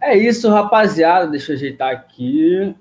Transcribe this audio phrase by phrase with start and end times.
[0.00, 1.26] É isso, rapaziada.
[1.26, 2.74] Deixa eu ajeitar aqui.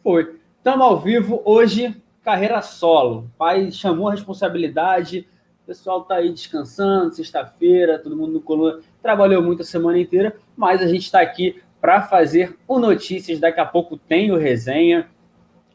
[0.00, 0.38] Foi.
[0.58, 3.28] Estamos ao vivo hoje, carreira solo.
[3.36, 5.28] Pai chamou a responsabilidade.
[5.64, 8.78] O pessoal tá aí descansando, sexta-feira, todo mundo no coluna.
[9.02, 13.40] Trabalhou muito a semana inteira, mas a gente está aqui para fazer o Notícias.
[13.40, 15.08] Daqui a pouco tem o resenha.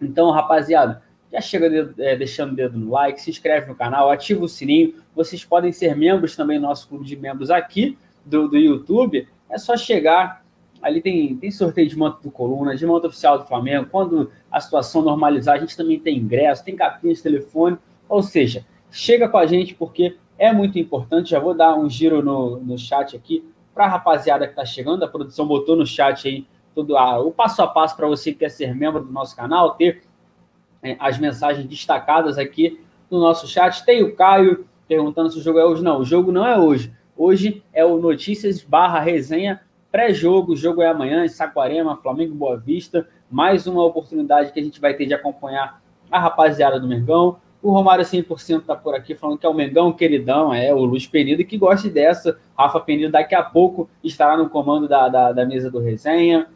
[0.02, 4.10] Então, rapaziada, já chega de, é, deixando o dedo no like, se inscreve no canal,
[4.10, 4.96] ativa o sininho.
[5.14, 9.28] Vocês podem ser membros também do nosso clube de membros aqui do, do YouTube.
[9.50, 10.41] É só chegar,
[10.82, 13.88] Ali tem, tem sorteio de manto do Coluna, de manto oficial do Flamengo.
[13.92, 17.78] Quando a situação normalizar, a gente também tem ingresso, tem capinha de telefone.
[18.10, 21.32] Ou seja, chega com a gente porque é muito importante.
[21.32, 25.04] Já vou dar um giro no, no chat aqui para a rapaziada que está chegando.
[25.04, 28.40] A produção botou no chat aí todo ah, o passo a passo para você que
[28.40, 30.04] quer ser membro do nosso canal, ter
[30.82, 33.84] é, as mensagens destacadas aqui no nosso chat.
[33.86, 35.84] Tem o Caio perguntando se o jogo é hoje.
[35.84, 36.94] Não, o jogo não é hoje.
[37.16, 42.56] Hoje é o Notícias barra resenha Pré-jogo, o jogo é amanhã em Saquarema, Flamengo Boa
[42.56, 43.06] Vista.
[43.30, 47.38] Mais uma oportunidade que a gente vai ter de acompanhar a rapaziada do Mengão.
[47.62, 51.06] O Romário 100% está por aqui falando que é o Mengão queridão, é o Luiz
[51.06, 52.40] Penido que gosta dessa.
[52.58, 56.48] Rafa Penido daqui a pouco estará no comando da, da, da mesa do resenha.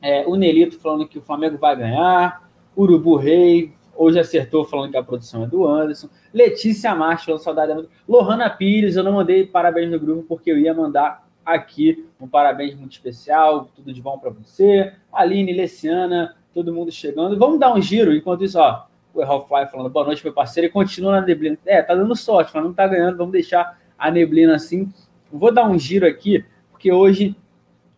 [0.00, 2.48] É, o Nelito falando que o Flamengo vai ganhar.
[2.76, 6.08] Urubu Rei hoje acertou falando que a produção é do Anderson.
[6.32, 7.88] Letícia falando saudade.
[8.08, 12.06] Lohana Pires, eu não mandei parabéns no grupo porque eu ia mandar aqui.
[12.20, 14.92] Um parabéns muito especial, tudo de bom para você.
[15.12, 17.38] Aline, Leciana, todo mundo chegando.
[17.38, 20.70] Vamos dar um giro, enquanto isso, ó, o Hellfly falando boa noite, meu parceiro, e
[20.70, 21.58] continua na neblina.
[21.66, 24.92] É, tá dando sorte, mas não tá ganhando, vamos deixar a neblina assim.
[25.30, 27.36] Vou dar um giro aqui, porque hoje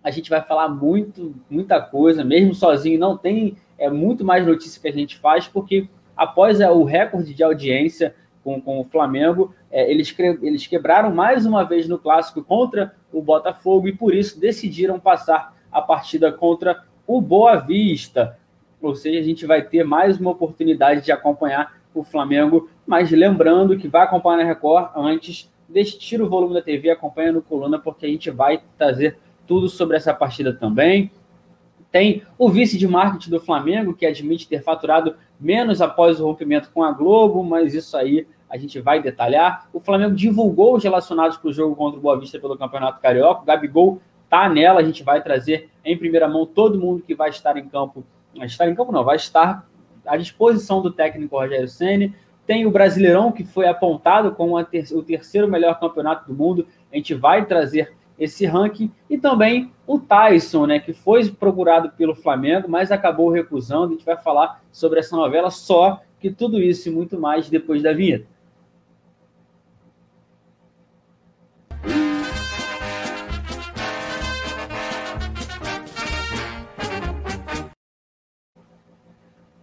[0.03, 4.81] a gente vai falar muito, muita coisa, mesmo sozinho, não tem é muito mais notícia
[4.81, 9.55] que a gente faz, porque após é, o recorde de audiência com, com o Flamengo,
[9.71, 14.39] é, eles, eles quebraram mais uma vez no clássico contra o Botafogo e por isso
[14.39, 18.37] decidiram passar a partida contra o Boa Vista.
[18.83, 23.79] Ou seja, a gente vai ter mais uma oportunidade de acompanhar o Flamengo, mas lembrando
[23.79, 27.79] que vai acompanhar na Record antes, deixe, tira o volume da TV, acompanha no Coluna,
[27.79, 31.11] porque a gente vai trazer tudo sobre essa partida também.
[31.93, 36.71] Tem o vice de marketing do Flamengo, que admite ter faturado menos após o rompimento
[36.75, 39.69] com a Globo, mas isso aí a gente vai detalhar.
[39.73, 43.43] O Flamengo divulgou os relacionados para o jogo contra o Boa Vista pelo Campeonato Carioca.
[43.43, 44.01] O Gabigol
[44.31, 47.69] tá nela, a gente vai trazer em primeira mão todo mundo que vai estar em
[47.69, 48.05] campo.
[48.37, 49.69] Vai estar em campo não, vai estar
[50.07, 52.15] à disposição do técnico Rogério Ceni.
[52.47, 56.65] Tem o Brasileirão, que foi apontado como ter o terceiro melhor campeonato do mundo.
[56.93, 58.89] A gente vai trazer esse ranking.
[59.11, 63.87] E também o Tyson, né, que foi procurado pelo Flamengo, mas acabou recusando.
[63.87, 67.83] A gente vai falar sobre essa novela só, que tudo isso e muito mais depois
[67.83, 68.33] da vinheta.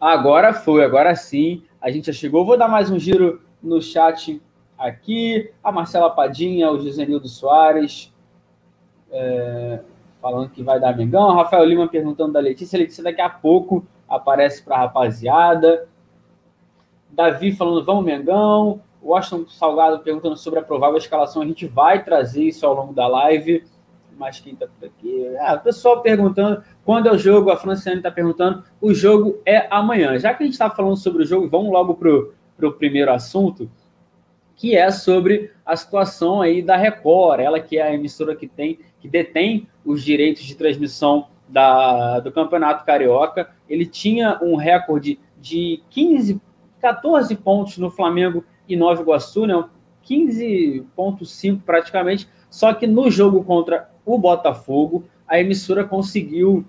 [0.02, 1.62] Agora foi, agora sim.
[1.80, 2.44] A gente já chegou.
[2.44, 4.42] Vou dar mais um giro no chat
[4.76, 5.52] aqui.
[5.64, 8.12] A Marcela Padinha, o Josenildo Soares,
[9.12, 9.80] é,
[10.20, 11.36] falando que vai dar Mengão.
[11.36, 12.80] Rafael Lima perguntando da Letícia.
[12.80, 15.88] Letícia daqui a pouco aparece para a rapaziada.
[17.12, 18.82] Davi falando, vamos Mengão.
[19.04, 21.44] Washington Salgado perguntando sobre a provável escalação.
[21.44, 23.64] A gente vai trazer isso ao longo da live.
[24.22, 25.36] Mas quem está por aqui?
[25.40, 26.64] Ah, o pessoal perguntando.
[26.86, 27.50] Quando é o jogo?
[27.50, 28.64] A Franciane está perguntando.
[28.80, 30.20] O jogo é amanhã.
[30.20, 33.68] Já que a gente está falando sobre o jogo, vamos logo para o primeiro assunto,
[34.56, 38.78] que é sobre a situação aí da Record, ela que é a emissora que tem,
[39.00, 43.50] que detém os direitos de transmissão da, do Campeonato Carioca.
[43.68, 46.40] Ele tinha um recorde de 15,
[46.80, 49.68] 14 pontos no Flamengo e Nova Iguaçu, né?
[50.08, 52.30] 15,5 praticamente.
[52.52, 56.66] Só que no jogo contra o Botafogo, a emissora conseguiu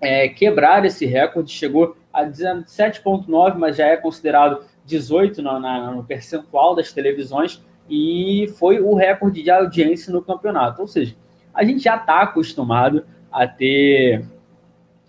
[0.00, 6.04] é, quebrar esse recorde, chegou a 17,9, mas já é considerado 18 no, na, no
[6.04, 10.80] percentual das televisões, e foi o recorde de audiência no campeonato.
[10.80, 11.14] Ou seja,
[11.52, 14.26] a gente já está acostumado a ter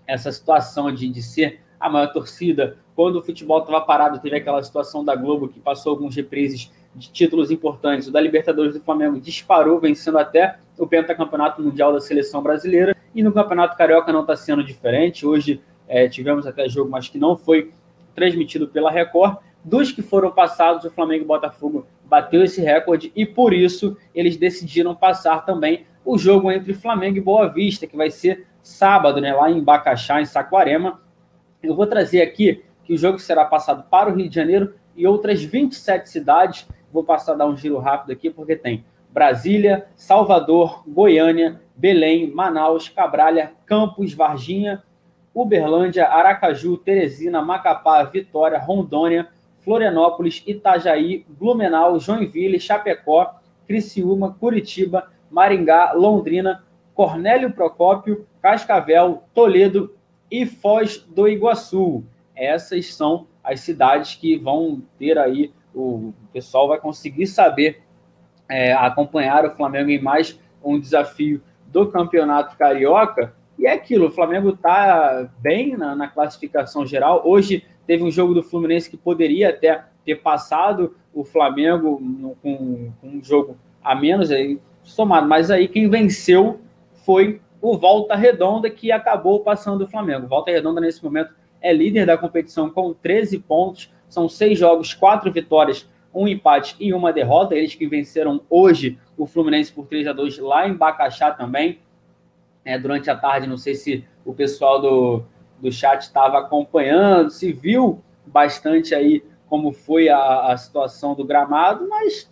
[0.08, 2.78] essa situação de, de ser a maior torcida.
[2.96, 7.12] Quando o futebol estava parado, teve aquela situação da Globo que passou alguns reprises de
[7.12, 8.08] títulos importantes.
[8.08, 12.96] O da Libertadores do Flamengo disparou, vencendo até o pentacampeonato mundial da seleção brasileira.
[13.14, 15.26] E no Campeonato Carioca não está sendo diferente.
[15.26, 17.72] Hoje é, tivemos até jogo, mas que não foi
[18.16, 19.38] transmitido pela Record.
[19.64, 24.38] Dos que foram passados, o Flamengo e Botafogo bateu esse recorde e por isso eles
[24.38, 29.34] decidiram passar também o jogo entre Flamengo e Boa Vista, que vai ser sábado, né,
[29.34, 31.02] lá em Bacaxá, em Saquarema.
[31.64, 35.06] Eu vou trazer aqui que o jogo será passado para o Rio de Janeiro e
[35.08, 36.68] outras 27 cidades.
[36.96, 42.88] Vou passar a dar um giro rápido aqui, porque tem Brasília, Salvador, Goiânia, Belém, Manaus,
[42.88, 44.82] Cabralha, Campos, Varginha,
[45.34, 49.28] Uberlândia, Aracaju, Teresina, Macapá, Vitória, Rondônia,
[49.60, 56.64] Florianópolis, Itajaí, Blumenau, Joinville, Chapecó, Criciúma, Curitiba, Maringá, Londrina,
[56.94, 59.94] Cornélio Procópio, Cascavel, Toledo
[60.32, 62.06] e Foz do Iguaçu.
[62.34, 67.82] Essas são as cidades que vão ter aí, o pessoal vai conseguir saber
[68.50, 73.34] é, acompanhar o Flamengo em mais um desafio do Campeonato Carioca.
[73.58, 77.22] E é aquilo, o Flamengo está bem na, na, classificação geral.
[77.26, 82.02] Hoje teve um jogo do Fluminense que poderia até ter passado o Flamengo
[82.42, 85.28] com, com um jogo a menos aí, somado.
[85.28, 86.60] Mas aí quem venceu
[87.06, 90.28] foi o Volta Redonda, que acabou passando o Flamengo.
[90.28, 93.92] Volta Redonda, nesse momento, é líder da competição com 13 pontos.
[94.16, 97.54] São seis jogos, quatro vitórias, um empate e uma derrota.
[97.54, 101.80] Eles que venceram hoje o Fluminense por 3 a 2 lá em Bacaxá também.
[102.64, 105.24] É, durante a tarde, não sei se o pessoal do,
[105.60, 111.86] do chat estava acompanhando, se viu bastante aí como foi a, a situação do gramado,
[111.90, 112.32] mas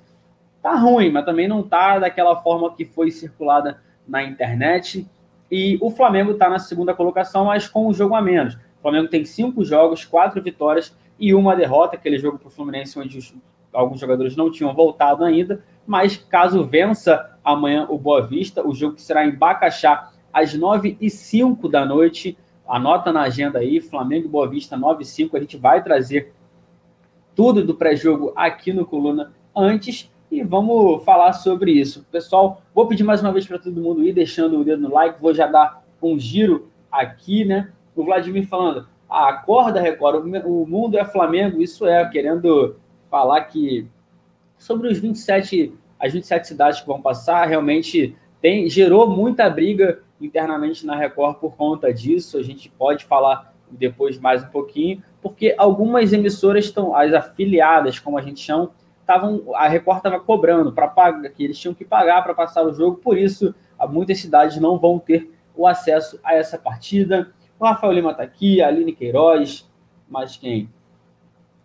[0.62, 5.06] tá ruim, mas também não tá daquela forma que foi circulada na internet.
[5.52, 8.56] E o Flamengo está na segunda colocação, mas com um jogo a menos.
[8.56, 13.00] O Flamengo tem cinco jogos, quatro vitórias e uma derrota, aquele jogo para o Fluminense
[13.00, 13.34] onde os,
[13.72, 15.64] alguns jogadores não tinham voltado ainda.
[15.88, 20.98] Mas caso vença amanhã o Boa Vista, o jogo que será em Bacaxá às nove
[21.00, 22.38] e cinco da noite.
[22.68, 25.38] Anota na agenda aí, Flamengo Boa Vista, 9 e 5.
[25.38, 26.34] A gente vai trazer
[27.34, 32.06] tudo do pré-jogo aqui no Coluna antes e vamos falar sobre isso.
[32.12, 35.22] Pessoal, vou pedir mais uma vez para todo mundo ir deixando o dedo no like,
[35.22, 37.72] vou já dar um giro aqui, né?
[37.96, 42.78] O Vladimir falando, acorda, Record, o mundo é Flamengo, isso é, querendo
[43.10, 43.88] falar que
[44.58, 50.86] sobre os 27, as 27 cidades que vão passar, realmente tem, gerou muita briga internamente
[50.86, 56.14] na Record por conta disso, a gente pode falar depois mais um pouquinho, porque algumas
[56.14, 61.30] emissoras estão, as afiliadas, como a gente chama, estavam a Record estava cobrando para pagar,
[61.30, 63.54] que eles tinham que pagar para passar o jogo, por isso
[63.90, 67.32] muitas cidades não vão ter o acesso a essa partida.
[67.60, 69.70] O Rafael Lima está aqui, a Aline Queiroz,
[70.10, 70.70] mas quem?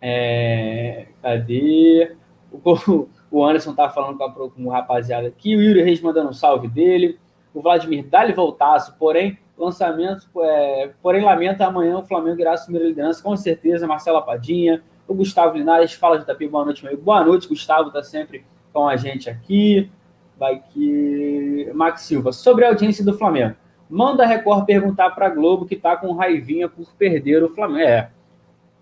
[0.01, 2.17] É, cadê?
[2.53, 6.31] O, o Anderson tá falando com, a, com o rapaziada aqui, o Yuri Reis mandando
[6.31, 7.19] um salve dele,
[7.53, 12.85] o Vladimir dá-lhe voltaço, porém, lançamento, é, porém, lamenta amanhã o Flamengo irá assumir a
[12.85, 16.97] liderança, com certeza, Marcela Padinha, o Gustavo Linares fala de Tapi, boa noite, meu.
[16.99, 18.45] Boa noite, Gustavo, está sempre
[18.75, 19.91] com a gente aqui.
[20.39, 21.71] Vai que.
[21.75, 23.57] Max Silva, sobre a audiência do Flamengo.
[23.89, 27.89] Manda a Record perguntar para a Globo que está com raivinha por perder o Flamengo.
[27.89, 28.11] É.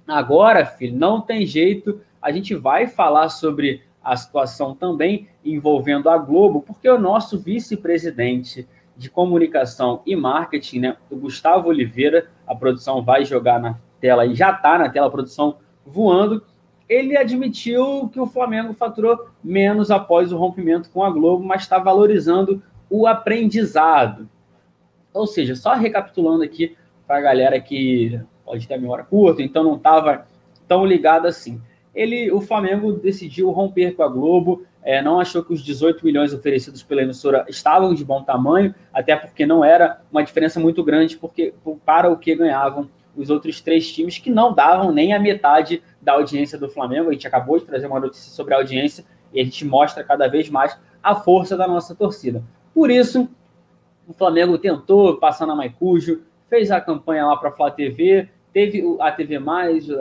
[0.07, 2.01] Agora, filho, não tem jeito.
[2.21, 8.67] A gente vai falar sobre a situação também envolvendo a Globo, porque o nosso vice-presidente
[8.97, 14.35] de comunicação e marketing, né, o Gustavo Oliveira, a produção vai jogar na tela e
[14.35, 16.43] já está na tela, a produção voando,
[16.89, 21.79] ele admitiu que o Flamengo faturou menos após o rompimento com a Globo, mas está
[21.79, 24.29] valorizando o aprendizado.
[25.17, 29.65] Ou seja, só recapitulando aqui para a galera que pode ter a memória curta, então
[29.65, 30.27] não estava
[30.67, 31.61] tão ligado assim.
[31.95, 36.33] Ele, o Flamengo decidiu romper com a Globo, é, não achou que os 18 milhões
[36.33, 41.17] oferecidos pela emissora estavam de bom tamanho, até porque não era uma diferença muito grande
[41.17, 41.55] porque,
[41.85, 46.13] para o que ganhavam os outros três times que não davam nem a metade da
[46.13, 47.09] audiência do Flamengo.
[47.09, 50.29] A gente acabou de trazer uma notícia sobre a audiência e a gente mostra cada
[50.29, 52.45] vez mais a força da nossa torcida.
[52.75, 53.29] Por isso,
[54.07, 58.83] o Flamengo tentou passar na Maicujo, fez a campanha lá para a Flá TV, teve
[59.01, 59.39] a TV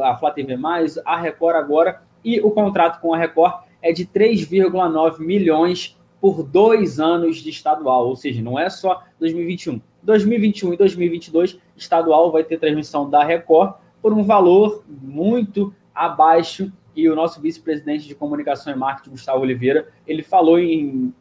[0.01, 0.57] a Flá TV
[1.05, 6.99] a Record agora, e o contrato com a Record é de 3,9 milhões por dois
[6.99, 9.79] anos de estadual, ou seja, não é só 2021.
[10.01, 16.71] 2021 e 2022, estadual vai ter transmissão da Record por um valor muito abaixo.
[16.95, 21.13] E o nosso vice-presidente de comunicação e marketing, Gustavo Oliveira, ele falou em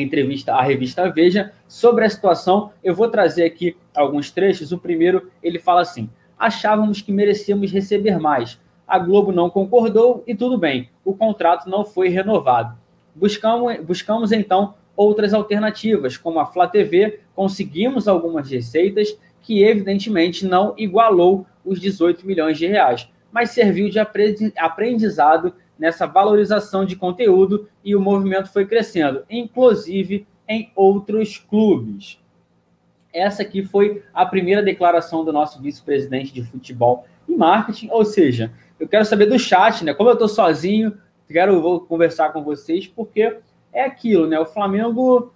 [0.00, 2.72] entrevista à revista Veja sobre a situação.
[2.82, 4.72] Eu vou trazer aqui alguns trechos.
[4.72, 6.08] O primeiro, ele fala assim:
[6.38, 8.60] achávamos que merecíamos receber mais.
[8.86, 12.76] A Globo não concordou e tudo bem, o contrato não foi renovado.
[13.14, 20.74] Buscamos, buscamos então outras alternativas, como a Flá TV, conseguimos algumas receitas que evidentemente não
[20.76, 27.96] igualou os 18 milhões de reais, mas serviu de aprendizado nessa valorização de conteúdo e
[27.96, 32.18] o movimento foi crescendo, inclusive em outros clubes.
[33.12, 38.52] Essa aqui foi a primeira declaração do nosso vice-presidente de futebol e marketing, ou seja,
[38.78, 39.94] eu quero saber do chat, né?
[39.94, 40.98] Como eu estou sozinho,
[41.28, 43.38] quero vou conversar com vocês porque
[43.72, 44.38] é aquilo, né?
[44.38, 45.32] O Flamengo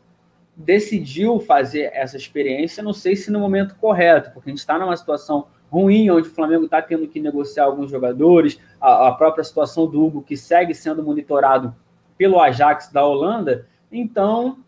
[0.54, 4.96] decidiu fazer essa experiência, não sei se no momento correto, porque a gente está numa
[4.96, 9.86] situação ruim, onde o Flamengo está tendo que negociar alguns jogadores, a, a, própria situação
[9.86, 11.74] do Hugo, que segue sendo monitorado
[12.16, 13.66] pelo Ajax da Holanda.
[13.90, 14.58] Então,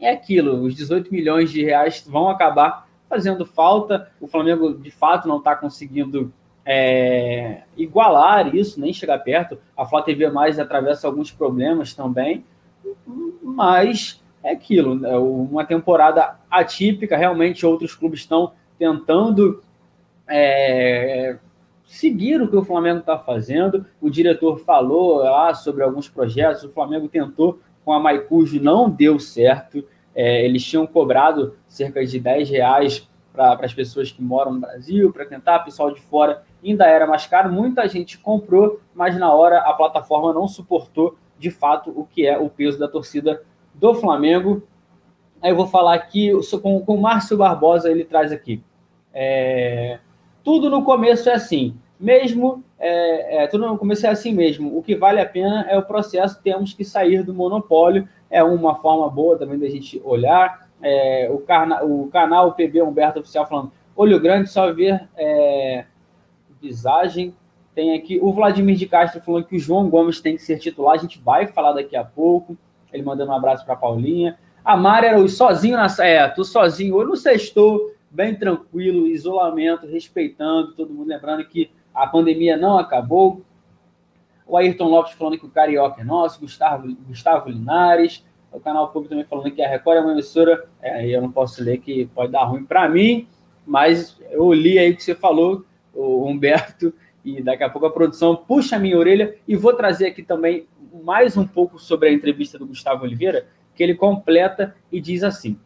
[0.00, 4.10] é aquilo, os 18 milhões de reais vão acabar fazendo falta.
[4.20, 6.32] O Flamengo, de fato, não está conseguindo
[6.64, 9.58] é, igualar isso, nem chegar perto.
[9.76, 12.44] A Flá TV Mais atravessa alguns problemas também,
[13.42, 19.62] mas é aquilo, é uma temporada atípica, realmente outros clubes estão tentando
[20.30, 21.38] é,
[21.84, 23.84] seguir o que o Flamengo está fazendo.
[24.00, 29.18] O diretor falou lá sobre alguns projetos, o Flamengo tentou com a Maicujo, não deu
[29.18, 29.84] certo.
[30.14, 35.12] É, eles tinham cobrado cerca de 10 reais para as pessoas que moram no Brasil,
[35.12, 37.52] para tentar, pessoal de fora ainda era mais caro.
[37.52, 42.38] Muita gente comprou, mas na hora a plataforma não suportou de fato o que é
[42.38, 43.42] o peso da torcida
[43.74, 44.62] do Flamengo.
[45.42, 46.30] Aí eu vou falar aqui
[46.62, 48.62] com, com o Márcio Barbosa, ele traz aqui.
[49.12, 49.98] É,
[50.42, 51.74] tudo no começo é assim.
[51.98, 54.76] Mesmo, é, é, tudo no começo é assim mesmo.
[54.76, 56.40] O que vale a pena é o processo.
[56.42, 58.08] Temos que sair do monopólio.
[58.30, 60.68] É uma forma boa também da gente olhar.
[60.82, 65.84] É, o, carna, o canal PB Humberto Oficial falando: olho grande, só ver é,
[66.60, 67.34] visagem.
[67.74, 70.94] Tem aqui o Vladimir de Castro falando que o João Gomes tem que ser titular.
[70.94, 72.56] A gente vai falar daqui a pouco.
[72.92, 74.38] Ele mandando um abraço para Paulinha.
[74.64, 75.86] A Mari era o sozinho na.
[76.00, 77.00] É, tô sozinho.
[77.00, 83.42] Eu não sextou bem tranquilo, isolamento, respeitando todo mundo, lembrando que a pandemia não acabou.
[84.46, 89.10] O Ayrton Lopes falando que o Carioca é nosso, Gustavo, Gustavo Linares, o canal público
[89.10, 92.32] também falando que a Record é uma emissora, é, eu não posso ler que pode
[92.32, 93.28] dar ruim para mim,
[93.64, 95.64] mas eu li aí o que você falou,
[95.94, 96.92] o Humberto,
[97.24, 100.66] e daqui a pouco a produção puxa a minha orelha e vou trazer aqui também
[101.04, 105.58] mais um pouco sobre a entrevista do Gustavo Oliveira, que ele completa e diz assim: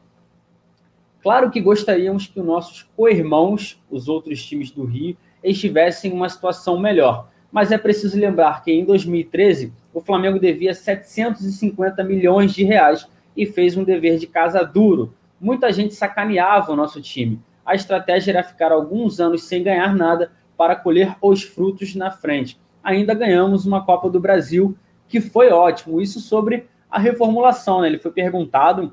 [1.24, 6.28] Claro que gostaríamos que os nossos co-irmãos, os outros times do Rio, estivessem em uma
[6.28, 7.30] situação melhor.
[7.50, 13.46] Mas é preciso lembrar que em 2013 o Flamengo devia 750 milhões de reais e
[13.46, 15.14] fez um dever de casa duro.
[15.40, 17.40] Muita gente sacaneava o nosso time.
[17.64, 22.60] A estratégia era ficar alguns anos sem ganhar nada para colher os frutos na frente.
[22.82, 24.76] Ainda ganhamos uma Copa do Brasil,
[25.08, 26.02] que foi ótimo.
[26.02, 27.80] Isso sobre a reformulação.
[27.80, 27.88] Né?
[27.88, 28.92] Ele foi perguntado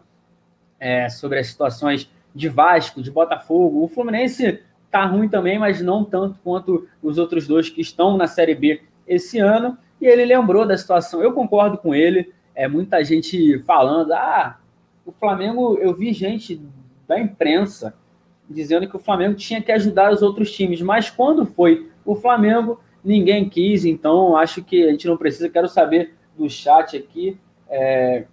[0.79, 3.83] é, sobre as situações de Vasco, de Botafogo.
[3.83, 8.27] O Fluminense tá ruim também, mas não tanto quanto os outros dois que estão na
[8.27, 9.77] Série B esse ano.
[10.00, 11.21] E ele lembrou da situação.
[11.21, 12.33] Eu concordo com ele.
[12.55, 14.59] É muita gente falando: ah,
[15.05, 15.77] o Flamengo.
[15.77, 16.61] Eu vi gente
[17.07, 17.93] da imprensa
[18.50, 22.79] dizendo que o Flamengo tinha que ajudar os outros times, mas quando foi o Flamengo,
[23.03, 23.85] ninguém quis.
[23.85, 25.50] Então, acho que a gente não precisa.
[25.50, 27.38] Quero saber do chat aqui,
[27.69, 28.25] é,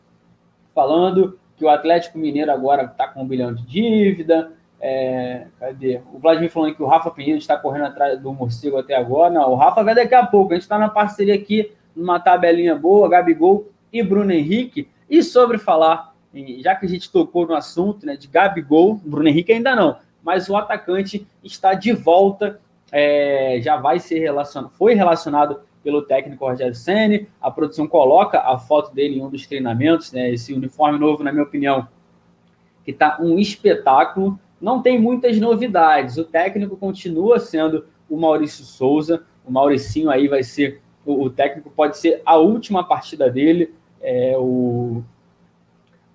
[0.74, 4.52] falando que o Atlético Mineiro agora está com um bilhão de dívida.
[4.80, 6.00] É, cadê?
[6.14, 9.34] O Vladimir falando que o Rafa Pinheiro está correndo atrás do morcego até agora.
[9.34, 10.52] Não, o Rafa vai daqui a pouco.
[10.52, 14.88] A gente está na parceria aqui, numa tabelinha boa, Gabigol e Bruno Henrique.
[15.10, 16.14] E sobre falar,
[16.60, 20.48] já que a gente tocou no assunto né, de Gabigol, Bruno Henrique ainda não, mas
[20.48, 22.60] o atacante está de volta,
[22.92, 27.26] é, já vai ser relacionado, foi relacionado pelo técnico Rogério Senni.
[27.40, 30.30] A produção coloca a foto dele em um dos treinamentos, né?
[30.30, 31.88] Esse uniforme novo, na minha opinião,
[32.84, 34.38] que está um espetáculo.
[34.60, 36.18] Não tem muitas novidades.
[36.18, 39.24] O técnico continua sendo o Maurício Souza.
[39.46, 43.72] O Mauricinho aí vai ser o, o técnico, pode ser a última partida dele.
[43.98, 45.02] É, o,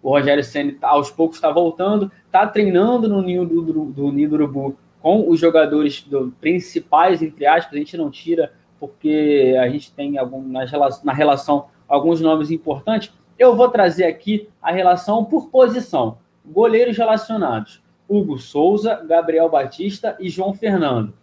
[0.03, 4.11] o Rogério Senni tá, aos poucos está voltando, está treinando no ninho do, do, do
[4.11, 8.53] Nido Urubu com os jogadores do, principais, entre aspas, a gente não tira
[8.83, 13.13] porque a gente tem algum, na, relação, alguns nomes importantes.
[13.39, 16.17] Eu vou trazer aqui a relação por posição.
[16.45, 21.13] Goleiros relacionados: Hugo Souza, Gabriel Batista e João Fernando.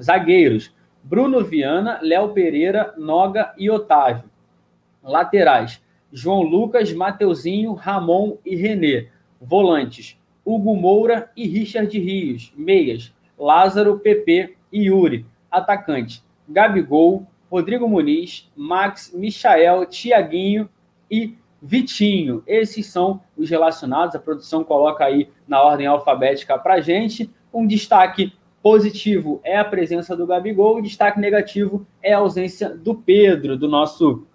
[0.00, 0.72] Zagueiros:
[1.02, 4.30] Bruno Viana, Léo Pereira, Noga e Otávio.
[5.02, 5.82] Laterais:
[6.12, 9.08] João Lucas, Mateuzinho, Ramon e Renê.
[9.42, 12.52] Volantes: Hugo Moura e Richard Rios.
[12.56, 15.26] Meias: Lázaro, PP e Yuri.
[15.50, 20.68] Atacante: Gabigol, Rodrigo Muniz, Max, Michael, Tiaguinho
[21.10, 22.42] e Vitinho.
[22.46, 24.14] Esses são os relacionados.
[24.14, 27.30] A produção coloca aí na ordem alfabética para gente.
[27.52, 32.94] Um destaque positivo é a presença do Gabigol, o destaque negativo é a ausência do
[32.94, 34.26] Pedro, do nosso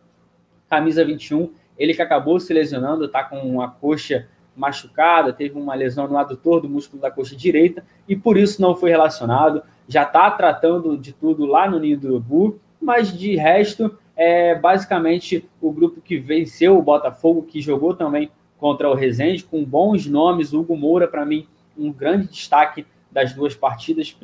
[0.69, 1.51] camisa 21.
[1.77, 6.61] Ele que acabou se lesionando, está com a coxa machucada, teve uma lesão no adutor
[6.61, 9.63] do músculo da coxa direita e por isso não foi relacionado.
[9.87, 15.49] Já está tratando de tudo lá no Ninho do Urubu, mas de resto é basicamente
[15.61, 20.53] o grupo que venceu o Botafogo, que jogou também contra o Resende, com bons nomes.
[20.53, 21.47] Hugo Moura, para mim,
[21.77, 24.15] um grande destaque das duas partidas.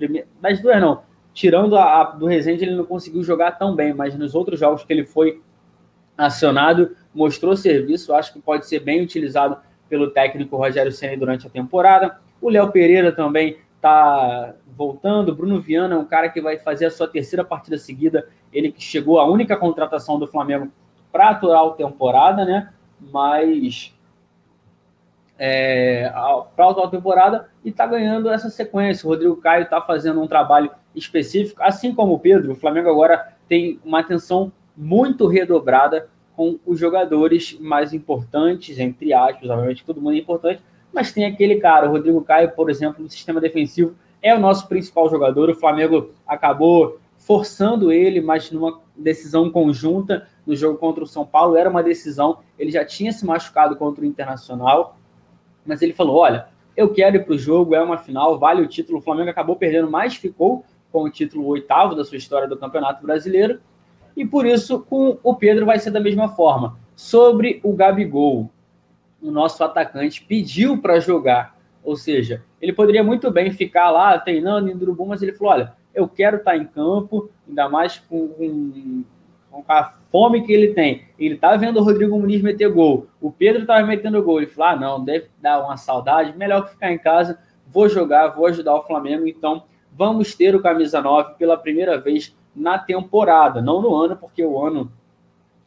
[0.42, 1.02] Das duas, não.
[1.34, 4.84] Tirando a, a, do Resende, ele não conseguiu jogar tão bem, mas nos outros jogos
[4.84, 5.42] que ele foi
[6.18, 8.14] acionado, mostrou serviço.
[8.14, 12.20] Acho que pode ser bem utilizado pelo técnico Rogério Senna durante a temporada.
[12.42, 15.34] O Léo Pereira também está voltando.
[15.34, 18.28] Bruno Viana é um cara que vai fazer a sua terceira partida seguida.
[18.52, 20.70] Ele que chegou a única contratação do Flamengo
[21.12, 22.72] para aturar a temporada, né?
[23.00, 23.96] Mas
[25.38, 26.10] é,
[26.56, 29.08] para a atual temporada e está ganhando essa sequência.
[29.08, 32.52] O Rodrigo Caio está fazendo um trabalho específico, assim como o Pedro.
[32.52, 39.50] O Flamengo agora tem uma atenção muito redobrada com os jogadores mais importantes, entre aspas,
[39.50, 40.62] obviamente todo mundo é importante,
[40.94, 44.68] mas tem aquele cara, o Rodrigo Caio, por exemplo, no sistema defensivo, é o nosso
[44.68, 45.50] principal jogador.
[45.50, 51.56] O Flamengo acabou forçando ele, mas numa decisão conjunta no jogo contra o São Paulo,
[51.56, 54.98] era uma decisão, ele já tinha se machucado contra o Internacional,
[55.66, 58.68] mas ele falou: olha, eu quero ir para o jogo, é uma final, vale o
[58.68, 59.00] título.
[59.00, 63.06] O Flamengo acabou perdendo, mas ficou com o título oitavo da sua história do Campeonato
[63.06, 63.60] Brasileiro.
[64.16, 66.78] E por isso, com o Pedro vai ser da mesma forma.
[66.96, 68.50] Sobre o Gabigol,
[69.22, 71.58] o nosso atacante pediu para jogar.
[71.84, 75.74] Ou seja, ele poderia muito bem ficar lá treinando em Urubu, mas ele falou: olha,
[75.94, 79.04] eu quero estar tá em campo, ainda mais com, com,
[79.52, 81.06] com a fome que ele tem.
[81.18, 83.08] Ele tá vendo o Rodrigo Muniz meter gol.
[83.22, 84.40] O Pedro estava metendo gol.
[84.40, 87.40] Ele falou: ah, não, deve dar uma saudade, melhor que ficar em casa.
[87.68, 89.28] Vou jogar, vou ajudar o Flamengo.
[89.28, 94.44] Então, vamos ter o camisa 9 pela primeira vez na temporada, não no ano, porque
[94.44, 94.92] o ano,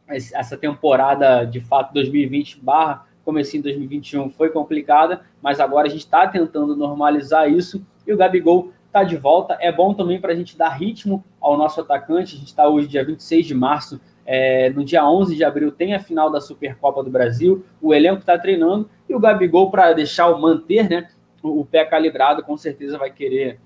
[0.08, 6.00] essa temporada de fato 2020 barra comecinho em 2021 foi complicada, mas agora a gente
[6.00, 9.56] está tentando normalizar isso e o Gabigol está de volta.
[9.60, 12.34] É bom também para a gente dar ritmo ao nosso atacante.
[12.34, 15.94] A gente está hoje, dia 26 de março, é, no dia 11 de abril tem
[15.94, 17.64] a final da Supercopa do Brasil.
[17.80, 21.08] O elenco está treinando e o Gabigol, para deixar o manter né,
[21.42, 23.58] o, o, pé calibrado, com certeza vai querer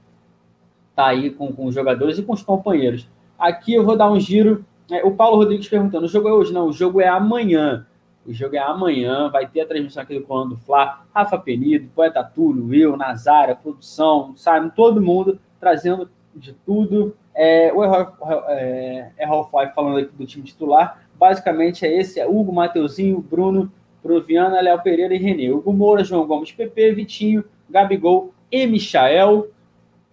[0.91, 3.09] estar tá aí com, com os jogadores e com os companheiros.
[3.39, 4.65] Aqui eu vou dar um giro.
[4.91, 6.53] É, o Paulo Rodrigues perguntando: o jogo é hoje?
[6.53, 7.87] Não, o jogo é amanhã.
[8.27, 11.89] O jogo é amanhã, vai ter a transmissão aqui do Colando do Fla, Rafa Penido,
[11.95, 17.17] Poeta Túlio, eu, Nazara, produção, sabe, todo mundo trazendo de tudo.
[17.33, 18.09] É, o Errol
[18.49, 23.71] é, falando aqui do time titular, basicamente é esse, é Hugo, Mateuzinho, Bruno,
[24.03, 25.51] Proviana, Léo Pereira e Renê.
[25.53, 29.49] Hugo Moura, João Gomes, PP, Vitinho, Gabigol e Michael.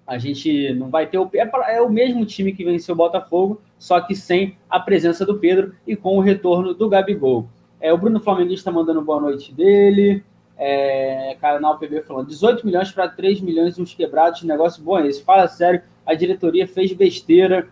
[0.05, 1.29] A gente não vai ter o.
[1.33, 5.39] É, é o mesmo time que venceu o Botafogo, só que sem a presença do
[5.39, 7.47] Pedro e com o retorno do Gabigol.
[7.83, 10.23] É, o Bruno Flamenguista mandando boa noite dele.
[10.57, 15.21] É, canal PB falando 18 milhões para 3 milhões uns quebrados, negócio bom é esse.
[15.21, 17.67] Fala sério, a diretoria fez besteira.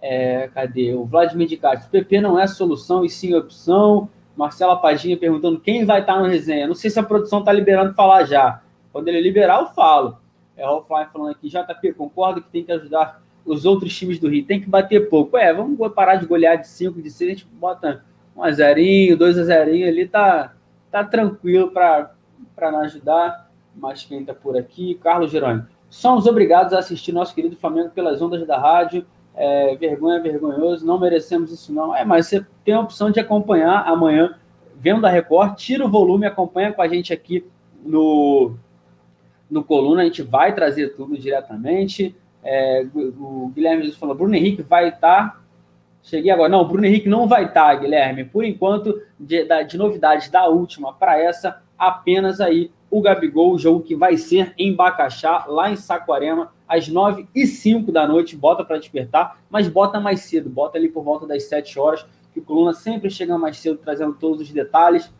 [0.00, 0.94] É, cadê?
[0.94, 1.90] O Vladimir de Castro.
[1.90, 4.08] PP não é solução e sim opção.
[4.34, 6.66] Marcela Padinha perguntando quem vai estar no resenha.
[6.66, 8.62] Não sei se a produção está liberando falar já.
[8.90, 10.16] Quando ele liberar, eu falo.
[10.56, 14.30] É o Fly falando aqui, JP, concordo que tem que ajudar os outros times do
[14.30, 15.36] Rio, tem que bater pouco.
[15.36, 18.02] É, vamos parar de golear de 5, de 6, a gente bota
[18.36, 20.54] um a zerinho, dois a zerinho ali, tá,
[20.90, 22.10] tá tranquilo para
[22.60, 23.50] não ajudar.
[23.76, 25.66] Mas quem tá por aqui, Carlos Jerônimo.
[25.90, 29.04] Somos obrigados a assistir nosso querido Flamengo pelas ondas da rádio.
[29.36, 31.94] É, vergonha, vergonhoso, não merecemos isso não.
[31.94, 34.36] É, mas você tem a opção de acompanhar amanhã,
[34.76, 37.44] vendo a Record, tira o volume, acompanha com a gente aqui
[37.84, 38.54] no
[39.50, 42.14] no Coluna, a gente vai trazer tudo diretamente.
[42.42, 45.43] É, o Guilherme falou, Bruno Henrique vai estar.
[46.04, 46.50] Cheguei agora.
[46.50, 48.24] Não, o Bruno Henrique não vai estar, tá, Guilherme.
[48.26, 53.80] Por enquanto, de, de novidades da última para essa, apenas aí o Gabigol, o jogo
[53.80, 58.36] que vai ser em Bacaxá, lá em Saquarema, às 9 e 5 da noite.
[58.36, 62.38] Bota para despertar, mas bota mais cedo, bota ali por volta das 7 horas, que
[62.38, 65.10] o Coluna sempre chega mais cedo, trazendo todos os detalhes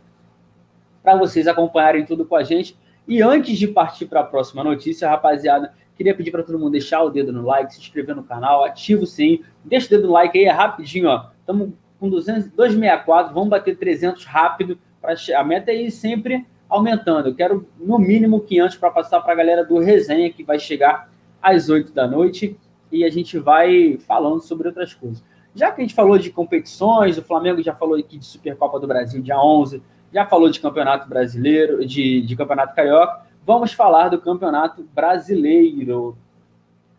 [1.01, 2.77] para vocês acompanharem tudo com a gente.
[3.07, 7.03] E antes de partir para a próxima notícia, rapaziada, queria pedir para todo mundo deixar
[7.03, 10.13] o dedo no like, se inscrever no canal, ativa o sininho, deixa o dedo no
[10.13, 11.29] like aí, é rapidinho, ó.
[11.39, 14.77] Estamos com 200, 264, vamos bater 300 rápido.
[15.01, 17.29] Pra, a meta é ir sempre aumentando.
[17.29, 21.09] Eu quero no mínimo 500 para passar para a galera do resenha, que vai chegar
[21.41, 22.57] às 8 da noite,
[22.91, 25.23] e a gente vai falando sobre outras coisas.
[25.53, 28.87] já que a gente falou de competições, o Flamengo já falou aqui de Supercopa do
[28.87, 29.81] Brasil dia 11,
[30.15, 36.17] já falou de Campeonato Brasileiro, de, de Campeonato Carioca, vamos falar do Campeonato Brasileiro.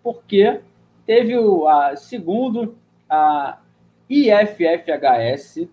[0.02, 0.60] Porque
[1.06, 2.76] teve o a, segundo
[3.08, 3.58] a
[4.10, 5.66] IFFHS,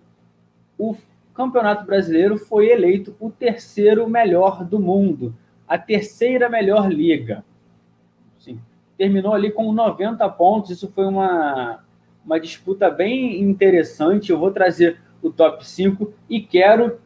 [0.80, 0.96] o
[1.34, 5.36] Campeonato Brasileiro foi eleito o terceiro melhor do mundo,
[5.68, 7.44] a terceira melhor liga.
[8.40, 8.58] Sim.
[8.98, 11.84] Terminou ali com 90 pontos, isso foi uma,
[12.26, 14.32] uma disputa bem interessante.
[14.32, 17.03] Eu vou trazer o top 5 e quero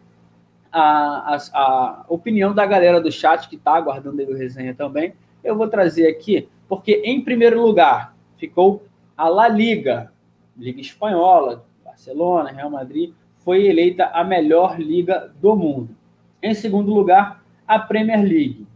[0.78, 5.14] a, a, a opinião da galera do chat que está aguardando aí o resenha também.
[5.44, 8.84] Eu vou trazer aqui, porque em primeiro lugar ficou
[9.16, 10.12] a La Liga,
[10.56, 15.90] Liga Espanhola, Barcelona, Real Madrid, foi eleita a melhor liga do mundo.
[16.44, 18.68] Em segundo lugar, a Premier League.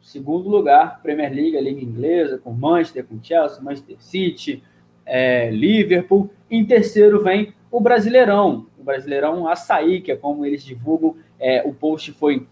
[0.00, 4.62] Segundo lugar, Premier League, a liga inglesa, com Manchester, com Chelsea, Manchester City,
[5.04, 6.30] é, Liverpool.
[6.50, 11.16] Em terceiro vem o Brasileirão, Brasileirão Açaí, que é como eles divulgam.
[11.38, 12.46] É, o post foi,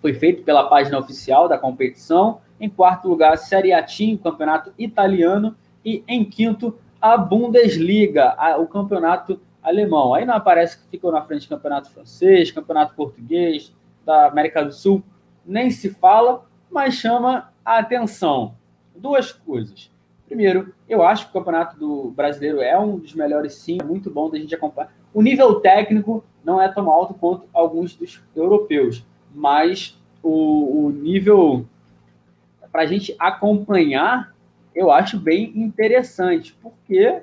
[0.00, 2.40] foi feito pela página oficial da competição.
[2.58, 5.54] Em quarto lugar, Série A Team, campeonato italiano.
[5.84, 10.14] E em quinto, a Bundesliga, a, o campeonato alemão.
[10.14, 13.72] Aí não aparece que ficou na frente campeonato francês, campeonato português,
[14.04, 15.02] da América do Sul,
[15.44, 18.54] nem se fala, mas chama a atenção.
[18.96, 19.90] Duas coisas.
[20.26, 24.10] Primeiro, eu acho que o Campeonato do Brasileiro é um dos melhores, sim, é muito
[24.10, 24.92] bom da gente acompanhar.
[25.12, 31.66] O nível técnico não é tão alto quanto alguns dos europeus, mas o, o nível
[32.70, 34.32] para a gente acompanhar,
[34.74, 37.20] eu acho bem interessante, porque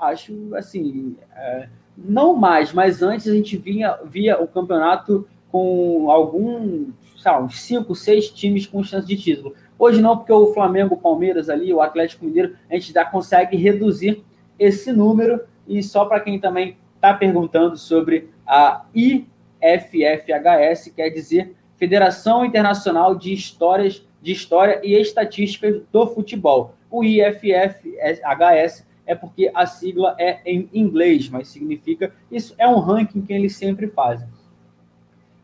[0.00, 6.90] acho assim, é, não mais, mas antes a gente vinha, via o campeonato com algum,
[7.16, 9.54] sei lá, uns 5, 6 times com chance de título.
[9.78, 13.56] Hoje não, porque o Flamengo, o Palmeiras ali, o Atlético Mineiro, a gente já consegue
[13.56, 14.24] reduzir
[14.58, 15.40] esse número.
[15.66, 23.32] E só para quem também está perguntando sobre a IFFHS, quer dizer Federação Internacional de
[23.32, 26.76] Histórias de História e Estatísticas do Futebol.
[26.88, 33.22] O IFFHS é porque a sigla é em inglês, mas significa isso é um ranking
[33.22, 34.28] que eles sempre fazem.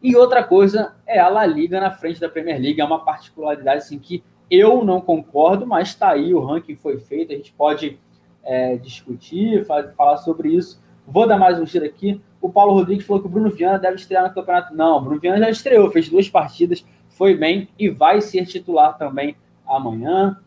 [0.00, 3.78] E outra coisa é a La Liga na frente da Premier League, é uma particularidade
[3.78, 7.98] assim que eu não concordo, mas está aí, o ranking foi feito, a gente pode
[8.44, 9.66] é, discutir,
[9.96, 10.80] falar sobre isso.
[11.10, 12.20] Vou dar mais um giro aqui.
[12.38, 14.74] O Paulo Rodrigues falou que o Bruno Viana deve estrear no campeonato.
[14.74, 18.98] Não, o Bruno Viana já estreou, fez duas partidas, foi bem e vai ser titular
[18.98, 19.34] também
[19.66, 20.38] amanhã.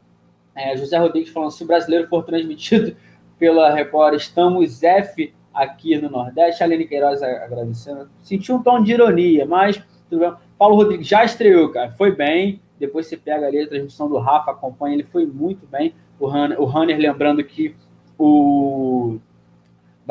[0.55, 2.95] É, José Rodrigues falando: se o brasileiro for transmitido
[3.39, 6.63] pela Record, estamos F aqui no Nordeste.
[6.63, 8.07] Aline Queiroz agradecendo.
[8.21, 10.33] Senti um tom de ironia, mas tudo bem.
[10.59, 11.89] Paulo Rodrigues já estreou, cara.
[11.93, 12.61] Foi bem.
[12.79, 14.93] Depois você pega ali a transmissão do Rafa, acompanha.
[14.93, 15.95] Ele foi muito bem.
[16.19, 17.75] O Runner, o Runner lembrando que
[18.15, 19.19] o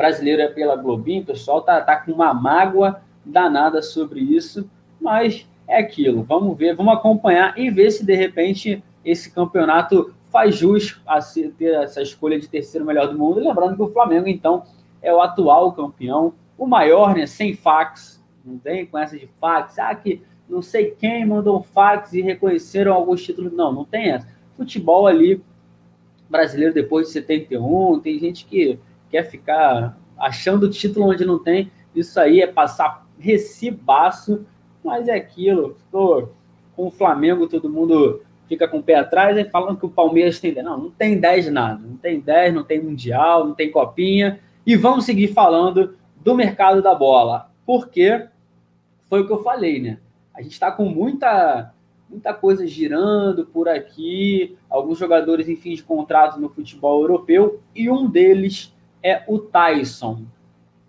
[0.01, 1.21] brasileiro é pela Globinho.
[1.21, 4.67] O pessoal tá, tá com uma mágoa danada sobre isso.
[4.99, 6.23] Mas é aquilo.
[6.23, 11.19] Vamos ver, vamos acompanhar e ver se de repente esse campeonato faz jus a
[11.57, 13.39] ter essa escolha de terceiro melhor do mundo.
[13.39, 14.63] lembrando que o Flamengo, então,
[15.01, 17.27] é o atual campeão, o maior, né?
[17.27, 19.77] Sem fax, não tem com essa de fax.
[19.77, 23.53] Ah, que não sei quem mandou fax e reconheceram alguns títulos.
[23.53, 24.27] Não, não tem essa.
[24.57, 25.43] Futebol ali,
[26.29, 28.79] brasileiro depois de 71, tem gente que
[29.11, 31.71] quer ficar achando título onde não tem.
[31.93, 34.45] Isso aí é passar recibaço,
[34.83, 35.75] mas é aquilo.
[35.75, 36.33] Ficou
[36.75, 40.39] com o Flamengo, todo mundo fica com o pé atrás e falando que o Palmeiras
[40.39, 40.65] tem 10.
[40.65, 41.81] Não, não tem 10 nada.
[41.85, 44.39] Não tem 10, não tem Mundial, não tem Copinha.
[44.65, 48.27] E vamos seguir falando do mercado da bola, porque
[49.09, 49.97] foi o que eu falei, né?
[50.33, 51.73] A gente está com muita,
[52.09, 57.89] muita coisa girando por aqui, alguns jogadores em fim de contrato no futebol europeu, e
[57.89, 60.23] um deles é o Tyson,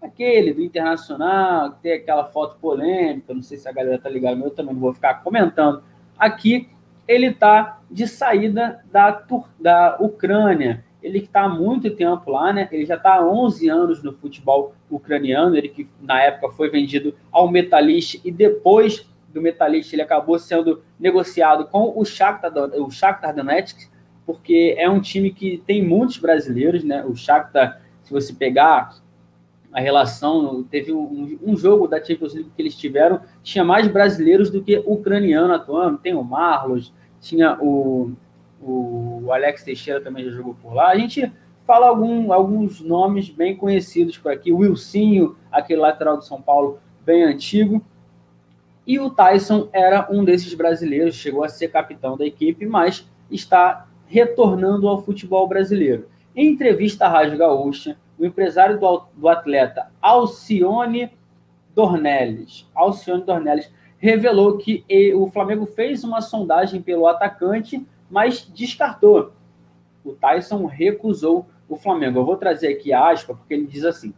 [0.00, 4.36] aquele do Internacional, que tem aquela foto polêmica, não sei se a galera tá ligada,
[4.36, 5.82] mas eu também não vou ficar comentando
[6.18, 6.68] aqui.
[7.06, 9.24] Ele está de saída da,
[9.60, 12.68] da Ucrânia ele que está há muito tempo lá, né?
[12.70, 17.14] Ele já está há 11 anos no futebol ucraniano, ele que na época foi vendido
[17.30, 23.34] ao Metalist e depois do Metalist ele acabou sendo negociado com o Shakhtar, o Shakhtar
[23.34, 23.90] Donetsk,
[24.24, 27.04] porque é um time que tem muitos brasileiros, né?
[27.04, 27.82] O Shakhtar,
[28.20, 28.94] se você pegar
[29.72, 34.50] a relação, teve um, um jogo da Champions League que eles tiveram, tinha mais brasileiros
[34.50, 38.12] do que ucraniano atuando, tem o Marlos, tinha o
[38.62, 40.88] o Alex Teixeira também já jogou por lá.
[40.88, 41.30] A gente
[41.66, 44.52] fala algum, alguns nomes bem conhecidos por aqui.
[44.52, 47.82] O Wilsinho, aquele lateral do São Paulo, bem antigo.
[48.86, 53.86] E o Tyson era um desses brasileiros, chegou a ser capitão da equipe, mas está
[54.06, 56.08] retornando ao futebol brasileiro.
[56.34, 61.10] Em entrevista à Rádio Gaúcha, o empresário do, do atleta Alcione
[61.74, 69.32] Dornelles, Alcione Dornelles revelou que o Flamengo fez uma sondagem pelo atacante, mas descartou.
[70.04, 72.18] O Tyson recusou o Flamengo.
[72.18, 74.12] Eu vou trazer aqui a aspa, porque ele diz assim: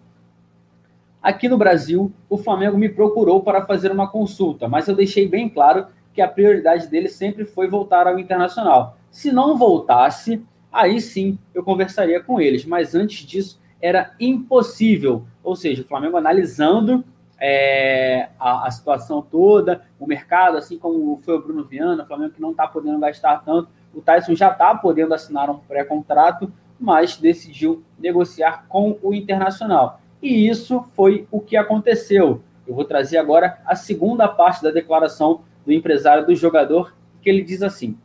[1.22, 5.48] Aqui no Brasil, o Flamengo me procurou para fazer uma consulta, mas eu deixei bem
[5.48, 8.96] claro que a prioridade dele sempre foi voltar ao internacional.
[9.10, 10.42] Se não voltasse,
[10.74, 15.24] aí sim eu conversaria com eles, mas antes disso era impossível.
[15.42, 17.04] Ou seja, o Flamengo analisando
[17.40, 22.32] é, a, a, situação toda, o mercado, assim como foi o Bruno Viana, o Flamengo
[22.32, 27.16] que não está podendo gastar tanto, o Tyson já está podendo assinar um pré-contrato, mas
[27.16, 30.00] decidiu negociar com o Internacional.
[30.20, 32.42] E isso foi o que aconteceu.
[32.66, 37.42] Eu vou trazer agora a segunda parte da declaração do empresário do jogador, que ele
[37.42, 37.96] diz assim: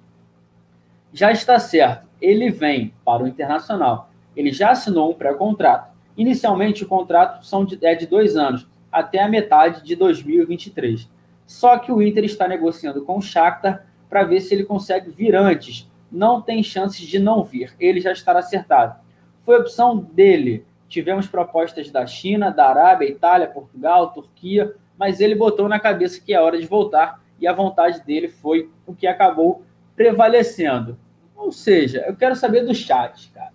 [1.13, 4.09] já está certo, ele vem para o Internacional.
[4.35, 5.91] Ele já assinou um pré-contrato.
[6.17, 11.09] Inicialmente, o contrato são de, é de dois anos, até a metade de 2023.
[11.45, 15.35] Só que o Inter está negociando com o Shakhtar para ver se ele consegue vir
[15.35, 15.89] antes.
[16.11, 18.99] Não tem chances de não vir, ele já estará acertado.
[19.45, 20.65] Foi opção dele.
[20.87, 26.33] Tivemos propostas da China, da Arábia, Itália, Portugal, Turquia, mas ele botou na cabeça que
[26.33, 29.63] é hora de voltar e a vontade dele foi o que acabou
[29.95, 30.97] prevalecendo.
[31.39, 33.53] Ou seja, eu quero saber do chat, cara.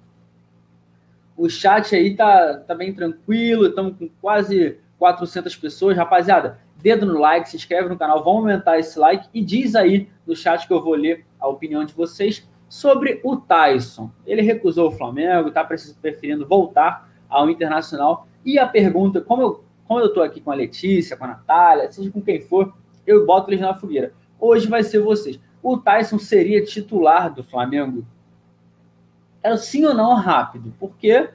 [1.36, 5.94] O chat aí tá, tá bem tranquilo, estamos com quase 400 pessoas.
[5.94, 10.08] Rapaziada, dedo no like, se inscreve no canal, vamos aumentar esse like e diz aí
[10.26, 14.10] no chat que eu vou ler a opinião de vocês sobre o Tyson.
[14.26, 18.26] Ele recusou o Flamengo, está preferindo voltar ao Internacional.
[18.44, 21.92] E a pergunta, como eu, como eu tô aqui com a Letícia, com a Natália,
[21.92, 22.72] seja com quem for,
[23.06, 24.14] eu boto eles na fogueira.
[24.40, 25.38] Hoje vai ser vocês.
[25.64, 28.04] O Tyson seria titular do Flamengo?
[29.42, 30.74] É sim ou não rápido?
[30.78, 31.30] Porque,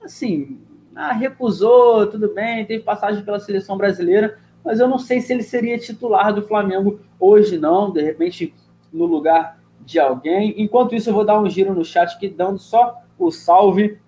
[0.00, 0.60] assim,
[0.94, 5.42] ah, recusou, tudo bem, teve passagem pela seleção brasileira, mas eu não sei se ele
[5.42, 8.54] seria titular do Flamengo hoje, não, de repente
[8.92, 10.54] no lugar de alguém.
[10.62, 13.98] Enquanto isso, eu vou dar um giro no chat aqui, dando só o salve.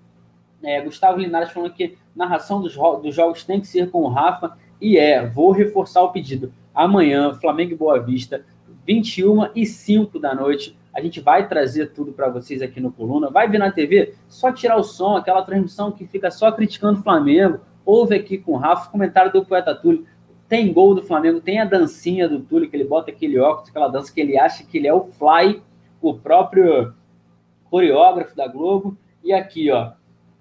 [0.62, 4.56] É, Gustavo Linares falando que narração dos, dos jogos tem que ser com o Rafa.
[4.80, 8.44] E é, vou reforçar o pedido amanhã, Flamengo e Boa Vista,
[8.90, 10.76] 21 e 5 da noite.
[10.92, 13.30] A gente vai trazer tudo para vocês aqui no Coluna.
[13.30, 17.02] Vai vir na TV, só tirar o som, aquela transmissão que fica só criticando o
[17.04, 17.60] Flamengo.
[17.86, 20.04] Ouve aqui com o Rafa, comentário do Poeta Túlio.
[20.48, 23.86] Tem gol do Flamengo, tem a dancinha do Túlio, que ele bota aquele óculos, aquela
[23.86, 25.62] dança que ele acha que ele é o Fly,
[26.02, 26.92] o próprio
[27.70, 28.98] coreógrafo da Globo.
[29.22, 29.92] E aqui, ó,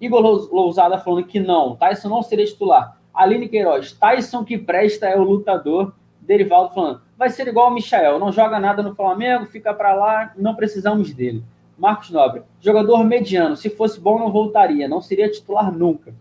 [0.01, 2.99] Igor Lousada falando que não, Tyson não seria titular.
[3.13, 5.93] Aline Queiroz, Tyson que presta é o lutador.
[6.19, 10.31] Derivaldo falando, vai ser igual o Michael, não joga nada no Flamengo, fica para lá,
[10.37, 11.43] não precisamos dele.
[11.77, 16.13] Marcos Nobre, jogador mediano, se fosse bom não voltaria, não seria titular nunca.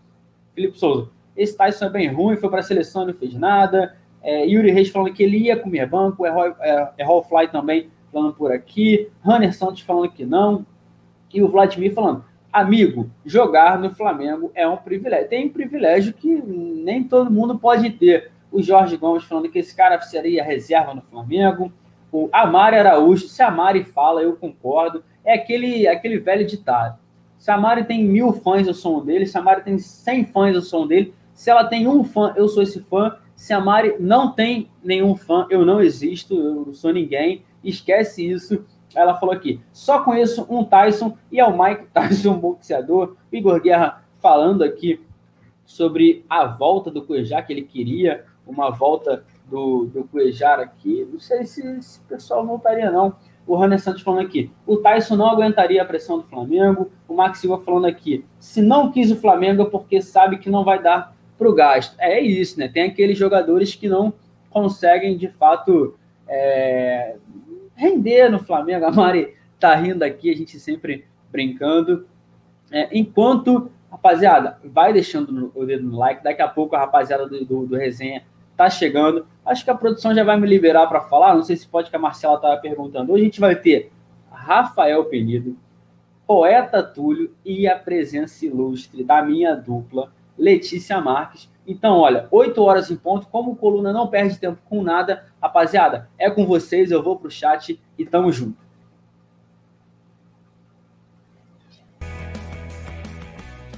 [0.56, 3.96] Felipe Souza, esse Tyson é bem ruim, foi para a seleção não fez nada.
[4.20, 8.34] É, Yuri Reis falando que ele ia comer banco, Errol, é, Errol Fly também falando
[8.34, 10.66] por aqui, Runner Santos falando que não,
[11.32, 15.28] e o Vladimir falando, amigo, jogar no Flamengo é um privilégio.
[15.28, 19.74] Tem um privilégio que nem todo mundo pode ter o Jorge Gomes falando que esse
[19.74, 21.72] cara seria reserva no Flamengo,
[22.10, 26.98] o Amari Araújo, se a Mari fala, eu concordo, é aquele, aquele velho ditado.
[27.38, 30.24] Se a Mari tem mil fãs, eu sou um dele, se a Mari tem cem
[30.24, 33.52] fãs, eu sou um dele, se ela tem um fã, eu sou esse fã, se
[33.52, 38.64] a Mari não tem nenhum fã, eu não existo, eu não sou ninguém, esquece isso.
[38.94, 43.16] Ela falou aqui, só conheço um Tyson e é o Mike Tyson, boxeador.
[43.30, 45.00] Igor Guerra falando aqui
[45.64, 51.06] sobre a volta do Cuejá que ele queria, uma volta do, do Cuejar aqui.
[51.10, 53.14] Não sei se esse pessoal voltaria, não.
[53.46, 54.50] O Rony Santos falando aqui.
[54.66, 56.90] O Tyson não aguentaria a pressão do Flamengo.
[57.06, 58.24] O Max Silva falando aqui.
[58.38, 61.94] Se não quis o Flamengo é porque sabe que não vai dar para o gasto.
[61.98, 62.68] É isso, né?
[62.68, 64.12] Tem aqueles jogadores que não
[64.50, 67.16] conseguem, de fato, é...
[67.74, 68.84] render no Flamengo.
[68.84, 72.06] A Mari tá rindo aqui, a gente sempre brincando.
[72.70, 76.22] É, enquanto, rapaziada, vai deixando o dedo no like.
[76.22, 78.22] Daqui a pouco a rapaziada do, do, do resenha
[78.58, 79.24] tá chegando.
[79.46, 81.36] Acho que a produção já vai me liberar para falar.
[81.36, 83.12] Não sei se pode que a Marcela estava perguntando.
[83.12, 83.92] Hoje a gente vai ter
[84.30, 85.56] Rafael Penido,
[86.26, 91.48] Poeta Túlio e a presença ilustre da minha dupla, Letícia Marques.
[91.64, 96.28] Então, olha, 8 horas em ponto, como coluna não perde tempo com nada, rapaziada, é
[96.28, 98.67] com vocês, eu vou pro chat e tamo junto.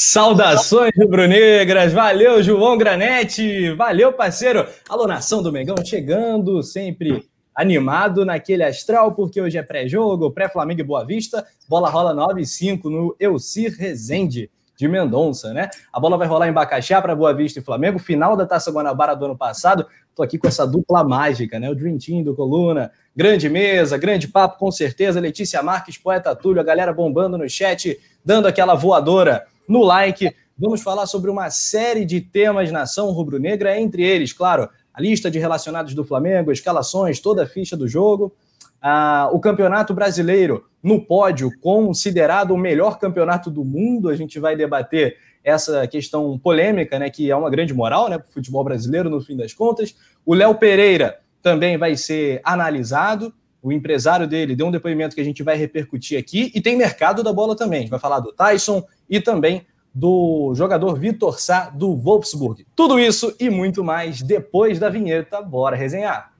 [0.00, 4.64] Saudações rubro-negras, valeu João Granete, valeu parceiro.
[4.88, 10.84] Alô nação do Mengão, chegando sempre animado naquele astral, porque hoje é pré-jogo, pré-Flamengo e
[10.84, 15.68] Boa Vista, bola rola 9 e 5 no Elcir Rezende de Mendonça, né?
[15.92, 19.16] A bola vai rolar em Bacaxá para Boa Vista e Flamengo, final da Taça Guanabara
[19.16, 19.84] do ano passado.
[20.14, 21.68] Tô aqui com essa dupla mágica, né?
[21.68, 25.18] O Dream Team do Coluna, grande mesa, grande papo com certeza.
[25.18, 30.34] Letícia Marques, poeta Túlio, a galera bombando no chat, dando aquela voadora no like.
[30.56, 35.38] Vamos falar sobre uma série de temas nação rubro-negra, entre eles, claro, a lista de
[35.38, 38.34] relacionados do Flamengo, escalações, toda a ficha do jogo.
[38.82, 44.08] Ah, o Campeonato Brasileiro no pódio, considerado o melhor campeonato do mundo.
[44.08, 48.28] A gente vai debater essa questão polêmica, né, que é uma grande moral né, para
[48.28, 49.94] o futebol brasileiro, no fim das contas.
[50.24, 53.32] O Léo Pereira também vai ser analisado.
[53.62, 56.52] O empresário dele deu um depoimento que a gente vai repercutir aqui.
[56.54, 57.78] E tem mercado da bola também.
[57.78, 62.66] A gente vai falar do Tyson e também do jogador Vitor Sá do Wolfsburg.
[62.76, 65.42] Tudo isso e muito mais depois da vinheta.
[65.42, 66.32] Bora resenhar!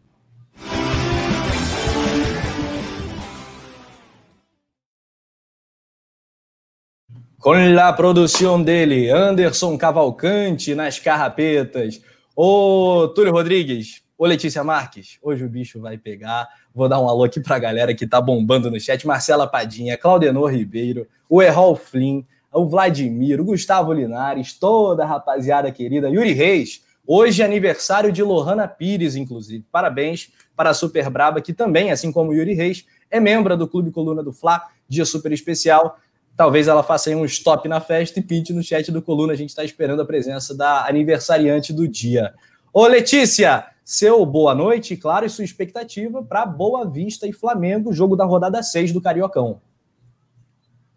[7.40, 12.02] Com a produção dele, Anderson Cavalcante nas carrapetas.
[12.34, 16.48] Ô, Túlio Rodrigues, ô Letícia Marques, hoje o bicho vai pegar.
[16.74, 19.06] Vou dar um alô aqui pra galera que tá bombando no chat.
[19.06, 25.70] Marcela Padinha, Claudenor Ribeiro, o Errol Flynn, o Vladimir, o Gustavo Linares, toda a rapaziada
[25.70, 26.82] querida, Yuri Reis.
[27.06, 29.64] Hoje é aniversário de Lohana Pires, inclusive.
[29.72, 33.90] Parabéns para a Super Braba, que também, assim como Yuri Reis, é membro do Clube
[33.90, 35.98] Coluna do Fla, dia super especial.
[36.36, 39.32] Talvez ela faça aí um stop na festa e pinte no chat do Coluna.
[39.32, 42.34] A gente está esperando a presença da aniversariante do dia.
[42.72, 48.14] Ô, Letícia, seu boa noite, claro, e sua expectativa para Boa Vista e Flamengo, jogo
[48.14, 49.60] da rodada 6 do Cariocão.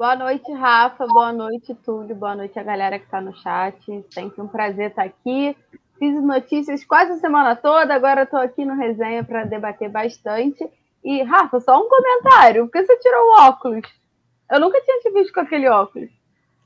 [0.01, 1.05] Boa noite, Rafa.
[1.05, 2.15] Boa noite, Túlio.
[2.15, 3.77] Boa noite a galera que está no chat.
[4.11, 5.55] Sempre um prazer estar aqui.
[5.99, 10.67] Fiz notícias quase a semana toda, agora estou aqui no resenha para debater bastante.
[11.05, 12.65] E, Rafa, só um comentário.
[12.65, 13.83] Por que você tirou o óculos?
[14.51, 16.09] Eu nunca tinha te visto com aquele óculos.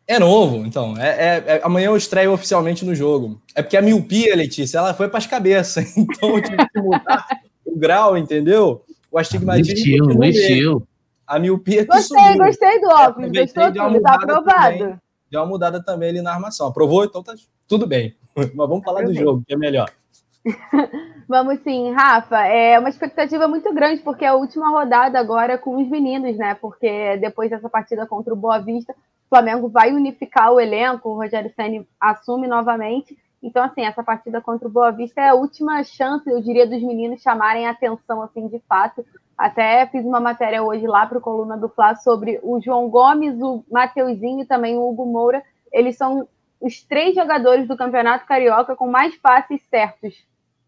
[0.08, 0.98] É novo, então.
[0.98, 3.42] É, é, é, amanhã eu estreio oficialmente no jogo.
[3.54, 5.94] É porque a miopia, Letícia, ela foi para as cabeças.
[6.00, 7.28] Então eu tive que mudar
[7.66, 8.86] o grau, entendeu?
[9.12, 9.74] O astigmatismo.
[9.74, 10.88] Estilo, estilo.
[11.28, 12.46] A miopia que Gostei, subiu.
[12.46, 13.32] gostei do óculos.
[13.32, 14.78] Gostou tudo, tá aprovado.
[14.78, 16.68] Também, deu uma mudada também ali na armação.
[16.68, 17.04] Aprovou?
[17.04, 17.34] Então tá
[17.68, 18.16] tudo bem.
[18.36, 19.90] Mas vamos falar do jogo, que é melhor.
[21.28, 22.46] Vamos sim, Rafa.
[22.46, 26.54] É uma expectativa muito grande, porque é a última rodada agora com os meninos, né?
[26.56, 31.16] Porque depois dessa partida contra o Boa Vista, o Flamengo vai unificar o elenco, o
[31.16, 33.18] Rogério Senni assume novamente.
[33.46, 36.82] Então, assim, essa partida contra o Boa Vista é a última chance, eu diria, dos
[36.82, 39.06] meninos chamarem atenção, assim, de fato.
[39.38, 43.40] Até fiz uma matéria hoje lá para o Coluna do Fla sobre o João Gomes,
[43.40, 45.44] o Mateuzinho e também o Hugo Moura.
[45.72, 46.28] Eles são
[46.60, 50.26] os três jogadores do Campeonato Carioca com mais passes certos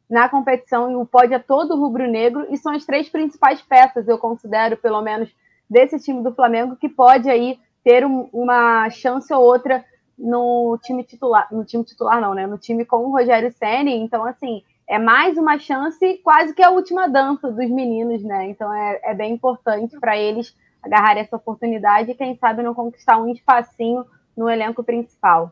[0.07, 4.19] na competição e o pódio é todo rubro-negro e são as três principais peças, eu
[4.19, 5.29] considero, pelo menos,
[5.67, 9.83] desse time do Flamengo, que pode aí ter um, uma chance ou outra
[10.17, 12.47] no time titular, no time titular não, né?
[12.47, 13.95] No time com o Rogério Ceni.
[13.95, 18.49] Então, assim, é mais uma chance, quase que a última dança dos meninos, né?
[18.49, 23.17] Então é, é bem importante para eles agarrar essa oportunidade e, quem sabe, não conquistar
[23.17, 25.51] um espacinho no elenco principal.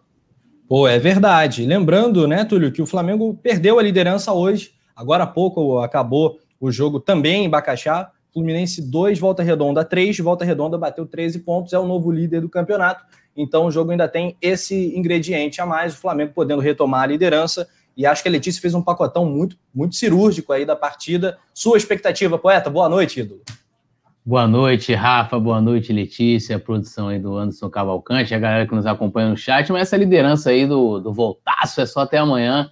[0.68, 1.66] Pô, é verdade.
[1.66, 4.72] Lembrando, né, Túlio, que o Flamengo perdeu a liderança hoje.
[4.96, 8.12] Agora há pouco acabou o jogo também em Bacaxá.
[8.34, 10.18] Fluminense 2, Volta Redonda 3.
[10.20, 13.04] Volta Redonda bateu 13 pontos, é o novo líder do campeonato.
[13.36, 17.68] Então o jogo ainda tem esse ingrediente a mais, o Flamengo podendo retomar a liderança.
[17.98, 21.38] E acho que a Letícia fez um pacotão muito, muito cirúrgico aí da partida.
[21.54, 22.70] Sua expectativa, poeta?
[22.70, 23.42] Boa noite, ídolo.
[24.26, 25.40] Boa noite, Rafa.
[25.40, 26.56] Boa noite, Letícia.
[26.56, 29.72] A produção aí do Anderson Cavalcante, a galera que nos acompanha no chat.
[29.72, 32.70] Mas essa liderança aí do, do Voltaço é só até amanhã.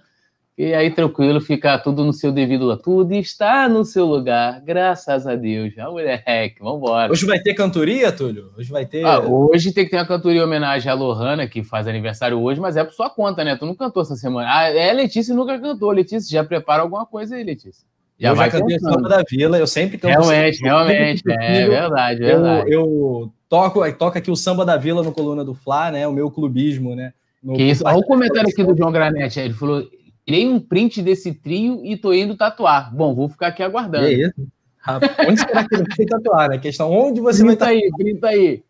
[0.56, 2.76] E aí, tranquilo, fica tudo no seu devido lugar.
[2.76, 5.74] Tudo está no seu lugar, graças a Deus.
[5.76, 7.10] Ah, moleque, vambora.
[7.10, 8.52] Hoje vai ter cantoria, Túlio?
[8.56, 9.04] Hoje vai ter.
[9.04, 12.60] Ah, hoje tem que ter uma cantoria em homenagem à Lohana, que faz aniversário hoje,
[12.60, 13.56] mas é por sua conta, né?
[13.56, 14.48] Tu não cantou essa semana.
[14.48, 15.90] Ah, é, Letícia nunca cantou.
[15.90, 17.84] Letícia, já prepara alguma coisa aí, Letícia.
[18.16, 20.12] Já eu vai já cantei a Samba da Vila, eu sempre canto.
[20.12, 22.72] Realmente, realmente, é verdade, verdade.
[22.72, 26.06] Eu, eu toco, toca aqui o samba da vila no coluna do Fla, né?
[26.06, 27.12] O meu clubismo, né?
[27.42, 29.40] No que isso, olha o comentário aqui do João Granete.
[29.40, 29.84] Ele falou:
[30.26, 32.94] tirei um print desse trio e tô indo tatuar.
[32.94, 34.06] Bom, vou ficar aqui aguardando.
[34.06, 34.48] É isso.
[34.78, 36.48] Rapaz, onde será que ele vai tatuar?
[36.50, 36.56] Né?
[36.56, 37.84] A questão onde você printa vai tatuar?
[37.84, 38.64] aí, printa aí.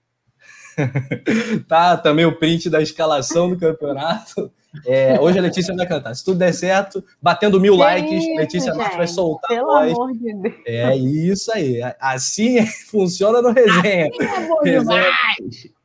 [1.68, 4.50] tá, também o print da escalação do campeonato.
[4.84, 6.14] É, hoje a Letícia vai cantar.
[6.14, 10.54] Se tudo der certo, batendo mil likes, Letícia gente, vai soltar Pelo amor de Deus.
[10.66, 11.80] É isso aí.
[12.00, 14.08] Assim funciona no resenha.
[14.08, 15.12] Assim é, resenha.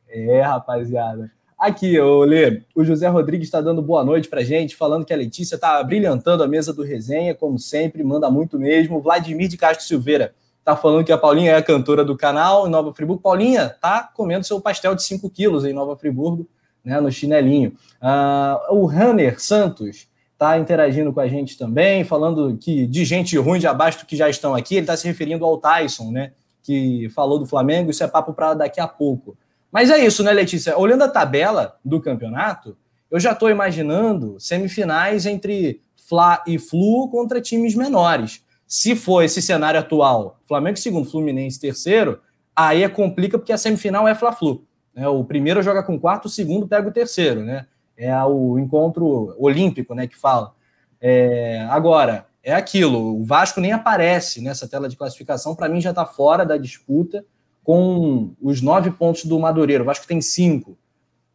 [0.08, 1.30] é, rapaziada.
[1.60, 5.56] Aqui, Lê, o José Rodrigues está dando boa noite pra gente, falando que a Letícia
[5.56, 8.98] está brilhantando a mesa do resenha, como sempre, manda muito mesmo.
[8.98, 10.34] Vladimir de Castro Silveira
[10.64, 13.20] tá falando que a Paulinha é a cantora do canal em Nova Friburgo.
[13.20, 16.48] Paulinha tá comendo seu pastel de 5 quilos em Nova Friburgo,
[16.82, 17.74] né, no chinelinho.
[18.00, 20.08] Uh, o Hanner Santos
[20.38, 24.30] tá interagindo com a gente também, falando que de gente ruim de abaixo que já
[24.30, 26.32] estão aqui, ele está se referindo ao Tyson, né,
[26.62, 29.36] que falou do Flamengo, isso é papo para daqui a pouco.
[29.70, 30.76] Mas é isso, né, Letícia?
[30.76, 32.76] Olhando a tabela do campeonato,
[33.10, 38.44] eu já estou imaginando semifinais entre Fla e Flu contra times menores.
[38.66, 42.20] Se for esse cenário atual, Flamengo segundo, Fluminense terceiro,
[42.54, 44.64] aí é complica porque a semifinal é Fla-Flu.
[44.94, 45.08] Né?
[45.08, 47.66] O primeiro joga com o quarto, o segundo pega o terceiro, né?
[47.96, 50.54] É o encontro olímpico, né, que fala.
[51.00, 55.90] É, agora, é aquilo, o Vasco nem aparece nessa tela de classificação, para mim já
[55.90, 57.24] está fora da disputa
[57.62, 59.82] com os nove pontos do Madureiro.
[59.82, 60.78] O Vasco tem cinco.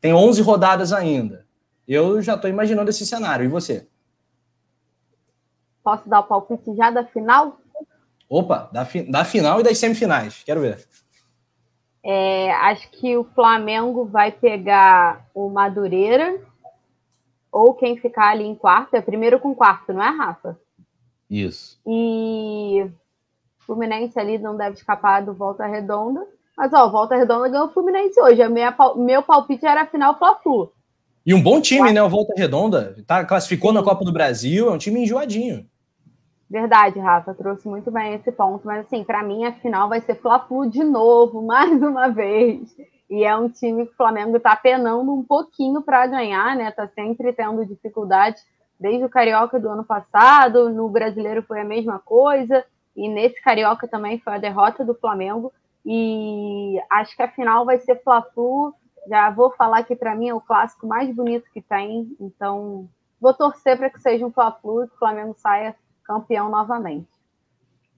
[0.02, 1.46] Tem onze rodadas ainda.
[1.88, 3.46] Eu já estou imaginando esse cenário.
[3.46, 3.88] E você?
[5.84, 7.60] Posso dar o palpite já da final?
[8.28, 10.44] Opa, da, fi da final e das semifinais.
[10.44, 10.88] Quero ver.
[12.04, 16.40] É, acho que o Flamengo vai pegar o Madureira
[17.52, 18.96] ou quem ficar ali em quarto.
[18.96, 20.60] É primeiro com quarto, não é, Rafa?
[21.30, 21.80] Isso.
[21.88, 22.88] E
[23.66, 26.26] Fluminense ali não deve escapar do Volta Redonda.
[26.58, 28.48] Mas, ó, Volta Redonda ganhou o Fluminense hoje.
[28.48, 30.72] Minha, meu palpite era a final Fla-Flu.
[31.26, 32.02] E um bom time, né?
[32.02, 32.96] O Volta Redonda.
[33.06, 33.78] Tá, classificou Sim.
[33.78, 34.70] na Copa do Brasil.
[34.70, 35.66] É um time enjoadinho.
[36.50, 37.34] Verdade, Rafa.
[37.34, 38.66] Trouxe muito bem esse ponto.
[38.66, 42.76] Mas, assim, para mim, a final vai ser Fla-Flu de novo, mais uma vez.
[43.10, 46.72] E é um time que o Flamengo está penando um pouquinho para ganhar, né?
[46.72, 48.38] Tá sempre tendo dificuldade
[48.80, 50.70] desde o Carioca do ano passado.
[50.70, 52.64] No Brasileiro foi a mesma coisa.
[52.96, 55.52] E nesse Carioca também foi a derrota do Flamengo.
[55.86, 58.74] E acho que a final vai ser Fla-Flu.
[59.08, 62.16] Já vou falar que para mim é o clássico mais bonito que tem.
[62.20, 62.90] Então,
[63.20, 67.08] vou torcer para que seja um Fla-Flu e que o Flamengo saia campeão novamente.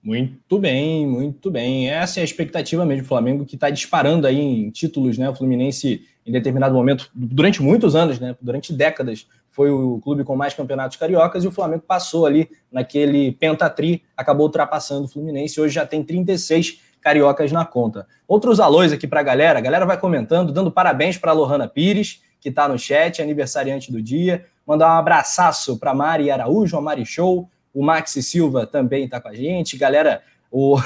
[0.04, 1.90] Muito bem, muito bem.
[1.90, 3.04] Essa é a expectativa mesmo.
[3.04, 5.30] O Flamengo que está disparando aí em títulos, né?
[5.30, 8.36] O Fluminense, em determinado momento, durante muitos anos, né?
[8.42, 9.28] Durante décadas,
[9.58, 14.46] foi o clube com mais campeonatos cariocas e o Flamengo passou ali naquele pentatri, acabou
[14.46, 15.60] ultrapassando o Fluminense.
[15.60, 18.06] Hoje já tem 36 cariocas na conta.
[18.28, 19.58] Outros alôs aqui para a galera.
[19.58, 23.92] A galera vai comentando, dando parabéns para a Lohana Pires, que está no chat, aniversariante
[23.92, 24.46] do dia.
[24.64, 27.50] Mandar um abraço para Mari Araújo, a Mari Show.
[27.74, 29.76] O Maxi Silva também está com a gente.
[29.76, 30.22] Galera,
[30.52, 30.78] o...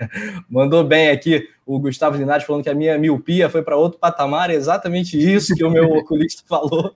[0.48, 4.50] Mandou bem aqui o Gustavo Linares falando que a minha miopia foi para outro patamar,
[4.50, 6.94] é exatamente isso que o meu oculista falou,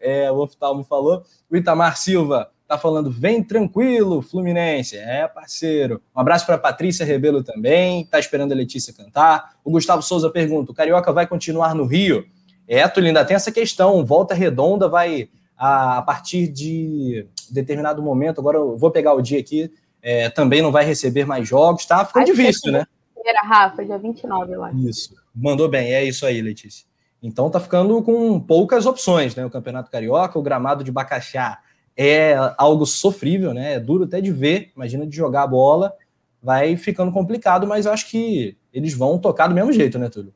[0.00, 1.24] é, o oftalmo falou.
[1.50, 4.96] O Itamar Silva tá falando, vem tranquilo, Fluminense.
[4.96, 6.00] É, parceiro.
[6.14, 9.56] Um abraço para Patrícia Rebelo também, tá esperando a Letícia cantar.
[9.64, 12.24] O Gustavo Souza pergunta: o Carioca vai continuar no Rio?
[12.66, 14.04] É, Tulinda, tem essa questão.
[14.04, 19.38] Volta Redonda vai, a, a partir de determinado momento, agora eu vou pegar o dia
[19.38, 19.70] aqui,
[20.04, 22.86] é, também não vai receber mais jogos, tá ficando difícil, né?
[23.24, 24.76] Era Rafa, dia 29, eu acho.
[24.86, 26.84] Isso, mandou bem, é isso aí, Letícia.
[27.22, 29.46] Então tá ficando com poucas opções, né?
[29.46, 31.58] O Campeonato Carioca, o gramado de Bacaxá
[31.96, 33.74] é algo sofrível, né?
[33.74, 35.94] É duro até de ver, imagina de jogar a bola,
[36.42, 40.34] vai ficando complicado, mas eu acho que eles vão tocar do mesmo jeito, né, Túlio?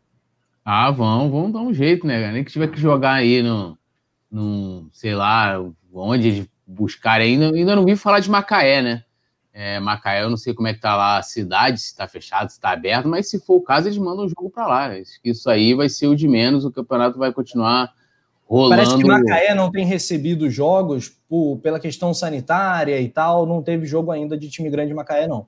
[0.64, 2.33] Ah, vão, vão dar um jeito, né?
[2.33, 3.77] Nem que tiver que jogar aí no,
[4.31, 5.62] no sei lá,
[5.93, 7.35] onde eles buscarem.
[7.35, 9.05] Ainda, ainda não vi falar de Macaé, né?
[9.53, 12.49] É, Macaé, eu não sei como é que tá lá a cidade, se está fechado,
[12.49, 14.91] se está aberto, mas se for o caso, eles mandam o jogo para lá.
[15.25, 17.93] Isso aí vai ser o de menos, o campeonato vai continuar
[18.47, 18.83] rolando.
[18.83, 23.85] Parece que Macaé não tem recebido jogos por, pela questão sanitária e tal, não teve
[23.85, 25.47] jogo ainda de time grande de Macaé, não.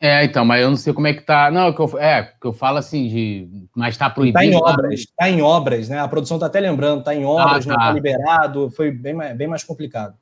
[0.00, 1.50] É, então, mas eu não sei como é que tá.
[1.50, 3.48] Não, que eu, é, que eu falo assim de.
[3.74, 4.38] Mas tá proibido.
[4.38, 5.98] Tá em obras, tá em obras, né?
[5.98, 7.70] A produção tá até lembrando, tá em obras, ah, tá.
[7.70, 10.14] não tá liberado, foi bem, bem mais complicado.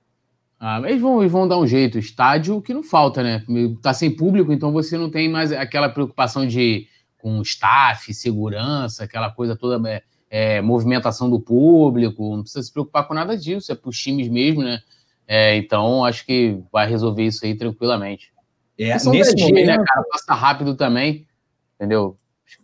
[0.65, 1.99] Ah, mas vão, eles vão dar um jeito.
[1.99, 3.45] Estádio que não falta, né?
[3.83, 6.87] Tá sem público, então você não tem mais aquela preocupação de
[7.19, 12.37] com staff, segurança, aquela coisa toda, é, é, movimentação do público.
[12.37, 14.81] Não precisa se preocupar com nada disso, é para os times mesmo, né?
[15.27, 18.33] É, então acho que vai resolver isso aí tranquilamente.
[18.79, 19.67] É, nesse né, momento...
[19.67, 20.07] né, cara?
[20.13, 21.27] Passa rápido também,
[21.75, 22.17] entendeu?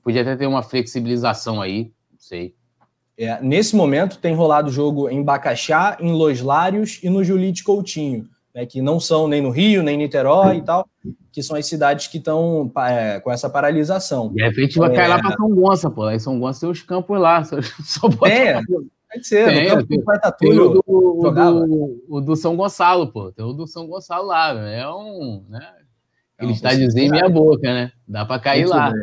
[0.05, 2.55] Podia até ter uma flexibilização aí, não sei.
[3.19, 8.29] É, nesse momento tem rolado jogo em Bacaxá, em Los Lários e no Julite Coutinho,
[8.55, 10.89] né, que não são nem no Rio, nem Niterói e tal,
[11.33, 14.33] que são as cidades que estão é, com essa paralisação.
[14.33, 14.95] De repente vai é...
[14.95, 16.05] cair lá para São Gonçalo, pô.
[16.05, 17.43] Aí São Gonçalo tem os campos lá.
[17.43, 18.33] Só, só bota...
[18.33, 19.47] É, pode ser.
[19.47, 23.33] Tem, no campo tem, tem o, do, o, do, o do São Gonçalo, pô.
[23.33, 24.53] Tem o do São Gonçalo lá.
[24.53, 25.45] É um.
[25.49, 25.61] Né?
[26.41, 27.91] Ele está dizendo em minha boca, né?
[28.07, 28.93] Dá para cair lá.
[28.93, 29.03] Bem.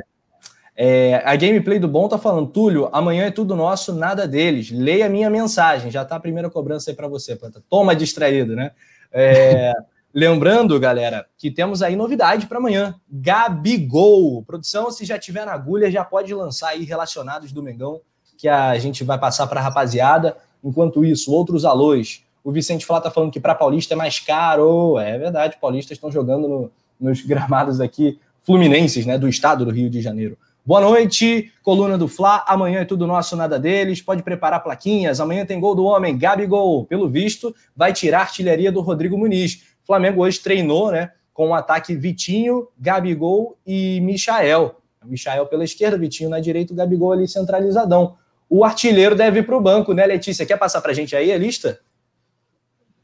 [0.77, 4.69] É, a gameplay do Bom tá falando, Túlio, amanhã é tudo nosso, nada deles.
[4.71, 7.63] Leia minha mensagem, já tá a primeira cobrança aí para você, Planta.
[7.69, 8.71] Toma distraído, né?
[9.11, 9.71] É,
[10.13, 12.95] lembrando, galera, que temos aí novidade para amanhã.
[13.09, 14.43] Gabigol.
[14.43, 18.01] Produção, se já tiver na agulha, já pode lançar aí relacionados do Mengão,
[18.37, 20.35] que a gente vai passar para rapaziada.
[20.61, 22.23] Enquanto isso, outros alôs.
[22.43, 24.99] O Vicente Flá tá falando que para Paulista é mais caro.
[24.99, 29.89] É verdade, paulistas estão jogando no, nos gramados aqui fluminenses, né, do estado do Rio
[29.89, 30.37] de Janeiro.
[30.67, 32.43] Boa noite, coluna do Fla.
[32.47, 34.01] Amanhã é tudo nosso, nada deles.
[34.01, 35.19] Pode preparar plaquinhas.
[35.19, 36.87] Amanhã tem gol do homem, Gabigol.
[36.87, 39.61] Pelo visto, vai tirar a artilharia do Rodrigo Muniz.
[39.83, 44.81] O Flamengo hoje treinou, né, com o ataque Vitinho, Gabigol e Michael.
[45.03, 48.17] Michael pela esquerda, Vitinho na direita, o Gabigol ali centralizadão.
[48.49, 50.47] O artilheiro deve ir para o banco, né, Letícia?
[50.47, 51.79] Quer passar para a gente aí a lista?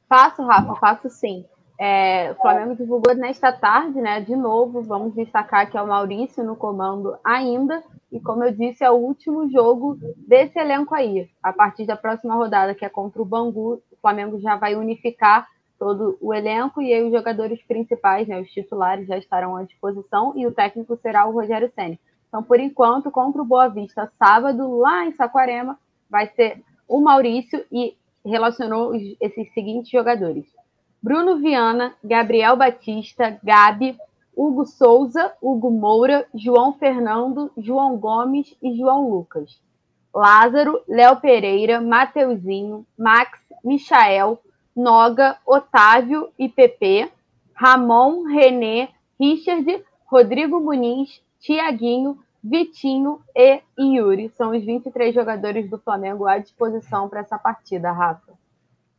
[0.09, 1.45] Faço, Rafa, faço sim.
[1.83, 4.21] É, o Flamengo divulgou nesta tarde, né?
[4.21, 7.83] De novo, vamos destacar que é o Maurício no comando ainda.
[8.11, 11.27] E como eu disse, é o último jogo desse elenco aí.
[11.41, 15.47] A partir da próxima rodada, que é contra o Bangu, o Flamengo já vai unificar
[15.79, 20.33] todo o elenco e aí os jogadores principais, né, os titulares, já estarão à disposição
[20.35, 21.97] e o técnico será o Rogério Senna.
[22.27, 27.65] Então, por enquanto, contra o Boa Vista, sábado, lá em Saquarema, vai ser o Maurício
[27.71, 30.45] e relacionou esses seguintes jogadores.
[31.03, 33.97] Bruno Viana, Gabriel Batista, Gabi,
[34.35, 39.59] Hugo Souza, Hugo Moura, João Fernando, João Gomes e João Lucas.
[40.13, 44.39] Lázaro, Léo Pereira, Mateuzinho, Max, Michael,
[44.75, 47.11] Noga, Otávio e PP,
[47.53, 48.89] Ramon, Renê,
[49.19, 54.29] Richard, Rodrigo Muniz, Tiaguinho, Vitinho e Yuri.
[54.29, 58.40] São os 23 jogadores do Flamengo à disposição para essa partida, Rafa.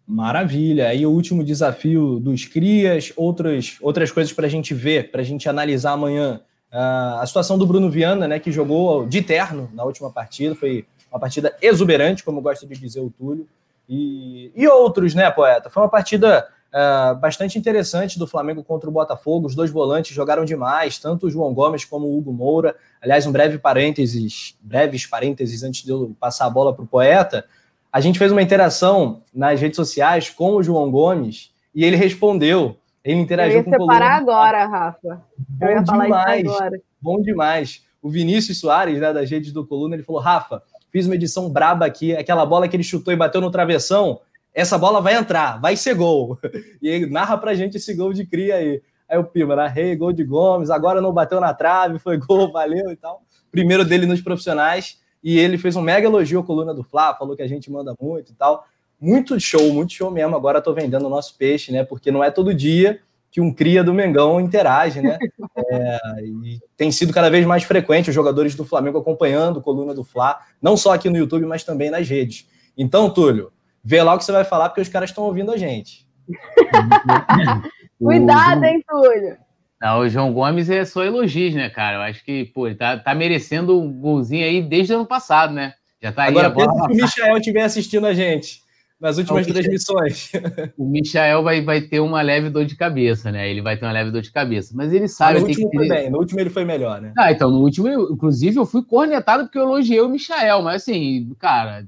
[0.06, 0.88] Maravilha.
[0.88, 5.24] Aí o último desafio dos Crias, outras, outras coisas para a gente ver, para a
[5.24, 6.40] gente analisar amanhã.
[6.72, 10.86] Uh, a situação do Bruno Viana, né, que jogou de terno na última partida, foi
[11.10, 13.46] uma partida exuberante, como gosta de dizer o Túlio.
[13.88, 15.68] E, e outros, né, poeta?
[15.68, 19.46] Foi uma partida uh, bastante interessante do Flamengo contra o Botafogo.
[19.46, 22.74] Os dois volantes jogaram demais, tanto o João Gomes como o Hugo Moura.
[23.00, 27.44] Aliás, um breve parênteses, breves parênteses antes de eu passar a bola para o poeta.
[27.92, 32.76] A gente fez uma interação nas redes sociais com o João Gomes e ele respondeu.
[33.04, 35.22] Ele interagiu eu ia com o separar agora, Rafa.
[35.36, 36.80] Bom eu ia falar demais, isso agora.
[37.00, 37.84] Bom demais.
[38.00, 41.84] O Vinícius Soares, né, das redes do Coluna, ele falou: Rafa, fiz uma edição braba
[41.84, 44.20] aqui, aquela bola que ele chutou e bateu no travessão,
[44.54, 46.38] essa bola vai entrar, vai ser gol.
[46.80, 48.82] E ele narra pra gente esse gol de cria aí.
[49.08, 52.90] Aí o Pima, narrei, gol de Gomes, agora não bateu na trave, foi gol, valeu
[52.90, 53.22] e tal.
[53.50, 57.36] Primeiro dele nos profissionais e ele fez um mega elogio à coluna do Fla, falou
[57.36, 58.66] que a gente manda muito e tal.
[59.00, 60.34] Muito show, muito show mesmo.
[60.36, 61.84] Agora estou vendendo o nosso peixe, né?
[61.84, 63.00] Porque não é todo dia
[63.30, 65.18] que um cria do Mengão interage, né?
[65.74, 69.94] É, e tem sido cada vez mais frequente os jogadores do Flamengo acompanhando a coluna
[69.94, 72.48] do Fla, não só aqui no YouTube, mas também nas redes.
[72.76, 73.52] Então, Túlio,
[73.82, 76.06] vê lá o que você vai falar, porque os caras estão ouvindo a gente.
[77.98, 79.36] Cuidado, hein, Túlio?
[79.82, 81.96] Não, o João Gomes é só elogios, né, cara?
[81.96, 85.52] Eu acho que, pô, ele tá, tá merecendo um golzinho aí desde o ano passado,
[85.52, 85.74] né?
[86.00, 86.72] Já tá Agora, aí a bola.
[86.86, 88.62] se o Michael estiver assistindo a gente
[89.00, 90.30] nas últimas três transmissões.
[90.78, 93.50] O Michael vai, vai ter uma leve dor de cabeça, né?
[93.50, 94.72] Ele vai ter uma leve dor de cabeça.
[94.76, 95.38] Mas ele sabe.
[95.38, 95.76] Ah, no último que...
[95.76, 97.12] foi bem, no último ele foi melhor, né?
[97.18, 101.34] Ah, então, no último, inclusive, eu fui cornetado porque eu elogiei o Michael, mas assim,
[101.40, 101.84] cara,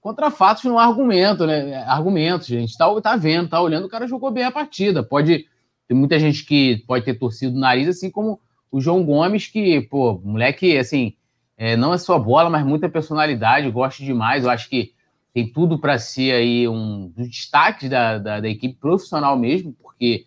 [0.00, 1.84] contra fatos não há argumento, né?
[1.86, 5.04] Argumentos, gente tá, tá vendo, tá olhando, o cara jogou bem a partida.
[5.04, 5.46] Pode
[5.88, 8.38] tem muita gente que pode ter torcido o nariz, assim como
[8.70, 11.14] o João Gomes, que, pô, moleque, assim,
[11.56, 14.44] é, não é só bola, mas muita personalidade, gosto demais.
[14.44, 14.92] Eu acho que
[15.32, 20.26] tem tudo para ser aí um dos destaques da, da, da, equipe profissional mesmo, porque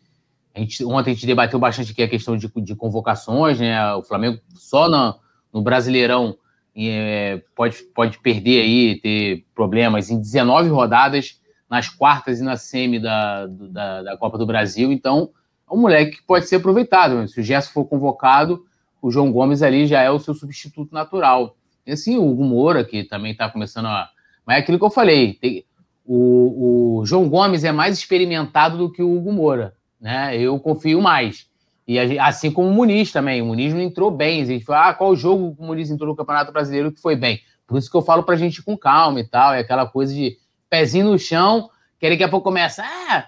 [0.56, 3.94] a gente, ontem a gente debateu bastante aqui a questão de, de convocações, né?
[3.94, 5.20] O Flamengo só no,
[5.54, 6.36] no Brasileirão
[6.76, 11.40] é, pode, pode perder aí, ter problemas em 19 rodadas
[11.70, 14.92] nas quartas e na semi da, da, da Copa do Brasil.
[14.92, 15.30] Então,
[15.72, 17.28] um moleque que pode ser aproveitado.
[17.28, 18.66] Se o Gerson for convocado,
[19.02, 21.56] o João Gomes ali já é o seu substituto natural.
[21.86, 24.10] E assim, o Hugo Moura, que também está começando a.
[24.46, 25.66] Mas é aquilo que eu falei: tem...
[26.06, 29.74] o, o, João Gomes é mais experimentado do que o Hugo Moura.
[30.00, 30.38] Né?
[30.38, 31.50] Eu confio mais.
[31.88, 33.42] E a, assim como o Muniz também.
[33.42, 34.42] O Muniz não entrou bem.
[34.42, 37.42] A gente fala, ah, qual jogo o Muniz entrou no Campeonato Brasileiro que foi bem?
[37.66, 39.54] Por isso que eu falo pra gente ir com calma e tal.
[39.54, 40.38] É aquela coisa de
[40.70, 41.70] pezinho no chão,
[42.00, 43.26] que daqui a pouco começa, ah,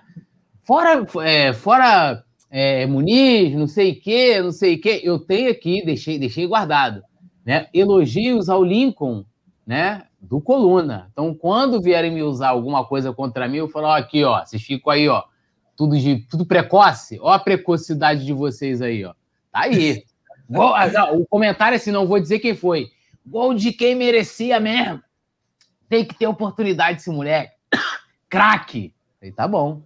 [0.63, 2.23] fora, é, fora
[2.55, 5.01] é, Muniz, não sei o quê, não sei o quê.
[5.03, 7.01] Eu tenho aqui, deixei, deixei guardado,
[7.43, 7.67] né?
[7.73, 9.25] Elogios ao Lincoln,
[9.65, 10.03] né?
[10.21, 11.09] Do Coluna.
[11.11, 14.61] Então, quando vierem me usar alguma coisa contra mim, eu falo, ó, aqui, ó, vocês
[14.61, 15.23] ficam aí, ó,
[15.75, 17.17] tudo de tudo precoce.
[17.19, 19.15] Ó a precocidade de vocês aí, ó.
[19.51, 20.03] Tá aí.
[20.55, 22.91] Ah, o comentário é assim, não vou dizer quem foi.
[23.25, 25.01] Gol de quem merecia mesmo.
[25.89, 27.55] Tem que ter oportunidade esse moleque.
[28.29, 28.93] Craque.
[29.19, 29.81] Aí tá bom.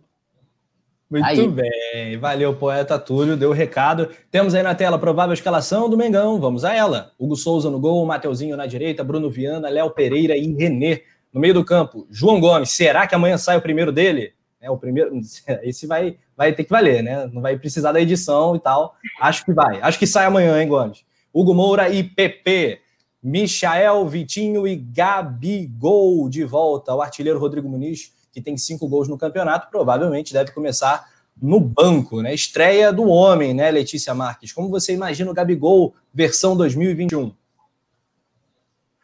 [1.10, 1.48] Muito aí.
[1.48, 4.10] bem, valeu, poeta Túlio, deu o recado.
[4.30, 7.14] Temos aí na tela a provável escalação do Mengão, vamos a ela.
[7.18, 11.04] Hugo Souza no gol, Mateuzinho na direita, Bruno Viana, Léo Pereira e Renê.
[11.32, 14.34] No meio do campo, João Gomes, será que amanhã sai o primeiro dele?
[14.60, 15.18] É o primeiro,
[15.64, 17.30] esse vai, vai ter que valer, né?
[17.32, 18.96] Não vai precisar da edição e tal.
[19.22, 19.80] Acho que vai.
[19.82, 21.06] Acho que sai amanhã, hein, Gomes?
[21.34, 22.82] Hugo Moura e PP.
[23.24, 26.94] Michael, Vitinho e Gabigol de volta.
[26.94, 31.08] O artilheiro Rodrigo Muniz que tem cinco gols no campeonato, provavelmente deve começar
[31.42, 32.36] no banco, né?
[32.36, 34.54] Estreia do homem, né, Letícia Marques?
[34.54, 37.34] Como você imagina o Gabigol versão 2021?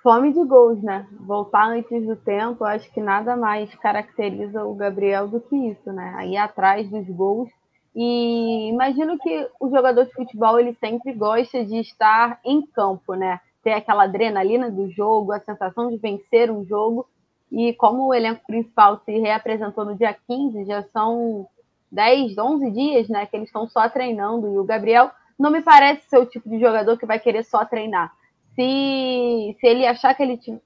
[0.04, 1.08] Fome de gols, né?
[1.22, 6.14] Voltar antes do tempo, acho que nada mais caracteriza o Gabriel do que isso, né?
[6.16, 7.50] Aí atrás dos gols.
[7.96, 13.40] E imagino que o jogador de futebol ele sempre gosta de estar em campo, né?
[13.64, 17.08] Ter aquela adrenalina do jogo, a sensação de vencer um jogo.
[17.54, 21.48] E como o elenco principal se reapresentou no dia 15, já são
[21.92, 24.52] 10, 11 dias, né, que eles estão só treinando.
[24.52, 27.64] E o Gabriel não me parece ser o tipo de jogador que vai querer só
[27.64, 28.12] treinar.
[28.56, 30.60] Se, se ele achar que ele tinha,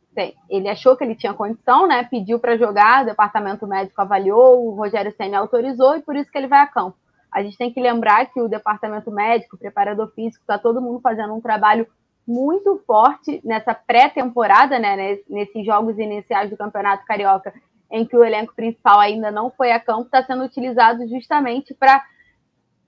[0.49, 4.75] ele achou que ele tinha condição, né, pediu para jogar, o departamento médico avaliou, o
[4.75, 6.95] Rogério Senna autorizou e por isso que ele vai a campo.
[7.29, 11.01] A gente tem que lembrar que o departamento médico, o preparador físico, está todo mundo
[11.01, 11.85] fazendo um trabalho
[12.27, 17.53] muito forte nessa pré-temporada, né, nesses jogos iniciais do Campeonato Carioca,
[17.89, 22.03] em que o elenco principal ainda não foi a campo, está sendo utilizado justamente para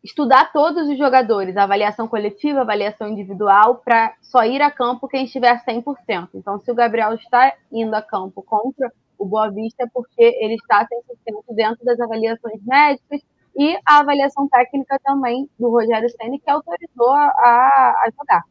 [0.04, 5.64] estudar todos os jogadores, avaliação coletiva, avaliação individual, para só ir a campo quem estiver
[5.64, 6.30] 100%.
[6.34, 10.56] Então, se o Gabriel está indo a campo contra o Boa Vista, é porque ele
[10.56, 13.22] está 100% dentro das avaliações médicas
[13.58, 18.44] e a avaliação técnica também do Rogério Senna, que autorizou a, a jogar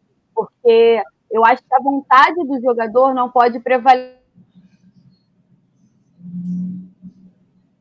[0.68, 4.18] porque eu acho que a vontade do jogador não pode prevalecer.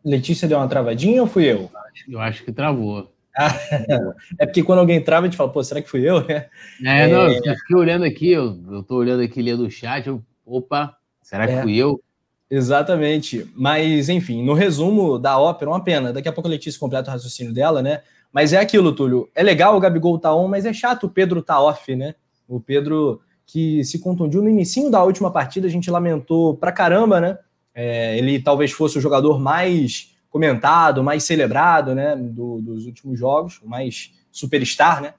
[0.04, 1.70] Letícia deu uma travadinha ou fui eu?
[2.08, 3.12] Eu acho que travou.
[4.40, 6.20] é porque quando alguém trava, a gente fala, pô, será que fui eu?
[6.30, 6.50] É,
[6.82, 10.24] é não, eu fiquei olhando aqui, eu, eu tô olhando aqui, lendo o chat, eu,
[10.46, 12.02] opa, será que é, fui eu?
[12.50, 13.46] Exatamente.
[13.54, 16.14] Mas, enfim, no resumo da ópera, uma pena.
[16.14, 18.02] Daqui a pouco a Letícia completa o raciocínio dela, né?
[18.32, 19.30] Mas é aquilo, Túlio.
[19.36, 22.16] É legal o Gabigol tá on, mas é chato o Pedro tá off, né?
[22.48, 27.22] O Pedro que se contundiu no início da última partida, a gente lamentou pra caramba,
[27.22, 27.38] né?
[27.74, 33.60] É, ele talvez fosse o jogador mais comentado, mais celebrado, né, do, dos últimos jogos,
[33.64, 35.14] mais superstar, né,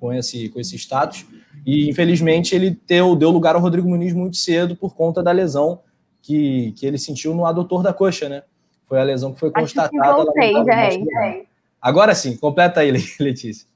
[0.00, 1.26] com esse, com esse status.
[1.66, 5.80] E infelizmente ele deu, deu lugar ao Rodrigo Muniz muito cedo por conta da lesão
[6.22, 8.42] que, que ele sentiu no adutor da coxa, né?
[8.86, 9.90] Foi a lesão que foi constatada.
[9.90, 11.42] Que voltei, já,
[11.80, 13.66] Agora sim, completa aí, Letícia.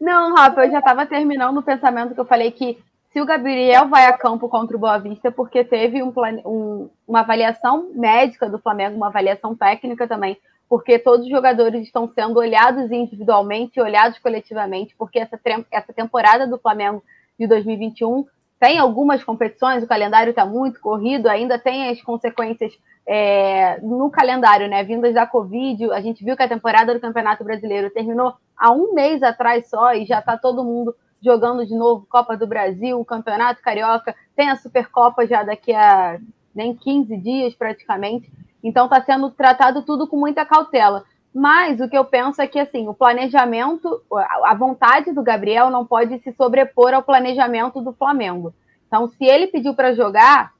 [0.00, 2.78] Não, Rafa, eu já estava terminando o pensamento que eu falei que
[3.10, 6.12] se o Gabriel vai a campo contra o Boa Vista, porque teve um,
[6.44, 10.36] um, uma avaliação médica do Flamengo, uma avaliação técnica também,
[10.68, 15.40] porque todos os jogadores estão sendo olhados individualmente, olhados coletivamente, porque essa,
[15.70, 17.02] essa temporada do Flamengo
[17.38, 18.26] de 2021
[18.58, 22.72] tem algumas competições, o calendário está muito corrido, ainda tem as consequências
[23.06, 24.82] é, no calendário, né?
[24.82, 28.92] Vindas da Covid, a gente viu que a temporada do Campeonato Brasileiro terminou há um
[28.92, 33.62] mês atrás só e já está todo mundo jogando de novo Copa do Brasil, Campeonato
[33.62, 36.18] Carioca, tem a Supercopa já daqui a
[36.54, 38.30] nem 15 dias praticamente.
[38.62, 41.04] Então está sendo tratado tudo com muita cautela.
[41.38, 44.02] Mas o que eu penso é que assim, o planejamento,
[44.42, 48.52] a vontade do Gabriel não pode se sobrepor ao planejamento do Flamengo.
[48.88, 50.52] Então, se ele pediu para jogar,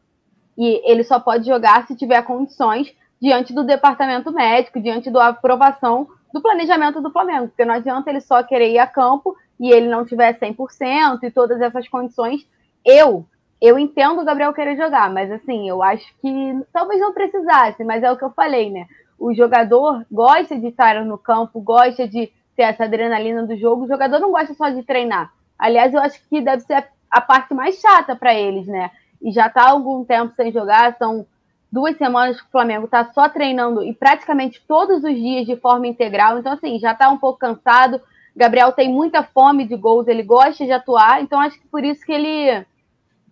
[0.56, 6.06] e ele só pode jogar se tiver condições diante do departamento médico, diante da aprovação
[6.32, 9.88] do planejamento do Flamengo, porque não adianta ele só querer ir a campo e ele
[9.88, 12.46] não tiver 100% e todas essas condições.
[12.84, 13.26] Eu,
[13.60, 18.04] eu entendo o Gabriel querer jogar, mas assim, eu acho que talvez não precisasse, mas
[18.04, 18.86] é o que eu falei, né?
[19.18, 23.88] O jogador gosta de estar no campo, gosta de ter essa adrenalina do jogo, o
[23.88, 25.32] jogador não gosta só de treinar.
[25.58, 28.90] Aliás, eu acho que deve ser a parte mais chata para eles, né?
[29.20, 31.26] e já está algum tempo sem jogar, são
[31.70, 35.86] duas semanas que o Flamengo está só treinando e praticamente todos os dias de forma
[35.86, 38.00] integral, então assim, já está um pouco cansado,
[38.34, 42.04] Gabriel tem muita fome de gols, ele gosta de atuar, então acho que por isso
[42.04, 42.64] que ele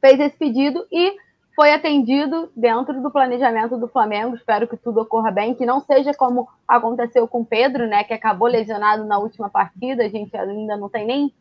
[0.01, 1.17] fez esse pedido e
[1.57, 4.37] foi atendido dentro do planejamento do Flamengo.
[4.37, 8.13] Espero que tudo ocorra bem, que não seja como aconteceu com o Pedro, né, que
[8.13, 10.05] acabou lesionado na última partida.
[10.05, 11.33] A gente ainda não tem nem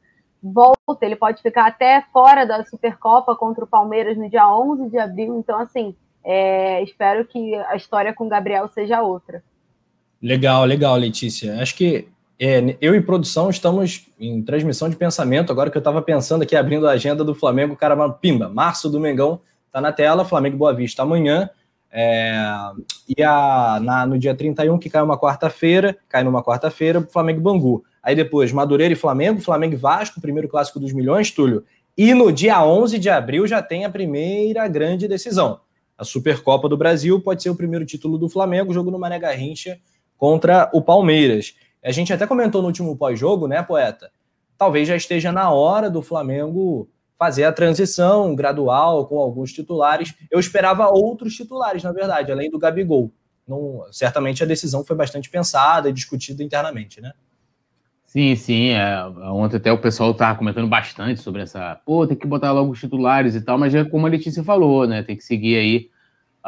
[0.42, 4.98] volta, ele pode ficar até fora da Supercopa contra o Palmeiras no dia 11 de
[4.98, 5.38] abril.
[5.38, 5.94] Então, assim,
[6.24, 9.44] é, espero que a história com o Gabriel seja outra.
[10.22, 11.60] Legal, legal, Letícia.
[11.62, 12.08] Acho que
[12.40, 15.52] é, eu e produção estamos em transmissão de pensamento.
[15.52, 18.90] Agora que eu estava pensando aqui, abrindo a agenda do Flamengo, o cara pimba, março
[18.90, 19.42] do Mengão,
[19.76, 21.50] tá na tela, Flamengo Boa Vista amanhã.
[21.92, 22.34] É,
[23.10, 27.84] e a, na, no dia 31, que cai uma quarta-feira, cai numa quarta-feira, Flamengo Bangu.
[28.02, 31.66] Aí depois, Madureira e Flamengo, Flamengo e Vasco, primeiro clássico dos milhões, Túlio.
[31.98, 35.60] E no dia 11 de abril já tem a primeira grande decisão.
[35.98, 39.78] A Supercopa do Brasil pode ser o primeiro título do Flamengo, jogo no Mané Garrincha
[40.18, 41.54] contra o Palmeiras.
[41.84, 44.10] A gente até comentou no último pós-jogo, né, poeta?
[44.58, 46.88] Talvez já esteja na hora do Flamengo
[47.18, 50.14] fazer a transição gradual com alguns titulares.
[50.30, 53.12] Eu esperava outros titulares, na verdade, além do Gabigol.
[53.48, 57.14] Não, certamente a decisão foi bastante pensada e discutida internamente, né?
[58.06, 58.70] Sim, sim.
[58.70, 61.76] É, ontem até o pessoal estava comentando bastante sobre essa.
[61.86, 64.88] Pô, tem que botar logo os titulares e tal, mas é como a Letícia falou,
[64.88, 65.04] né?
[65.04, 65.90] Tem que seguir aí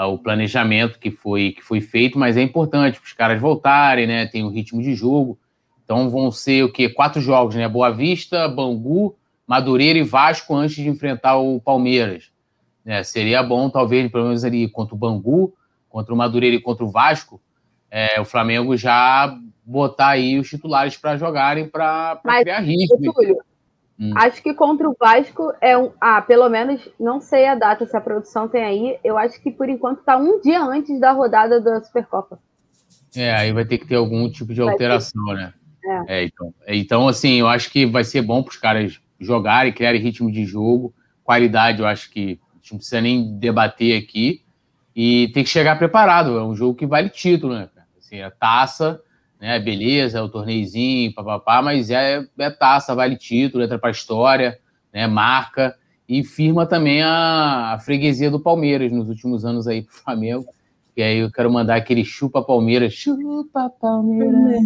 [0.05, 4.27] o planejamento que foi, que foi feito, mas é importante os caras voltarem, né?
[4.27, 5.37] Tem o ritmo de jogo.
[5.83, 6.87] Então vão ser o quê?
[6.87, 7.67] Quatro jogos, né?
[7.67, 9.15] Boa Vista, Bangu,
[9.47, 12.31] Madureira e Vasco antes de enfrentar o Palmeiras.
[12.85, 15.53] É, seria bom, talvez, pelo menos ali contra o Bangu,
[15.89, 17.41] contra o Madureira e contra o Vasco,
[17.89, 19.35] é, o Flamengo já
[19.65, 23.13] botar aí os titulares para jogarem para criar ritmo.
[23.13, 23.37] Túlio,
[23.99, 24.11] Hum.
[24.15, 25.91] Acho que contra o Vasco é um.
[25.99, 28.99] Ah, pelo menos, não sei a data, se a produção tem aí.
[29.03, 32.39] Eu acho que por enquanto está um dia antes da rodada da Supercopa.
[33.15, 35.51] É, aí vai ter que ter algum tipo de alteração, né?
[35.83, 36.19] É.
[36.19, 36.23] é.
[36.25, 40.31] então, então, assim, eu acho que vai ser bom para os caras jogarem, criarem ritmo
[40.31, 40.93] de jogo.
[41.23, 44.43] Qualidade, eu acho que a gente não precisa nem debater aqui.
[44.95, 46.37] E tem que chegar preparado.
[46.37, 47.69] É um jogo que vale título, né?
[47.97, 49.01] Assim, a taça
[49.39, 49.59] né?
[49.59, 54.59] Beleza, é o torneizinho, papapá, mas é, é taça, vale título, entra para a história,
[54.93, 55.07] né?
[55.07, 55.75] Marca
[56.07, 60.45] e firma também a, a, freguesia do Palmeiras nos últimos anos aí pro Flamengo.
[60.95, 64.65] E aí eu quero mandar aquele chupa Palmeiras, chupa Palmeiras.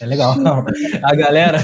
[0.00, 0.34] É legal.
[1.02, 1.58] A galera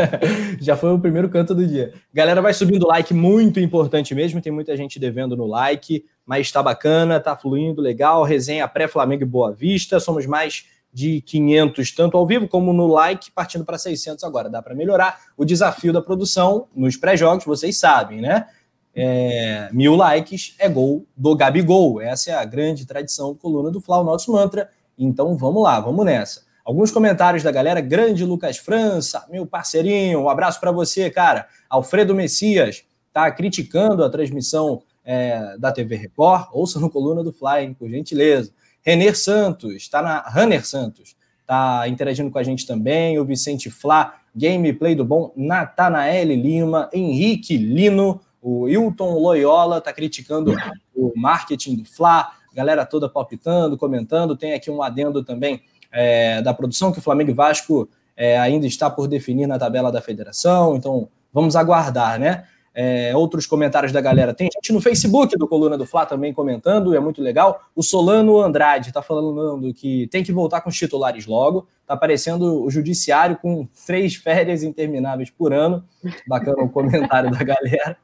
[0.60, 1.92] já foi o primeiro canto do dia.
[2.12, 4.40] Galera vai subindo like, muito importante mesmo.
[4.40, 8.22] Tem muita gente devendo no like, mas está bacana, tá fluindo legal.
[8.22, 10.00] Resenha pré-Flamengo e Boa Vista.
[10.00, 14.48] Somos mais de 500, tanto ao vivo como no like, partindo para 600 agora.
[14.48, 15.18] Dá para melhorar.
[15.36, 18.46] O desafio da produção nos pré-jogos, vocês sabem, né?
[18.94, 22.00] É, mil likes é gol do Gabigol.
[22.00, 24.70] Essa é a grande tradição Coluna do Fla, o nosso mantra.
[24.98, 26.45] Então vamos lá, vamos nessa.
[26.66, 27.80] Alguns comentários da galera.
[27.80, 31.46] Grande Lucas França, meu parceirinho, um abraço para você, cara.
[31.70, 36.48] Alfredo Messias tá criticando a transmissão é, da TV Record.
[36.50, 38.52] Ouça no Coluna do Fly, por gentileza.
[38.82, 41.14] Renner Santos, está na Runner Santos,
[41.46, 43.16] tá interagindo com a gente também.
[43.16, 45.32] O Vicente Flá, gameplay do bom.
[45.36, 50.52] Natanael Lima, Henrique Lino, o Hilton Loyola tá criticando
[50.92, 52.32] o marketing do Fla.
[52.52, 54.36] Galera toda palpitando, comentando.
[54.36, 55.62] Tem aqui um adendo também
[55.96, 59.90] é, da produção, que o Flamengo e Vasco é, ainda está por definir na tabela
[59.90, 62.44] da federação, então vamos aguardar, né?
[62.78, 64.34] É, outros comentários da galera.
[64.34, 67.62] Tem gente no Facebook do Coluna do Fla também comentando, é muito legal.
[67.74, 71.66] O Solano Andrade está falando que tem que voltar com os titulares logo.
[71.80, 75.82] Está aparecendo o judiciário com três férias intermináveis por ano.
[76.28, 77.96] Bacana o comentário da galera.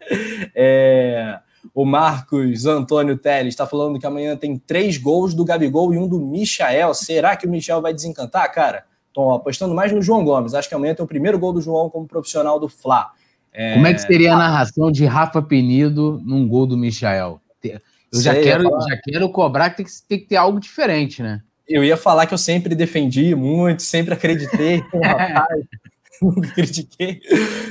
[0.55, 1.39] É,
[1.75, 6.09] o Marcos Antônio Teles está falando que amanhã tem três gols do Gabigol e um
[6.09, 6.93] do Michael.
[6.95, 8.85] Será que o Michel vai desencantar, cara?
[9.09, 10.55] Estou apostando mais no João Gomes.
[10.55, 13.11] Acho que amanhã tem o primeiro gol do João como profissional do Fla.
[13.53, 13.75] É...
[13.75, 17.41] Como é que seria a narração de Rafa Penido num gol do Michael?
[17.65, 21.41] Eu já quero, já quero cobrar que tem, que tem que ter algo diferente, né?
[21.67, 24.83] Eu ia falar que eu sempre defendi muito, sempre acreditei.
[25.03, 25.65] rapaz,
[26.21, 27.21] nunca critiquei.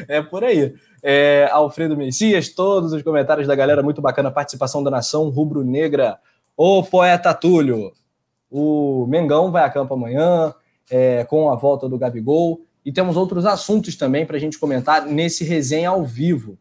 [0.07, 4.91] É por aí é, Alfredo Messias, todos os comentários da galera, muito bacana participação da
[4.91, 6.19] nação rubro-negra.
[6.55, 7.91] O poeta Túlio,
[8.49, 10.53] o Mengão vai a campo amanhã,
[10.89, 15.05] é, com a volta do Gabigol, e temos outros assuntos também para a gente comentar
[15.05, 16.57] nesse resenha ao vivo.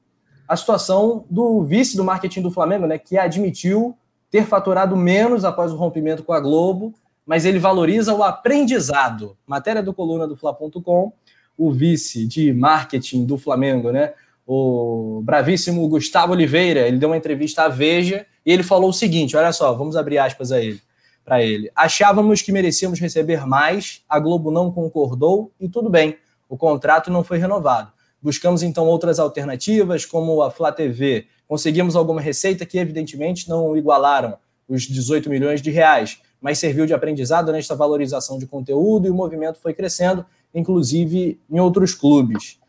[0.46, 3.96] A situação do vice do marketing do Flamengo, né, que admitiu
[4.30, 6.94] ter faturado menos após o rompimento com a Globo,
[7.26, 9.36] mas ele valoriza o aprendizado.
[9.46, 11.12] Matéria do coluna do Fla.com,
[11.56, 14.14] o vice de marketing do Flamengo, né?
[14.46, 19.36] O bravíssimo Gustavo Oliveira, ele deu uma entrevista à Veja e ele falou o seguinte:
[19.36, 20.80] olha só, vamos abrir aspas a ele.
[21.24, 21.70] para ele.
[21.76, 26.16] Achávamos que merecíamos receber mais, a Globo não concordou e tudo bem,
[26.48, 27.92] o contrato não foi renovado.
[28.22, 31.26] Buscamos então outras alternativas, como a Flá TV.
[31.48, 34.36] Conseguimos alguma receita que, evidentemente, não igualaram
[34.68, 39.14] os 18 milhões de reais, mas serviu de aprendizado nesta valorização de conteúdo e o
[39.14, 40.24] movimento foi crescendo,
[40.54, 42.59] inclusive em outros clubes.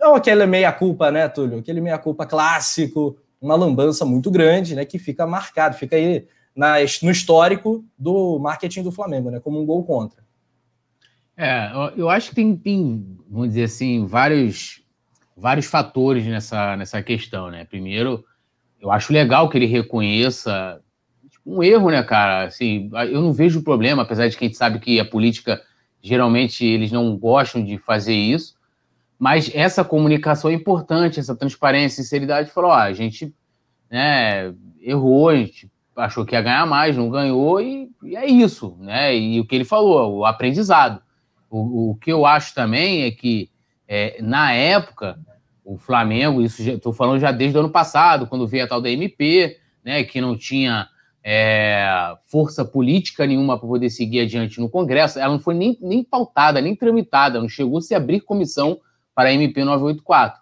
[0.00, 1.58] Não aquele meia-culpa, né, Túlio?
[1.58, 6.26] Aquele meia-culpa clássico, uma lambança muito grande, né, que fica marcado, fica aí
[6.56, 10.22] na, no histórico do marketing do Flamengo, né, como um gol contra.
[11.36, 14.82] É, eu acho que tem, tem vamos dizer assim, vários,
[15.36, 17.64] vários fatores nessa, nessa questão, né?
[17.64, 18.22] Primeiro,
[18.78, 20.82] eu acho legal que ele reconheça
[21.30, 22.44] tipo, um erro, né, cara?
[22.44, 25.62] Assim, eu não vejo problema, apesar de que a gente sabe que a política,
[26.02, 28.54] geralmente, eles não gostam de fazer isso,
[29.20, 33.34] mas essa comunicação é importante, essa transparência, sinceridade, falou, ó, a gente
[33.90, 38.78] né, errou, a gente achou que ia ganhar mais, não ganhou, e, e é isso,
[38.80, 39.14] né?
[39.14, 41.02] E o que ele falou, o aprendizado.
[41.50, 43.50] O, o que eu acho também é que,
[43.86, 45.18] é, na época,
[45.62, 48.88] o Flamengo, isso estou falando já desde o ano passado, quando veio a tal da
[48.88, 50.88] MP, né, que não tinha
[51.22, 56.02] é, força política nenhuma para poder seguir adiante no Congresso, ela não foi nem, nem
[56.02, 58.80] pautada, nem tramitada, não chegou a se abrir comissão
[59.14, 60.40] para a MP 984.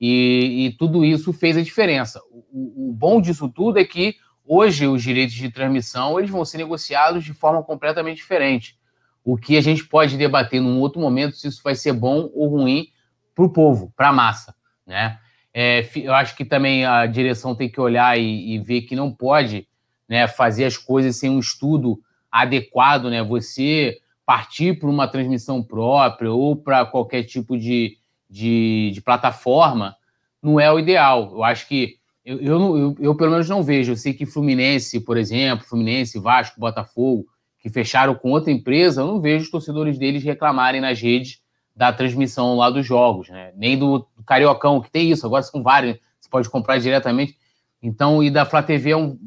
[0.00, 2.20] E, e tudo isso fez a diferença.
[2.30, 6.58] O, o, bom disso tudo é que hoje os direitos de transmissão eles vão ser
[6.58, 8.80] negociados de forma completamente diferente
[9.24, 12.48] o que a gente pode debater num outro momento se isso vai ser bom ou
[12.48, 12.88] ruim
[13.34, 14.54] para o povo, para a massa,
[14.86, 15.18] né?
[15.52, 19.10] É, eu acho que também a direção tem que olhar e, e, ver que não
[19.10, 19.66] pode
[20.08, 22.00] né, fazer as coisas sem um estudo
[22.30, 23.22] adequado, né?
[23.22, 27.98] Você partir para uma transmissão própria ou para qualquer tipo de,
[28.30, 29.96] de, de, plataforma
[30.42, 31.30] não é o ideal.
[31.32, 33.92] Eu acho que eu, eu, eu, eu, pelo menos não vejo.
[33.92, 37.26] Eu sei que Fluminense, por exemplo, Fluminense, Vasco, Botafogo,
[37.58, 41.40] que fecharam com outra empresa, eu não vejo os torcedores deles reclamarem nas redes
[41.76, 43.52] da transmissão lá dos jogos, né?
[43.56, 47.36] Nem do, do Cariocão, que tem isso, agora são vários, você pode comprar diretamente.
[47.82, 49.18] Então, e da Flá TV é um,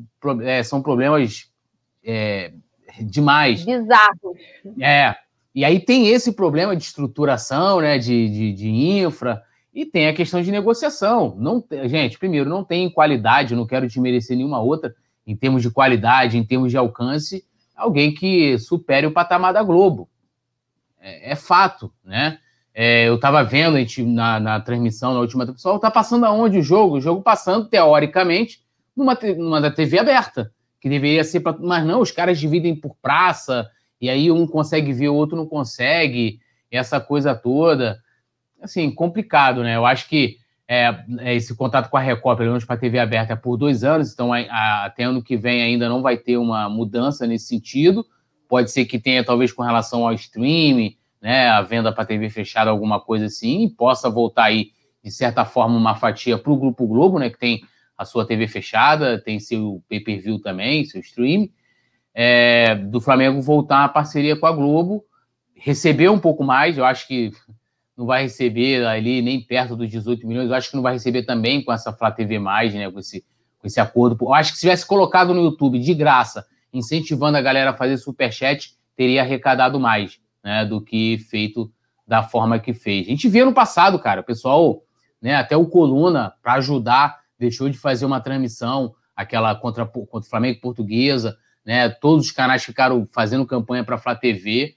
[0.43, 1.51] é, são problemas
[2.03, 2.53] é,
[3.01, 3.65] demais.
[3.65, 4.37] Bizarros.
[4.79, 5.15] É.
[5.53, 7.97] E aí tem esse problema de estruturação, né?
[7.97, 9.43] De, de, de infra,
[9.73, 11.35] e tem a questão de negociação.
[11.37, 14.95] Não, gente, primeiro, não tem qualidade, não quero desmerecer nenhuma outra,
[15.25, 17.45] em termos de qualidade, em termos de alcance
[17.75, 20.09] alguém que supere o patamar da Globo.
[20.99, 22.39] É, é fato, né?
[22.73, 26.57] É, eu estava vendo a gente, na, na, transmissão, na última pessoal, está passando aonde
[26.57, 26.97] o jogo?
[26.97, 28.63] O jogo passando, teoricamente,
[28.95, 30.51] numa, numa da TV aberta,
[30.81, 31.57] que deveria ser para.
[31.59, 33.69] Mas não, os caras dividem por praça,
[34.03, 37.97] e aí um consegue ver, o outro não consegue, essa coisa toda.
[38.61, 39.77] Assim, complicado, né?
[39.77, 40.35] Eu acho que
[40.67, 43.55] é, é, esse contato com a Record, pelo menos para a TV aberta, é por
[43.55, 47.25] dois anos, então a, a, até ano que vem ainda não vai ter uma mudança
[47.25, 48.05] nesse sentido.
[48.49, 52.69] Pode ser que tenha, talvez, com relação ao streaming, né, a venda para TV fechada,
[52.69, 56.85] alguma coisa assim, e possa voltar aí, de certa forma, uma fatia para o Grupo
[56.85, 57.63] Globo, né, que tem
[57.97, 61.49] a sua TV fechada, tem seu pay-per-view também, seu streaming,
[62.13, 65.03] é, do Flamengo voltar a parceria com a Globo,
[65.55, 67.31] receber um pouco mais, eu acho que
[67.95, 70.49] não vai receber ali nem perto dos 18 milhões.
[70.49, 72.91] Eu acho que não vai receber também com essa Flá TV né?
[72.91, 73.23] Com esse,
[73.59, 74.17] com esse acordo.
[74.21, 77.97] Eu acho que se tivesse colocado no YouTube de graça, incentivando a galera a fazer
[77.97, 80.65] superchat, teria arrecadado mais, né?
[80.65, 81.71] Do que feito
[82.05, 83.07] da forma que fez.
[83.07, 84.83] A gente viu no passado, cara, o pessoal,
[85.21, 85.35] né?
[85.35, 90.59] Até o Coluna, para ajudar, deixou de fazer uma transmissão, aquela contra, contra o Flamengo
[90.59, 91.89] Portuguesa, né?
[91.89, 94.75] Todos os canais ficaram fazendo campanha para a Flá TV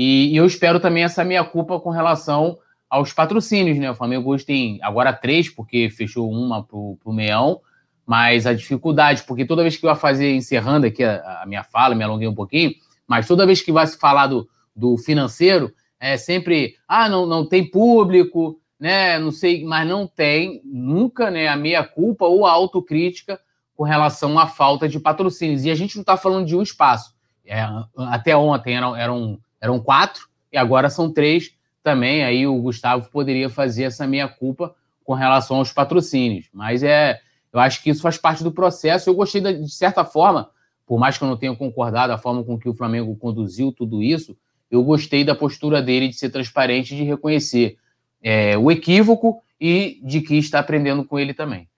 [0.00, 2.56] e, e, eu espero também essa minha culpa com relação
[2.88, 3.90] aos patrocínios, né?
[3.90, 7.60] O Flamengo hoje tem agora três, porque fechou uma para o Meião,
[8.06, 11.64] mas a dificuldade, porque toda vez que eu ia fazer, encerrando aqui a, a, minha
[11.64, 12.72] fala, me alonguei um pouquinho,
[13.08, 17.44] mas toda vez que vai se falar do, do financeiro, é sempre, ah, não, não
[17.46, 19.18] tem público, né?
[19.18, 21.48] Não sei, mas não tem nunca, né?
[21.48, 23.40] A meia culpa ou a autocrítica
[23.78, 25.64] com relação à falta de patrocínios.
[25.64, 27.14] E a gente não está falando de um espaço.
[27.46, 27.64] É,
[27.96, 32.24] até ontem eram, eram eram quatro e agora são três também.
[32.24, 34.74] Aí o Gustavo poderia fazer essa meia-culpa
[35.04, 36.48] com relação aos patrocínios.
[36.52, 37.20] Mas é,
[37.52, 39.08] eu acho que isso faz parte do processo.
[39.08, 40.50] Eu gostei, de certa forma,
[40.84, 44.02] por mais que eu não tenha concordado a forma com que o Flamengo conduziu tudo
[44.02, 44.36] isso,
[44.68, 47.76] eu gostei da postura dele de ser transparente, de reconhecer
[48.20, 51.68] é, o equívoco e de que está aprendendo com ele também.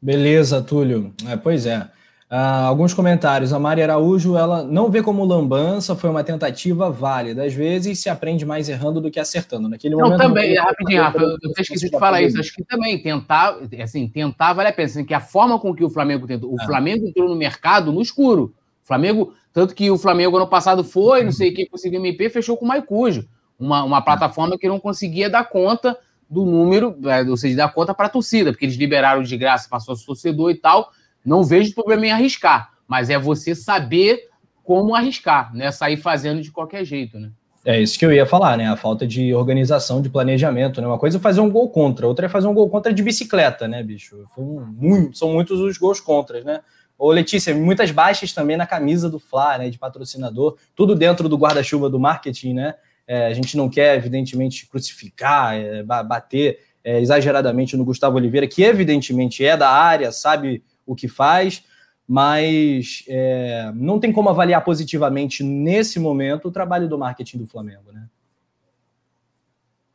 [0.00, 1.12] Beleza, Túlio.
[1.28, 1.88] É, pois é.
[2.30, 3.52] Uh, alguns comentários.
[3.52, 7.44] A Mari Araújo, ela não vê como lambança, foi uma tentativa válida.
[7.44, 9.68] Às vezes se aprende mais errando do que acertando.
[9.68, 10.20] Naquele não, momento.
[10.20, 12.38] Também, não, rapidinho, Rafa, eu, eu esqueci de falar isso.
[12.38, 14.86] Acho que também tentar, assim, tentar vale a pena.
[14.86, 16.52] Assim, que a forma com que o Flamengo tentou.
[16.52, 16.64] O ah.
[16.64, 18.54] Flamengo entrou no mercado no escuro.
[18.84, 22.56] O Flamengo, tanto que o Flamengo ano passado foi, não sei quem conseguiu MP, fechou
[22.56, 23.28] com o Maicujo.
[23.58, 25.98] Uma, uma plataforma que não conseguia dar conta
[26.30, 29.68] do número, é, ou seja, dar conta para a torcida, porque eles liberaram de graça
[29.68, 30.90] para sócio torcedor e tal
[31.24, 34.28] não vejo problema em arriscar, mas é você saber
[34.64, 35.70] como arriscar, né?
[35.70, 37.30] Sair fazendo de qualquer jeito, né?
[37.64, 38.66] É isso que eu ia falar, né?
[38.66, 40.86] A falta de organização, de planejamento, né?
[40.86, 43.68] Uma coisa é fazer um gol contra, outra é fazer um gol contra de bicicleta,
[43.68, 44.24] né, bicho?
[44.38, 46.60] Muito, são muitos os gols contra, né?
[46.98, 49.68] Ô, Letícia, muitas baixas também na camisa do Fla, né?
[49.68, 52.74] De patrocinador, tudo dentro do guarda-chuva do marketing, né?
[53.10, 58.62] É, a gente não quer, evidentemente, crucificar, é, bater é, exageradamente no Gustavo Oliveira, que
[58.62, 61.64] evidentemente é da área, sabe o que faz,
[62.06, 67.90] mas é, não tem como avaliar positivamente nesse momento o trabalho do marketing do Flamengo,
[67.92, 68.06] né?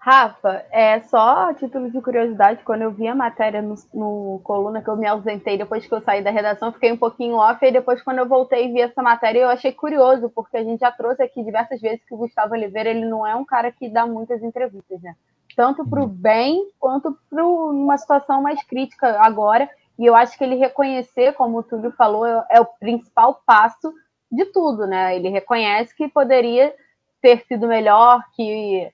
[0.06, 4.88] Rafa, é só título de curiosidade, quando eu vi a matéria no, no, coluna que
[4.88, 8.04] eu me ausentei depois que eu saí da redação, fiquei um pouquinho off, e depois
[8.04, 11.24] quando eu voltei e vi essa matéria, eu achei curioso, porque a gente já trouxe
[11.24, 14.44] aqui diversas vezes que o Gustavo Oliveira, ele não é um cara que dá muitas
[14.44, 15.16] entrevistas, né?
[15.56, 16.10] Tanto para o uhum.
[16.10, 21.58] bem, quanto para uma situação mais crítica agora, e eu acho que ele reconhecer, como
[21.58, 23.92] o Túlio falou, é o principal passo
[24.32, 25.16] de tudo, né?
[25.16, 26.76] Ele reconhece que poderia
[27.24, 28.94] ter sido melhor, que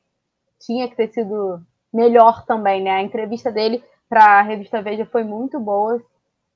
[0.66, 1.62] tinha que ter sido
[1.94, 2.92] melhor também, né?
[2.92, 6.02] A entrevista dele para a revista Veja foi muito boa.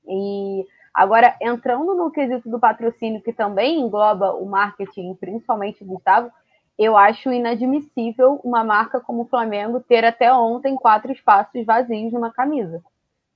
[0.07, 6.31] E agora, entrando no quesito do patrocínio, que também engloba o marketing, principalmente o Gustavo,
[6.77, 12.31] eu acho inadmissível uma marca como o Flamengo ter até ontem quatro espaços vazios numa
[12.31, 12.83] camisa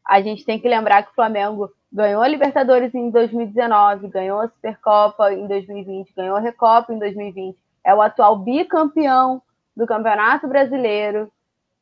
[0.09, 4.47] a gente tem que lembrar que o Flamengo ganhou a Libertadores em 2019, ganhou a
[4.47, 7.55] Supercopa em 2020, ganhou a Recopa em 2020,
[7.85, 9.39] é o atual bicampeão
[9.79, 11.31] do Campeonato Brasileiro,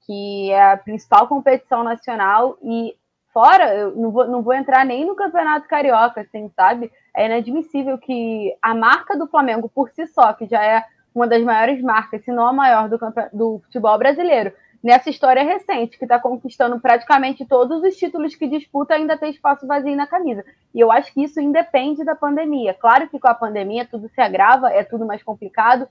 [0.05, 2.95] que é a principal competição nacional, e
[3.33, 6.91] fora, eu não vou, não vou entrar nem no Campeonato Carioca, assim, sabe?
[7.15, 11.41] É inadmissível que a marca do Flamengo por si só, que já é uma das
[11.43, 12.99] maiores marcas, se não a maior do,
[13.33, 18.93] do futebol brasileiro, nessa história recente, que está conquistando praticamente todos os títulos que disputa,
[18.93, 20.45] ainda tem espaço vazio na camisa.
[20.73, 22.75] E eu acho que isso independe da pandemia.
[22.75, 25.89] Claro que com a pandemia tudo se agrava, é tudo mais complicado,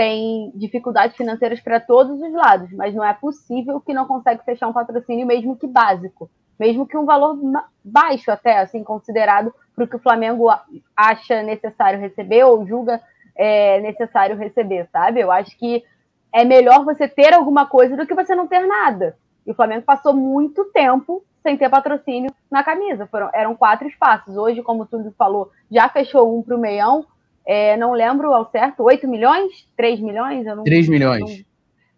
[0.00, 4.66] tem dificuldades financeiras para todos os lados, mas não é possível que não consegue fechar
[4.66, 7.38] um patrocínio, mesmo que básico, mesmo que um valor
[7.84, 10.48] baixo até, assim, considerado para o que o Flamengo
[10.96, 12.98] acha necessário receber ou julga
[13.36, 15.20] é, necessário receber, sabe?
[15.20, 15.84] Eu acho que
[16.32, 19.18] é melhor você ter alguma coisa do que você não ter nada.
[19.46, 23.06] E o Flamengo passou muito tempo sem ter patrocínio na camisa.
[23.06, 24.34] Foram, eram quatro espaços.
[24.34, 27.04] Hoje, como o Túlio falou, já fechou um para o meião.
[27.50, 29.66] É, não lembro ao certo, 8 milhões?
[29.76, 30.46] 3 milhões?
[30.46, 31.20] Eu não, 3 milhões.
[31.20, 31.44] Não,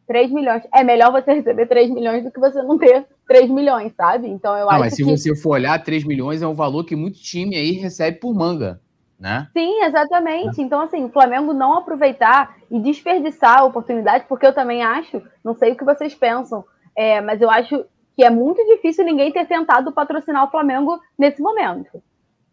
[0.07, 0.63] 3 milhões.
[0.73, 4.29] É melhor você receber 3 milhões do que você não ter 3 milhões, sabe?
[4.29, 6.97] Então eu não, acho mas se você for olhar, 3 milhões é um valor que
[6.97, 8.81] muito time aí recebe por manga
[9.23, 9.47] né?
[9.53, 10.61] Sim, exatamente.
[10.61, 15.55] Então, assim, o Flamengo não aproveitar e desperdiçar a oportunidade, porque eu também acho, não
[15.55, 16.65] sei o que vocês pensam,
[16.97, 17.85] é, mas eu acho
[18.17, 22.03] que é muito difícil ninguém ter tentado patrocinar o Flamengo nesse momento.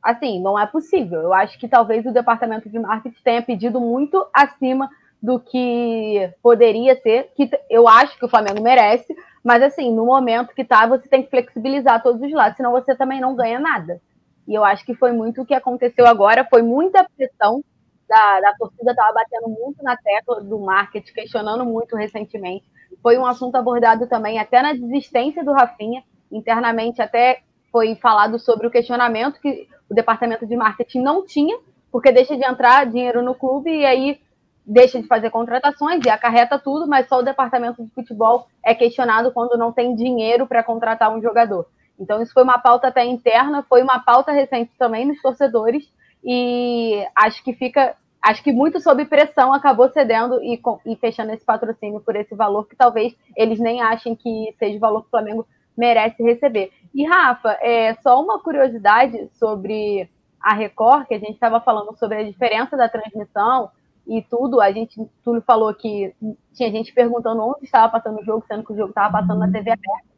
[0.02, 1.22] Assim, não é possível.
[1.22, 4.90] Eu acho que talvez o departamento de marketing tenha pedido muito acima
[5.22, 10.56] do que poderia ser, que eu acho que o Flamengo merece, mas assim, no momento
[10.56, 14.02] que tá, você tem que flexibilizar todos os lados, senão você também não ganha nada.
[14.48, 17.62] E eu acho que foi muito o que aconteceu agora, foi muita pressão
[18.08, 22.66] da, da torcida, estava batendo muito na tecla do marketing, questionando muito recentemente.
[23.04, 27.42] Foi um assunto abordado também até na desistência do Rafinha, internamente até
[27.72, 31.58] foi falado sobre o questionamento que o departamento de marketing não tinha,
[31.92, 34.22] porque deixa de entrar dinheiro no clube e aí
[34.66, 39.32] deixa de fazer contratações e acarreta tudo, mas só o departamento de futebol é questionado
[39.32, 41.66] quando não tem dinheiro para contratar um jogador.
[42.00, 45.92] Então, isso foi uma pauta até interna, foi uma pauta recente também nos torcedores,
[46.24, 47.96] e acho que fica.
[48.22, 52.68] Acho que muito sob pressão acabou cedendo e, e fechando esse patrocínio por esse valor
[52.68, 55.48] que talvez eles nem achem que seja o valor que o Flamengo
[55.80, 56.72] merece receber.
[56.94, 60.10] E, Rafa, é, só uma curiosidade sobre
[60.42, 63.72] a Record, que a gente estava falando sobre a diferença da transmissão
[64.06, 64.60] e tudo.
[64.60, 66.14] A gente tudo falou que
[66.54, 69.52] tinha gente perguntando onde estava passando o jogo, sendo que o jogo estava passando na
[69.52, 70.10] TV aberta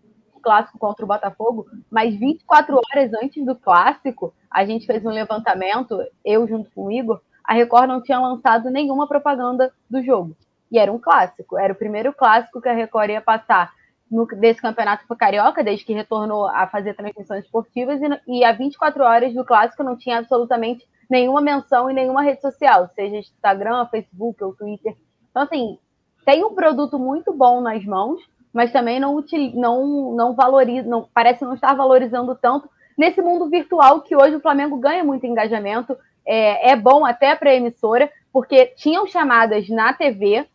[0.41, 5.99] clássico contra o Botafogo, mas 24 horas antes do clássico, a gente fez um levantamento,
[6.26, 10.36] eu junto com o Igor, a Record não tinha lançado nenhuma propaganda do jogo.
[10.72, 13.72] E era um clássico, era o primeiro clássico que a Record ia passar
[14.12, 18.51] no, desse campeonato foi carioca, desde que retornou a fazer transmissões esportivas, e, e há
[18.51, 23.88] 24 horas do clássico não tinha absolutamente nenhuma menção em nenhuma rede social, seja Instagram,
[23.88, 24.95] Facebook ou Twitter.
[25.30, 25.78] Então, assim,
[26.26, 28.22] tem um produto muito bom nas mãos,
[28.53, 34.01] mas também não, não, não valoriza, não, parece não estar valorizando tanto nesse mundo virtual
[34.01, 38.68] que hoje o Flamengo ganha muito engajamento, é, é bom até para a emissora, porque
[38.68, 40.45] tinham chamadas na TV,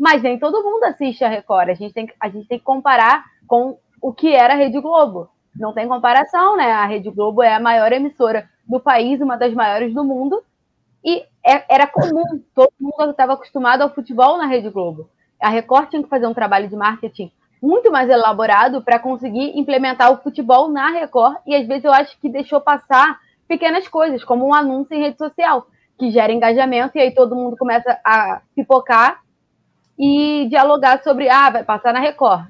[0.00, 1.68] mas nem todo mundo assiste a Record.
[1.68, 5.28] A gente tem, a gente tem que comparar com o que era a Rede Globo.
[5.54, 6.72] Não tem comparação, né?
[6.72, 10.42] A Rede Globo é a maior emissora do país, uma das maiores do mundo,
[11.04, 15.10] e é, era comum, todo mundo estava acostumado ao futebol na Rede Globo.
[15.38, 17.30] A Record tinha que fazer um trabalho de marketing
[17.60, 22.18] muito mais elaborado para conseguir implementar o futebol na Record, e às vezes eu acho
[22.18, 25.66] que deixou passar pequenas coisas, como um anúncio em rede social,
[25.98, 29.20] que gera engajamento, e aí todo mundo começa a pipocar
[30.02, 32.46] e dialogar sobre, ah, vai passar na Record.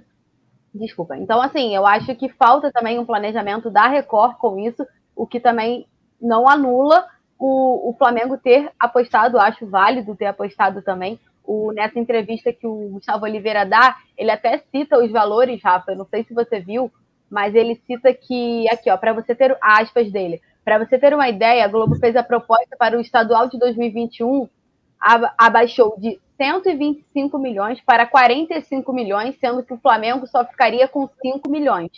[0.73, 1.17] Desculpa.
[1.17, 4.87] Então, assim, eu acho que falta também um planejamento da Record com isso,
[5.17, 5.85] o que também
[6.23, 7.05] não anula
[7.37, 11.19] o, o Flamengo ter apostado, acho válido ter apostado também.
[11.43, 15.91] O, nessa entrevista que o Gustavo Oliveira dá, ele até cita os valores, Rafa.
[15.91, 16.89] Eu não sei se você viu,
[17.29, 21.29] mas ele cita que, aqui, ó, para você ter aspas dele, para você ter uma
[21.29, 24.49] ideia, a Globo fez a proposta para o estadual de 2021,
[25.37, 31.51] abaixou de 125 milhões para 45 milhões, sendo que o Flamengo só ficaria com 5
[31.51, 31.91] milhões.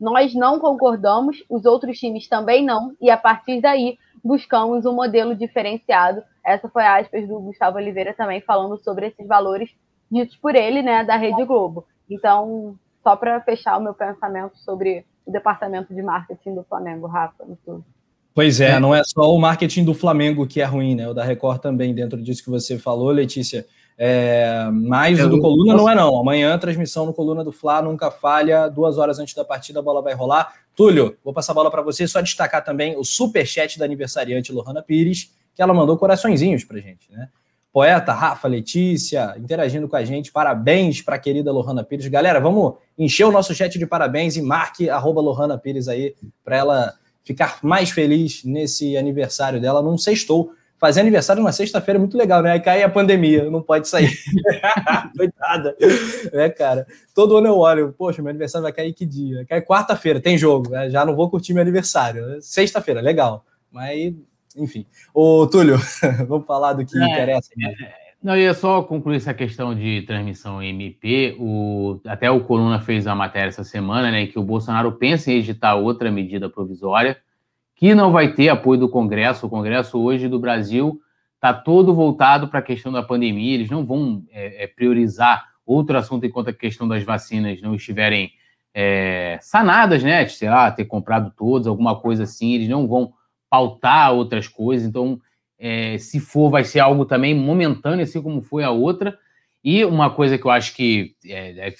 [0.00, 5.34] Nós não concordamos, os outros times também não, e a partir daí buscamos um modelo
[5.34, 6.22] diferenciado.
[6.46, 9.68] Essa foi a aspas do Gustavo Oliveira também falando sobre esses valores
[10.08, 11.84] ditos por ele, né, da Rede Globo.
[12.08, 17.44] Então, só para fechar o meu pensamento sobre o departamento de marketing do Flamengo, Rafa,
[17.44, 17.84] no tudo.
[18.32, 21.08] Pois é, não é só o marketing do Flamengo que é ruim, né?
[21.08, 23.66] O da Record também, dentro disso que você falou, Letícia.
[23.96, 26.18] É, mas o do Coluna não é não.
[26.18, 28.68] Amanhã, transmissão no Coluna do Fla, nunca falha.
[28.68, 30.54] Duas horas antes da partida, a bola vai rolar.
[30.74, 32.08] Túlio, vou passar a bola para você.
[32.08, 36.78] Só destacar também o super chat da aniversariante Lohana Pires, que ela mandou coraçõezinhos para
[36.78, 37.28] gente, né?
[37.72, 40.32] Poeta Rafa, Letícia, interagindo com a gente.
[40.32, 42.06] Parabéns para a querida Lohana Pires.
[42.08, 46.14] Galera, vamos encher o nosso chat de parabéns e marque arroba Lohana Pires aí
[46.44, 52.00] para ela ficar mais feliz nesse aniversário dela num sextou fazer aniversário numa sexta-feira é
[52.00, 52.52] muito legal, né?
[52.52, 54.10] Aí cai a pandemia, não pode sair.
[55.14, 55.76] Coitada.
[56.32, 56.86] É, cara.
[57.14, 59.44] Todo ano eu olho, poxa, meu aniversário vai cair que dia?
[59.44, 60.70] Cai quarta-feira, tem jogo.
[60.70, 60.88] Né?
[60.88, 62.40] Já não vou curtir meu aniversário.
[62.40, 63.44] Sexta-feira, legal.
[63.70, 64.14] Mas,
[64.56, 64.86] enfim.
[65.12, 65.76] Ô, Túlio,
[66.26, 67.50] vamos falar do que é, interessa.
[67.54, 67.74] Né?
[68.22, 71.36] Não, eu ia só concluir essa questão de transmissão MP.
[71.38, 74.26] O, até o Coluna fez a matéria essa semana, né?
[74.26, 77.18] Que o Bolsonaro pensa em editar outra medida provisória
[77.80, 79.46] que não vai ter apoio do Congresso.
[79.46, 81.00] O Congresso hoje do Brasil
[81.36, 85.96] está todo voltado para a questão da pandemia, eles não vão é, é, priorizar outro
[85.96, 88.32] assunto enquanto a questão das vacinas não estiverem
[88.74, 90.28] é, sanadas, né?
[90.28, 93.14] Sei lá, ter comprado todos, alguma coisa assim, eles não vão
[93.48, 95.18] pautar outras coisas, então,
[95.58, 99.18] é, se for, vai ser algo também momentâneo, assim como foi a outra.
[99.64, 101.72] E uma coisa que eu acho que, é,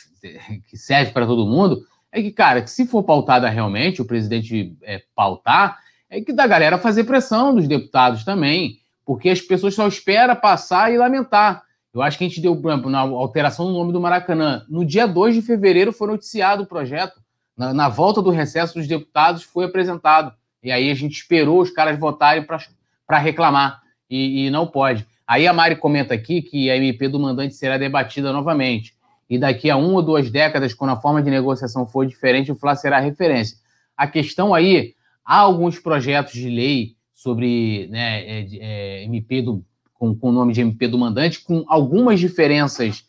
[0.66, 4.74] que serve para todo mundo é que, cara, que se for pautada realmente, o presidente
[4.82, 5.78] é, pautar,
[6.11, 10.92] é que da galera fazer pressão dos deputados também, porque as pessoas só esperam passar
[10.92, 11.62] e lamentar.
[11.94, 14.64] Eu acho que a gente deu, por exemplo, na alteração do nome do Maracanã.
[14.68, 17.20] No dia 2 de fevereiro foi noticiado o projeto.
[17.56, 20.32] Na, na volta do recesso dos deputados foi apresentado.
[20.62, 23.80] E aí a gente esperou os caras votarem para reclamar.
[24.08, 25.06] E, e não pode.
[25.26, 28.94] Aí a Mari comenta aqui que a MP do mandante será debatida novamente.
[29.28, 32.56] E daqui a uma ou duas décadas, quando a forma de negociação for diferente, o
[32.56, 33.56] FLA será referência.
[33.96, 34.94] A questão aí
[35.31, 39.64] Há alguns projetos de lei sobre né, é, é, MP do,
[39.95, 43.05] com, o nome de MP do mandante, com algumas diferenças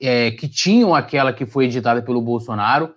[0.00, 2.94] é, que tinham aquela que foi editada pelo Bolsonaro.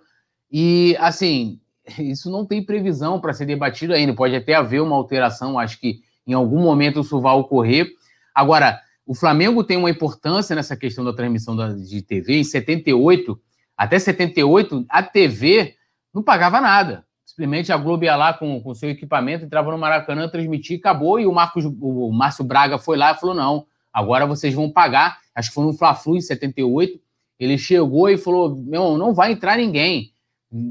[0.48, 1.58] E, assim,
[1.98, 4.14] isso não tem previsão para ser debatido ainda.
[4.14, 7.90] Pode até haver uma alteração, acho que em algum momento isso vai ocorrer.
[8.32, 12.38] Agora, o Flamengo tem uma importância nessa questão da transmissão da, de TV.
[12.38, 13.40] Em 78,
[13.76, 15.74] até 78, a TV
[16.14, 17.04] não pagava nada.
[17.32, 21.18] Simplesmente a Globo ia lá com o seu equipamento, entrava no Maracanã, transmitia e acabou.
[21.18, 25.18] E o, Marcos, o Márcio Braga foi lá e falou: não, agora vocês vão pagar.
[25.34, 27.00] Acho que foi no Fla-Flu em 78.
[27.40, 30.12] Ele chegou e falou: meu, não vai entrar ninguém.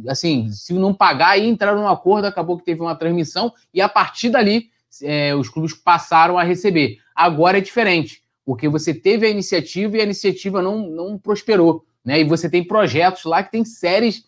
[0.07, 3.89] Assim, se não pagar, aí entraram num acordo, acabou que teve uma transmissão, e a
[3.89, 4.69] partir dali
[5.01, 6.99] é, os clubes passaram a receber.
[7.15, 11.83] Agora é diferente, porque você teve a iniciativa e a iniciativa não, não prosperou.
[12.05, 12.21] Né?
[12.21, 14.23] E você tem projetos lá que tem séries,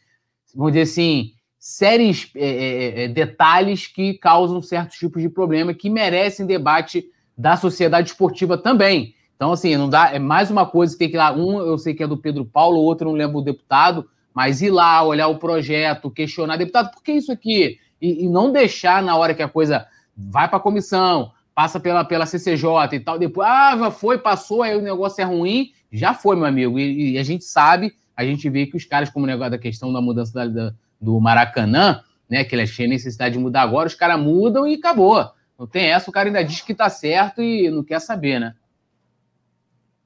[0.56, 5.90] vamos dizer assim, séries, é, é, é, detalhes que causam certos tipos de problema que
[5.90, 7.06] merecem debate
[7.38, 9.16] da sociedade esportiva também.
[9.38, 10.14] Então, assim, não dá.
[10.14, 11.32] É mais uma coisa que tem que ir lá.
[11.32, 14.72] Um eu sei que é do Pedro Paulo, outro não lembro o deputado, mas ir
[14.72, 17.80] lá, olhar o projeto, questionar, deputado, por que isso aqui?
[18.02, 19.88] E, e não deixar na hora que a coisa
[20.18, 24.76] vai para a comissão, passa pela, pela CCJ e tal, depois, ah, foi, passou, aí
[24.76, 26.78] o negócio é ruim, já foi, meu amigo.
[26.78, 29.94] E, e a gente sabe, a gente vê que os caras, como negócio da questão
[29.94, 30.74] da mudança da, da,
[31.04, 35.30] do Maracanã, né, que eles tinham necessidade de mudar agora, os caras mudam e acabou.
[35.60, 38.56] Não tem essa, o cara ainda diz que tá certo e não quer saber, né?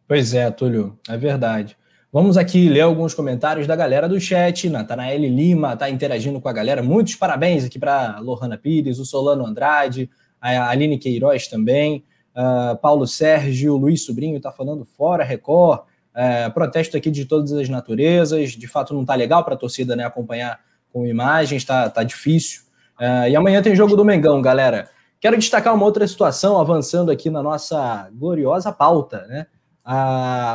[0.08, 1.78] Pois é, Túlio, é verdade.
[2.12, 4.70] Vamos aqui ler alguns comentários da galera do chat.
[4.70, 6.82] Natanael Lima está interagindo com a galera.
[6.82, 10.10] Muitos parabéns aqui para Lohana Pires, o Solano Andrade,
[10.40, 12.04] a Aline Queiroz também,
[12.34, 15.82] uh, Paulo Sérgio, Luiz Sobrinho está falando fora, Record.
[16.16, 18.52] Uh, protesto aqui de todas as naturezas.
[18.52, 20.60] De fato, não está legal para a torcida né, acompanhar
[20.92, 22.62] com imagens, está tá difícil.
[23.00, 24.90] Uh, e amanhã tem jogo do Mengão, galera.
[25.20, 29.48] Quero destacar uma outra situação avançando aqui na nossa gloriosa pauta, né?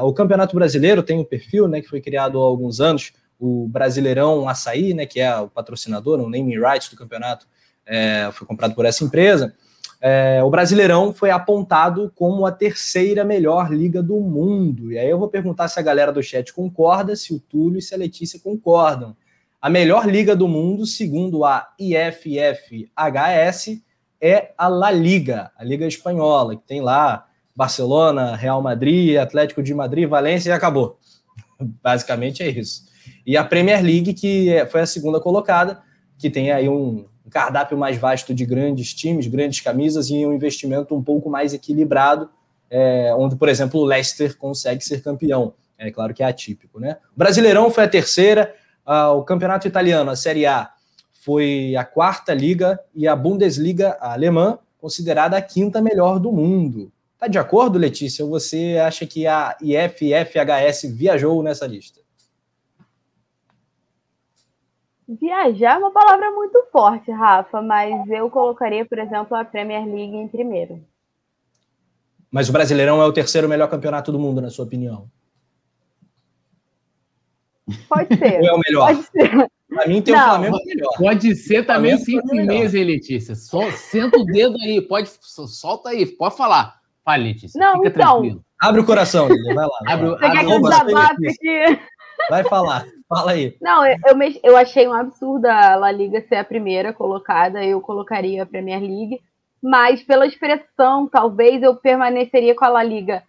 [0.03, 4.49] o Campeonato Brasileiro tem um perfil, né, que foi criado há alguns anos, o Brasileirão
[4.49, 7.47] Açaí, né, que é o patrocinador, o naming rights do campeonato,
[7.87, 9.55] é, foi comprado por essa empresa.
[10.01, 14.93] É, o Brasileirão foi apontado como a terceira melhor liga do mundo.
[14.93, 17.83] E aí eu vou perguntar se a galera do chat concorda, se o Túlio e
[17.83, 19.17] se a Letícia concordam.
[19.63, 23.81] A melhor liga do mundo, segundo a IFFHS,
[24.21, 29.73] é a La Liga, a Liga Espanhola, que tem lá Barcelona, Real Madrid, Atlético de
[29.73, 30.99] Madrid, Valência e acabou.
[31.81, 32.89] Basicamente é isso.
[33.25, 35.81] E a Premier League, que é, foi a segunda colocada,
[36.19, 40.93] que tem aí um cardápio mais vasto de grandes times, grandes camisas e um investimento
[40.93, 42.29] um pouco mais equilibrado,
[42.69, 45.55] é, onde, por exemplo, o Leicester consegue ser campeão.
[45.79, 46.97] É claro que é atípico, né?
[47.15, 48.53] O Brasileirão foi a terceira,
[48.87, 50.71] uh, o Campeonato Italiano, a Série A,
[51.13, 56.91] foi a quarta liga e a Bundesliga a alemã, considerada a quinta melhor do mundo.
[57.17, 58.25] Tá de acordo, Letícia?
[58.25, 62.01] Ou você acha que a IFFHS viajou nessa lista?
[65.07, 70.17] Viajar é uma palavra muito forte, Rafa, mas eu colocaria, por exemplo, a Premier League
[70.17, 70.83] em primeiro.
[72.31, 75.09] Mas o Brasileirão é o terceiro melhor campeonato do mundo, na sua opinião?
[77.89, 78.41] Pode ser.
[78.41, 78.87] Ou é o melhor?
[78.87, 79.49] Pode ser.
[79.69, 80.93] Pra mim tem o Flamengo melhor.
[80.99, 83.35] Pode ser também sem firmeza, hein, Letícia?
[83.35, 86.81] Só, senta o dedo aí, pode, solta aí, pode falar.
[87.05, 87.59] Fale, Letícia.
[87.59, 88.21] Não, Fica então.
[88.21, 88.45] Tranquilo.
[88.61, 89.79] Abre o coração, Lili, vai lá.
[89.89, 91.81] Abre, Você quer que abre, eu aqui?
[92.31, 93.57] Vai falar, fala aí.
[93.61, 97.81] Não, eu, eu, eu achei um absurdo a La Liga ser a primeira colocada, eu
[97.81, 99.21] colocaria a Premier League,
[99.61, 103.25] mas pela expressão, talvez eu permaneceria com a La Liga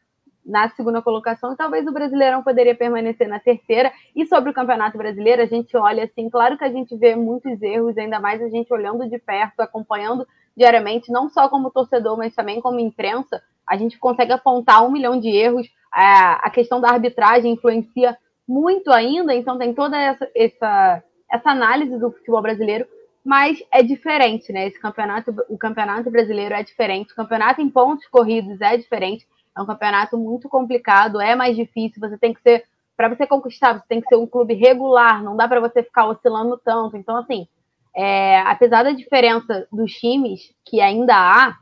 [0.46, 3.92] na segunda colocação e talvez o Brasileirão poderia permanecer na terceira.
[4.16, 7.62] E sobre o Campeonato Brasileiro, a gente olha assim, claro que a gente vê muitos
[7.62, 12.36] erros, ainda mais a gente olhando de perto, acompanhando diariamente, não só como torcedor, mas
[12.36, 15.68] também como imprensa, a gente consegue apontar um milhão de erros.
[15.92, 18.18] A, questão da arbitragem influencia
[18.48, 22.86] muito ainda, então tem toda essa, essa, essa análise do futebol brasileiro,
[23.24, 24.68] mas é diferente, né?
[24.68, 29.62] Esse campeonato, o campeonato brasileiro é diferente, o campeonato em pontos corridos é diferente, é
[29.62, 32.64] um campeonato muito complicado, é mais difícil, você tem que ser,
[32.98, 36.08] para você conquistar, você tem que ser um clube regular, não dá para você ficar
[36.08, 36.98] oscilando tanto.
[36.98, 37.48] Então, assim,
[37.96, 41.58] é, apesar da diferença dos times, que ainda há,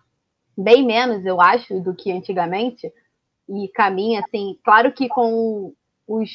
[0.58, 2.92] bem menos, eu acho, do que antigamente,
[3.50, 5.74] e caminha, assim, claro que com
[6.08, 6.30] os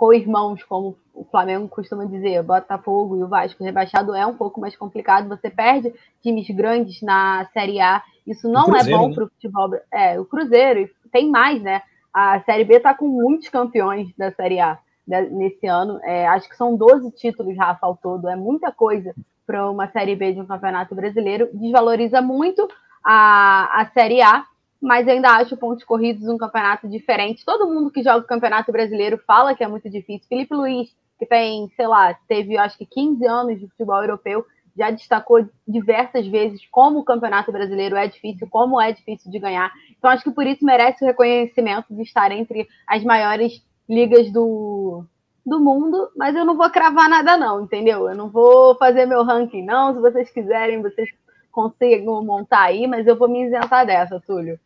[0.00, 4.74] co-irmãos, como o Flamengo costuma dizer, Botafogo e o Vasco rebaixado é um pouco mais
[4.74, 5.92] complicado, você perde
[6.22, 9.14] times grandes na Série A, isso não Cruzeiro, é bom né?
[9.14, 9.70] para o futebol.
[9.92, 11.82] É, o Cruzeiro, tem mais, né?
[12.12, 16.48] A Série B está com muitos campeões da Série A né, nesse ano, é, acho
[16.48, 19.14] que são 12 títulos, Rafa, ao todo, é muita coisa
[19.44, 22.68] para uma Série B de um campeonato brasileiro, desvaloriza muito
[23.04, 24.44] a, a Série A,
[24.80, 27.44] mas ainda acho pontos corridos um campeonato diferente.
[27.44, 30.28] Todo mundo que joga o campeonato brasileiro fala que é muito difícil.
[30.28, 30.88] Felipe Luiz,
[31.18, 34.46] que tem, sei lá, teve acho que 15 anos de futebol europeu,
[34.76, 39.72] já destacou diversas vezes como o campeonato brasileiro é difícil, como é difícil de ganhar.
[39.96, 45.04] Então acho que por isso merece o reconhecimento de estar entre as maiores ligas do,
[45.44, 48.08] do mundo, mas eu não vou cravar nada não, entendeu?
[48.08, 51.08] Eu não vou fazer meu ranking não, se vocês quiserem, vocês
[51.50, 54.58] consigam montar aí, mas eu vou me isentar dessa, Túlio.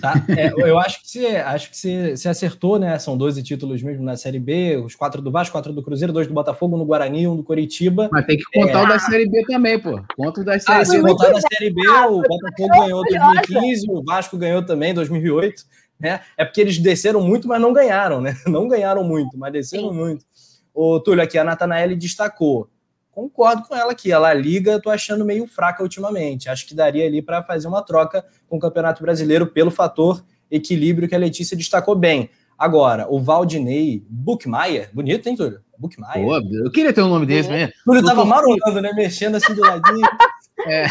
[0.00, 0.14] Tá?
[0.36, 2.98] É, eu acho que, você, acho que você, você acertou, né?
[2.98, 6.26] São 12 títulos mesmo na Série B, os quatro do Vasco, quatro do Cruzeiro, dois
[6.26, 8.08] do Botafogo, um do Guarani, um do Coritiba.
[8.12, 9.98] Mas tem que contar o da Série B também, pô.
[10.14, 11.08] Conta o da Ah, Série se B.
[11.08, 15.62] contar da Série B, o Botafogo ganhou em 2015, o Vasco ganhou também em 2008.
[15.98, 16.20] Né?
[16.36, 18.36] É porque eles desceram muito, mas não ganharam, né?
[18.46, 19.94] Não ganharam muito, mas desceram Sim.
[19.96, 20.24] muito.
[20.72, 22.68] O Túlio, aqui a Natanael destacou.
[23.18, 24.12] Concordo com ela aqui.
[24.12, 26.48] Ela liga, eu tô achando meio fraca ultimamente.
[26.48, 31.08] Acho que daria ali para fazer uma troca com o Campeonato Brasileiro pelo fator equilíbrio
[31.08, 32.30] que a Letícia destacou bem.
[32.56, 35.60] Agora, o Valdinei Buchmeier, bonito, hein, Túlio?
[35.76, 36.24] Bookmaier.
[36.24, 37.72] Pô, eu queria ter um nome desse, né?
[37.84, 38.92] Túlio tava marolando, né?
[38.92, 40.06] Mexendo assim do ladinho.
[40.66, 40.88] É.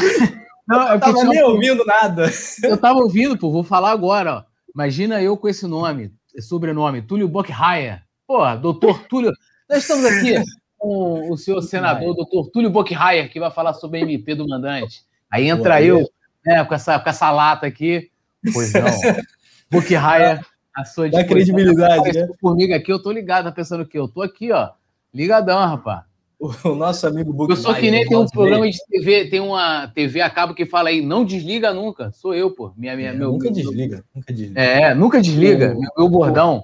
[0.66, 2.32] Não, é Eu tava nem ouvindo nada.
[2.64, 4.44] Eu tava ouvindo, pô, vou falar agora, ó.
[4.74, 8.02] Imagina eu com esse nome, sobrenome, Túlio Bockhaier.
[8.26, 9.34] Pô, doutor Túlio.
[9.70, 10.41] Nós estamos aqui
[10.78, 15.02] com o senhor senador, doutor Túlio Bockhaier, que vai falar sobre a MP do mandante.
[15.30, 16.10] Aí entra Pô, eu,
[16.45, 18.10] né, com essa, com essa lata aqui.
[18.54, 18.82] Pois não.
[19.72, 20.45] Bockhaier,
[20.76, 21.36] a sua disposição.
[21.36, 22.28] credibilidade, né?
[22.41, 23.98] Comigo aqui, eu tô ligado, tá pensando o quê?
[23.99, 24.70] Eu tô aqui, ó,
[25.14, 26.04] ligadão, rapaz.
[26.40, 27.64] O nosso amigo Eu Bookmaier.
[27.64, 30.90] sou que nem tem um programa de TV, tem uma TV a cabo que fala
[30.90, 32.12] aí, não desliga nunca.
[32.12, 32.72] Sou eu, pô.
[32.78, 34.62] Minha, minha, É, meu, nunca desliga, nunca desliga.
[34.62, 35.74] É, nunca desliga.
[35.76, 36.64] O- meu, meu bordão.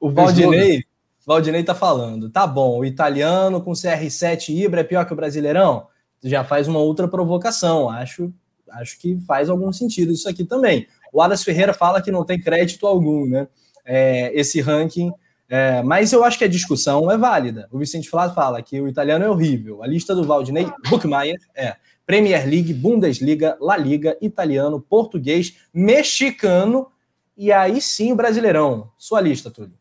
[0.00, 0.84] O Valdinei,
[1.26, 5.86] Valdinei tá falando, tá bom, o italiano com CR7 Ibra é pior que o brasileirão?
[6.22, 8.32] Já faz uma outra provocação, acho,
[8.70, 10.86] acho que faz algum sentido isso aqui também.
[11.12, 13.48] O Adas Ferreira fala que não tem crédito algum, né?
[13.84, 15.12] É, esse ranking,
[15.48, 17.68] é, mas eu acho que a discussão é válida.
[17.72, 19.82] O Vicente Flávio fala que o italiano é horrível.
[19.82, 21.74] A lista do Valdinei Bookmaier é
[22.06, 26.86] Premier League, Bundesliga, La Liga, italiano, português, mexicano
[27.36, 28.90] e aí sim o brasileirão.
[28.96, 29.79] Sua lista, Túlio.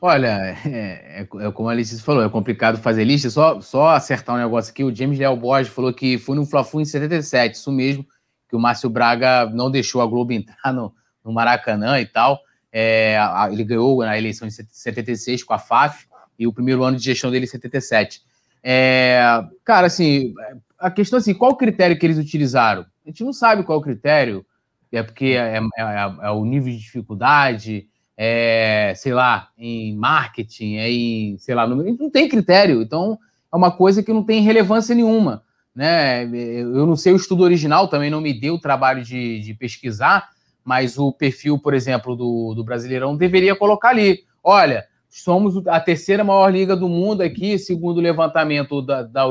[0.00, 3.30] Olha, é, é- é como a Alice falou, é complicado fazer lista.
[3.30, 4.82] Só, só acertar um negócio aqui.
[4.84, 8.04] O James Leal Borges falou que foi no Fla-Flu em 77, isso mesmo,
[8.48, 10.92] que o Márcio Braga não deixou a Globo entrar no,
[11.24, 12.40] no Maracanã e tal.
[12.72, 16.06] É, a- ele ganhou na eleição em 76 com a FAF
[16.38, 18.20] e o primeiro ano de gestão dele em 77.
[18.62, 19.20] É,
[19.64, 20.34] cara, assim,
[20.78, 22.82] a questão é assim, qual o critério que eles utilizaram?
[23.04, 24.44] A gente não sabe qual o critério,
[24.90, 27.86] é porque é, é- é o nível de dificuldade,
[28.16, 32.80] é, sei lá, em marketing, é em, sei lá, não, tem critério.
[32.80, 33.18] Então,
[33.52, 35.42] é uma coisa que não tem relevância nenhuma.
[35.74, 36.24] Né?
[36.24, 40.30] Eu não sei o estudo original, também não me deu o trabalho de, de pesquisar,
[40.64, 44.24] mas o perfil, por exemplo, do, do Brasileirão deveria colocar ali.
[44.42, 49.24] Olha, somos a terceira maior liga do mundo aqui, segundo o levantamento da, da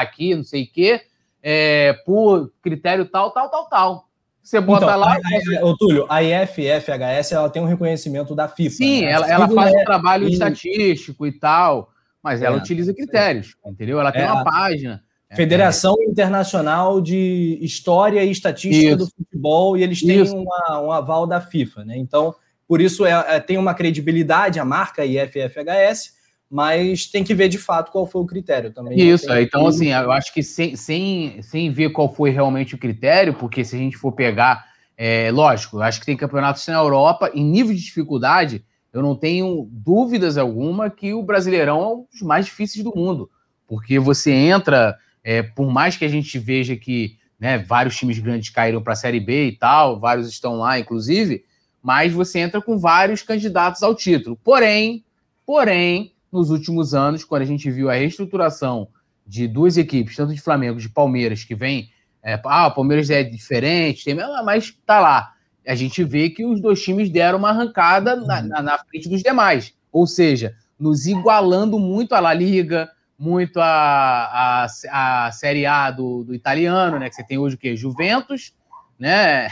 [0.00, 1.00] aqui, não sei o quê,
[1.42, 4.05] é, por critério tal, tal, tal, tal.
[4.46, 5.14] Você bota Então, lá.
[5.14, 8.76] a- a- ô, Túlio, a IFFHS ela tem um reconhecimento da FIFA.
[8.76, 9.10] Sim, né?
[9.10, 11.90] ela, ela faz é- um trabalho e- estatístico e tal,
[12.22, 13.98] mas ela É, utiliza critérios, entendeu?
[13.98, 15.02] Ela tem É, uma a- página.
[15.34, 18.96] Federação Internacional de História e Estatística Isso.
[18.98, 21.96] do Futebol, e eles têm uma, um aval da FIFA, né?
[21.98, 22.32] Então,
[22.68, 26.12] por isso é, é- tem uma credibilidade a marca IFFHS,
[26.50, 28.98] mas tem que ver de fato qual foi o critério também.
[28.98, 32.74] Isso, Não tem- então assim, eu acho que sem, sem, sem ver qual foi realmente
[32.74, 34.64] o critério, porque se a gente for pegar,
[34.96, 39.14] é, lógico, eu acho que tem campeonatos na Europa, em nível de dificuldade, eu não
[39.14, 43.28] tenho dúvidas alguma que o Brasileirão é um dos mais difíceis do mundo,
[43.66, 48.48] porque você entra, é, por mais que a gente veja que né, vários times grandes
[48.48, 51.44] caíram para a Série B e tal, vários estão lá, inclusive,
[51.82, 54.38] mas você entra com vários candidatos ao título.
[54.42, 55.04] Porém,
[55.44, 58.88] porém, nos últimos anos, quando a gente viu a reestruturação
[59.26, 61.90] de duas equipes, tanto de Flamengo e de Palmeiras, que vem,
[62.22, 65.32] é, ah, o Palmeiras é diferente, tem, mas tá lá.
[65.66, 69.22] A gente vê que os dois times deram uma arrancada na, na- na frente dos
[69.22, 69.74] demais.
[69.92, 72.88] Ou seja, nos igualando muito a La Liga,
[73.18, 77.08] muito a, a, a Série A do, do italiano, né?
[77.08, 77.74] Que você tem hoje o quê?
[77.76, 78.52] Juventus,
[78.98, 79.48] né?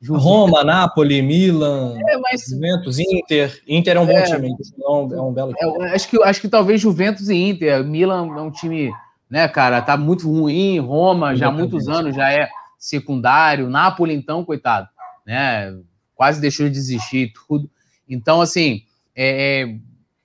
[0.00, 3.62] Ju- Roma, Napoli, Milan, É, mas Juventus, Inter.
[3.68, 4.22] Inter é um bom É.
[4.22, 5.70] time, então é um belo time.
[5.72, 7.84] É, eu acho, que, acho que talvez Juventus e Inter.
[7.84, 8.90] Milan é um time,
[9.28, 10.78] né, cara, tá muito ruim.
[10.78, 12.48] Roma já há muitos anos já é
[12.78, 13.68] secundário.
[13.68, 14.88] Napoli, então, coitado,
[15.26, 15.76] né?
[16.14, 17.70] Quase deixou de desistir e tudo.
[18.08, 18.82] Então, assim,
[19.14, 19.74] é, é,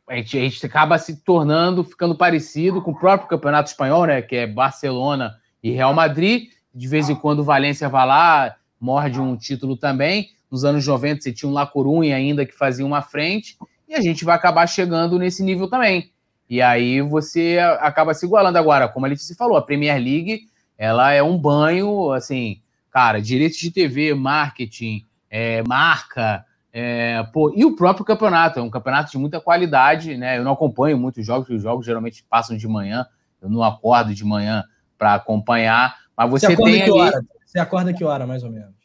[0.09, 4.21] a, gente, a gente acaba se tornando, ficando parecido com o próprio campeonato espanhol, né?
[4.21, 6.49] Que é Barcelona e Real Madrid.
[6.73, 10.29] De vez em quando o Valência vai lá, morde um título também.
[10.49, 13.57] Nos anos 90 você tinha um La Coruña ainda que fazia uma frente
[13.87, 16.11] e a gente vai acabar chegando nesse nível também.
[16.49, 20.47] E aí você acaba se igualando agora, como a Letícia falou, a Premier League,
[20.77, 22.61] ela é um banho, assim,
[22.91, 28.69] cara, direitos de TV, marketing, é, marca, é, pô, e o próprio campeonato, é um
[28.69, 30.37] campeonato de muita qualidade, né?
[30.37, 33.05] Eu não acompanho muitos jogos, os jogos geralmente passam de manhã,
[33.41, 34.63] eu não acordo de manhã
[34.97, 37.25] para acompanhar, mas Você você, tem ali...
[37.55, 38.75] Você acorda que hora, mais ou menos?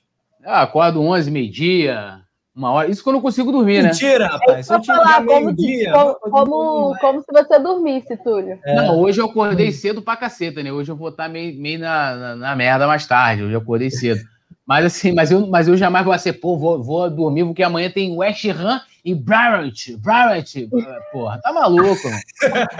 [0.44, 2.20] Ah, acordo 11, meio-dia,
[2.54, 3.88] uma hora, isso que eu não consigo dormir, né?
[3.88, 4.70] Mentira, rapaz.
[4.70, 8.60] Eu te falar como, se, meio-dia, como, vou- como, como se você dormisse, Túlio.
[8.64, 8.76] É.
[8.76, 10.70] Não, hoje eu acordei cedo pra caceta, né?
[10.72, 13.42] Hoje eu vou estar meio, meio na, na, na merda mais tarde.
[13.42, 14.20] Hoje eu acordei cedo.
[14.64, 17.90] Mas assim, mas eu, mas eu jamais vou ser, pô, vou, vou dormir, porque amanhã
[17.90, 19.96] tem West Ham e Barrett.
[19.96, 20.68] Barrett,
[21.10, 22.22] porra, tá maluco, mano.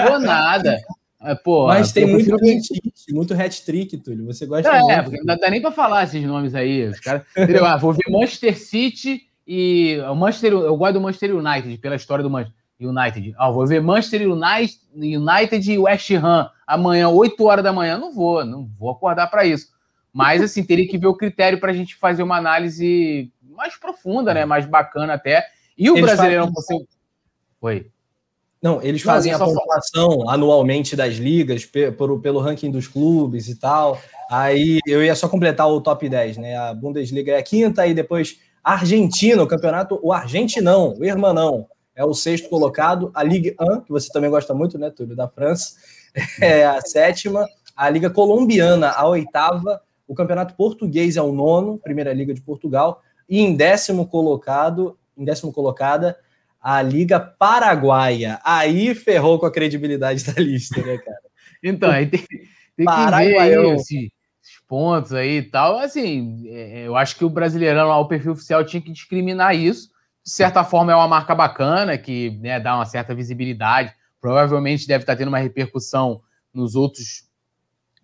[0.09, 0.79] Vou nada.
[1.23, 2.81] É, Porra, Mas tem muito prefiro-
[3.13, 4.25] muito hat-trick, Túlio.
[4.27, 5.05] Você gosta É, muito.
[5.11, 6.89] porque não dá nem pra falar esses nomes aí.
[6.89, 7.65] Os caras, entendeu?
[7.67, 12.23] Ah, vou ver Manchester City e o Manchester, eu gosto do Manchester United pela história
[12.23, 12.59] do Manchester.
[12.83, 13.35] United.
[13.37, 17.99] Ah, vou ver Manchester United, United e West Ham amanhã, 8 horas da manhã.
[17.99, 19.69] Não vou, não vou acordar para isso.
[20.11, 24.33] Mas, assim, teria que ver o critério para a gente fazer uma análise mais profunda,
[24.33, 24.47] né?
[24.47, 25.45] Mais bacana até.
[25.77, 26.51] E o Eles Brasileirão...
[26.51, 26.87] Fazem...
[27.61, 27.87] Oi.
[28.63, 33.55] Não, eles fazem não, a pontuação anualmente das ligas, pelo, pelo ranking dos clubes e
[33.55, 33.99] tal.
[34.31, 36.57] Aí eu ia só completar o top 10, né?
[36.57, 41.67] A Bundesliga é a quinta, e depois a Argentina, o campeonato, o Argentinão, o Irmanão,
[41.97, 43.11] é o sexto colocado.
[43.15, 45.77] A Ligue 1, que você também gosta muito, né, Túlio, da França,
[46.41, 47.47] é a sétima.
[47.75, 49.81] A Liga Colombiana, a oitava.
[50.07, 53.01] O campeonato português é o nono, Primeira Liga de Portugal.
[53.27, 56.19] E em décimo colocado, em décimo colocada,
[56.61, 58.39] a Liga Paraguaia.
[58.45, 61.21] Aí ferrou com a credibilidade da lista, né, cara?
[61.63, 62.21] Então, aí tem,
[62.77, 63.79] tem que ver aí
[64.71, 65.79] pontos aí e tal.
[65.79, 69.91] Assim, é, eu acho que o Brasileirão lá, o perfil oficial, tinha que discriminar isso.
[70.25, 73.93] De certa forma, é uma marca bacana, que né, dá uma certa visibilidade.
[74.21, 76.21] Provavelmente deve estar tendo uma repercussão
[76.55, 77.29] nos outros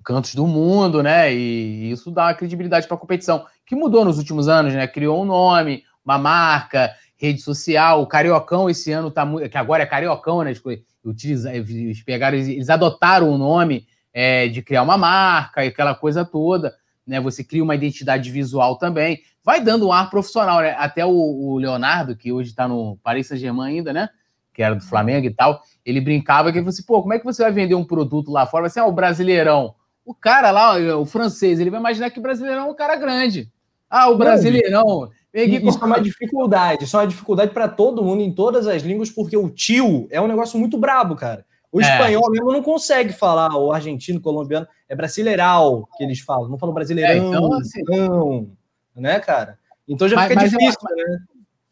[0.03, 1.33] cantos do mundo, né?
[1.33, 4.87] E isso dá credibilidade para a competição, que mudou nos últimos anos, né?
[4.89, 8.03] Criou um nome, uma marca, rede social.
[8.03, 9.49] O Cariocão esse ano tá muito.
[9.49, 10.53] Que agora é Cariocão, né?
[10.53, 16.75] eles pegaram, eles adotaram o nome é, de criar uma marca e aquela coisa toda,
[17.07, 17.21] né?
[17.21, 20.75] Você cria uma identidade visual também, vai dando um ar profissional, né?
[20.79, 24.09] Até o, o Leonardo, que hoje está no Paris Saint-Germain ainda, né?
[24.55, 27.19] Que era do Flamengo e tal, ele brincava que ele falou assim, pô, como é
[27.19, 28.69] que você vai vender um produto lá fora?
[28.69, 29.75] Você é o brasileirão.
[30.03, 33.53] O cara lá, o francês, ele vai imaginar que o brasileirão é um cara grande.
[33.91, 35.11] Ah, o brasileirão.
[35.45, 39.11] Isso é uma dificuldade, isso é uma dificuldade para todo mundo em todas as línguas,
[39.11, 41.45] porque o tio é um negócio muito brabo, cara.
[41.71, 41.85] O é.
[41.85, 46.59] espanhol mesmo não consegue falar, o argentino, o colombiano, é brasileiral que eles falam, não
[46.59, 48.51] falam brasileirão, é, então, assim, não,
[48.95, 49.59] né, cara?
[49.87, 51.19] Então já mas, fica mas difícil, eu, né?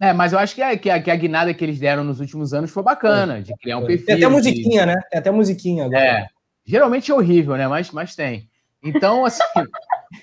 [0.00, 2.20] É, mas eu acho que a, que, a, que a guinada que eles deram nos
[2.20, 4.06] últimos anos foi bacana, de criar um perfil.
[4.06, 4.86] Tem até musiquinha, de...
[4.86, 5.00] né?
[5.10, 6.04] Tem até musiquinha agora.
[6.04, 6.26] É,
[6.66, 7.66] geralmente é horrível, né?
[7.66, 8.48] Mas, mas tem.
[8.82, 9.42] Então, assim,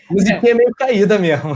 [0.10, 1.56] Musiquinha é meio caída mesmo.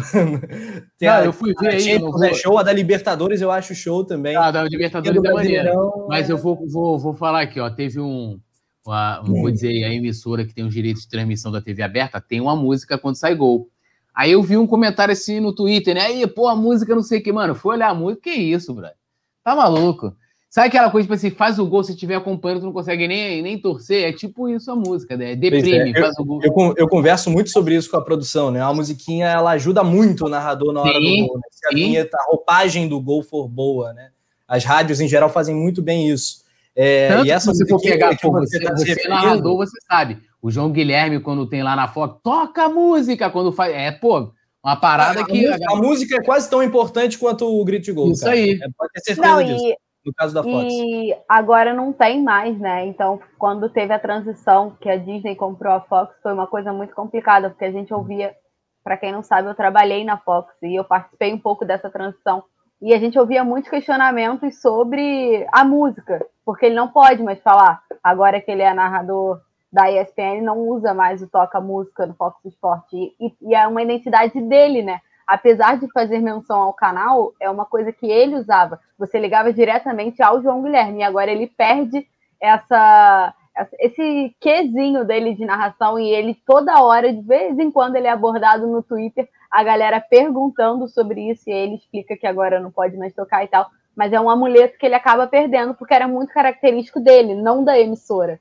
[0.97, 1.79] Tem ah, a, eu fui ver aí.
[1.79, 4.35] Champions é show, a da Libertadores eu acho show também.
[4.35, 5.73] Ah, da Libertadores é maneira.
[6.07, 7.69] Mas eu vou, vou, vou falar aqui, ó.
[7.69, 8.39] Teve um.
[8.85, 12.39] Uma, vou dizer, a emissora que tem os direitos de transmissão da TV aberta tem
[12.39, 13.67] uma música quando sai gol.
[14.13, 16.01] Aí eu vi um comentário assim no Twitter, né?
[16.01, 17.55] Aí, pô, a música não sei o que, mano.
[17.55, 18.95] Fui olhar a música, que isso, brother?
[19.43, 20.15] Tá maluco?
[20.49, 23.41] Sabe aquela coisa, tipo assim, faz o gol, se estiver acompanhando, tu não consegue nem,
[23.41, 24.07] nem torcer?
[24.07, 25.35] É tipo isso a música, né?
[25.35, 25.99] Deprime, é.
[25.99, 26.39] faz eu, o gol.
[26.41, 28.61] Eu, eu, converso muito sobre isso com a produção, né?
[28.61, 31.35] A musiquinha, ela ajuda muito o narrador na hora sim, do gol.
[31.35, 31.41] Né?
[31.51, 34.11] Se a, vinheta, a roupagem do gol for boa, né?
[34.47, 36.45] As rádios, em geral, fazem muito bem isso.
[36.75, 39.77] É, Tanto e essa se você for pegar, pô, você, tá você é narrador, você
[39.89, 40.19] sabe.
[40.41, 43.73] O João Guilherme, quando tem lá na foto, toca a música quando faz.
[43.73, 44.31] É, pô,
[44.63, 45.45] uma parada a, que.
[45.47, 48.11] A, a, música é quase tão importante quanto o grito de gol.
[48.11, 48.35] Isso cara.
[48.35, 48.51] aí.
[48.51, 49.65] É, pode ter certeza não, disso.
[49.65, 50.65] E no caso da Fox.
[50.71, 52.85] E agora não tem mais, né?
[52.85, 56.93] Então, quando teve a transição que a Disney comprou a Fox, foi uma coisa muito
[56.93, 58.35] complicada, porque a gente ouvia,
[58.83, 62.43] para quem não sabe, eu trabalhei na Fox e eu participei um pouco dessa transição.
[62.81, 67.81] E a gente ouvia muitos questionamentos sobre a música, porque ele não pode mais falar.
[68.03, 69.41] Agora que ele é narrador
[69.71, 72.93] da ESPN, não usa mais o toca música no Fox Sport.
[72.93, 75.01] E, e é uma identidade dele, né?
[75.25, 78.79] Apesar de fazer menção ao canal, é uma coisa que ele usava.
[78.97, 82.07] Você ligava diretamente ao João Guilherme, e agora ele perde
[82.39, 83.33] essa,
[83.79, 88.11] esse quezinho dele de narração, e ele toda hora, de vez em quando, ele é
[88.11, 92.95] abordado no Twitter, a galera perguntando sobre isso, e ele explica que agora não pode
[92.97, 93.69] mais tocar e tal.
[93.95, 97.79] Mas é um amuleto que ele acaba perdendo, porque era muito característico dele, não da
[97.79, 98.39] emissora.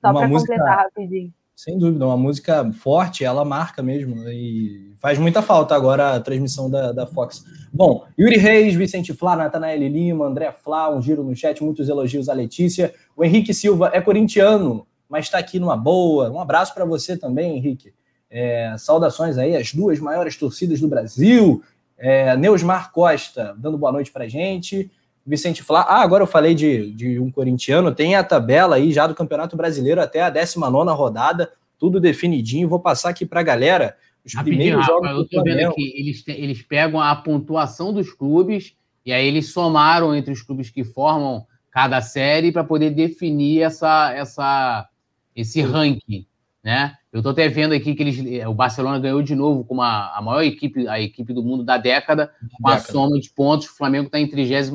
[0.00, 1.32] Só para completar rapidinho.
[1.56, 4.28] Sem dúvida, uma música forte, ela marca mesmo.
[4.28, 7.42] E faz muita falta agora a transmissão da, da Fox.
[7.72, 12.28] Bom, Yuri Reis, Vicente Flá, Natanael Lima, André Flá, um giro no chat, muitos elogios
[12.28, 12.92] à Letícia.
[13.16, 16.30] O Henrique Silva é corintiano, mas está aqui numa boa.
[16.30, 17.94] Um abraço para você também, Henrique.
[18.28, 21.62] É, saudações aí às duas maiores torcidas do Brasil.
[21.96, 24.90] É, Neusmar Costa, dando boa noite para gente.
[25.26, 25.80] Vicente Flá.
[25.82, 27.94] Ah, agora eu falei de, de um corintiano.
[27.94, 32.68] Tem a tabela aí já do Campeonato Brasileiro até a 19 rodada, tudo definidinho.
[32.68, 35.08] Vou passar aqui para a galera os Rapidinho, primeiros jogos.
[35.08, 38.74] eu tô vendo aqui, eles, eles pegam a pontuação dos clubes
[39.04, 44.12] e aí eles somaram entre os clubes que formam cada série para poder definir essa,
[44.12, 44.88] essa,
[45.34, 46.26] esse ranking,
[46.66, 46.96] né?
[47.12, 50.20] Eu estou até vendo aqui que eles, o Barcelona ganhou de novo com uma, a
[50.20, 53.68] maior equipe, a equipe do mundo da década, com a soma de pontos.
[53.68, 54.72] O Flamengo está em 33.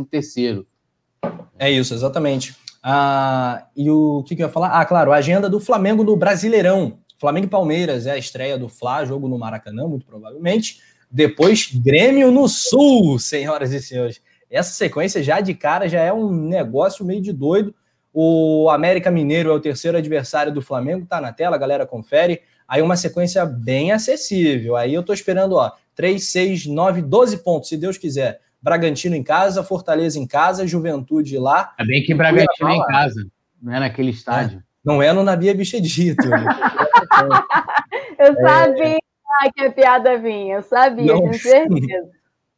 [1.59, 2.55] É isso, exatamente.
[2.81, 4.69] Ah, e o que, que eu ia falar?
[4.69, 6.97] Ah, claro, a agenda do Flamengo no Brasileirão.
[7.19, 10.79] Flamengo e Palmeiras é a estreia do Fla, jogo no Maracanã, muito provavelmente.
[11.11, 14.21] Depois, Grêmio no Sul, senhoras e senhores.
[14.49, 17.75] essa sequência já de cara já é um negócio meio de doido.
[18.13, 22.41] O América Mineiro é o terceiro adversário do Flamengo, tá na tela, galera, confere.
[22.67, 24.75] Aí uma sequência bem acessível.
[24.75, 28.39] Aí eu tô esperando, ó, 3, 6, 9, 12 pontos, se Deus quiser.
[28.61, 31.73] Bragantino em casa, Fortaleza em casa, Juventude lá.
[31.79, 33.25] É bem que Bragantino é em casa,
[33.61, 34.59] não é naquele estádio.
[34.59, 34.61] É.
[34.83, 36.23] Não é no Nabia Bichedito.
[38.19, 39.51] eu sabia é...
[39.53, 42.09] que a piada vinha, eu sabia, não, tenho certeza.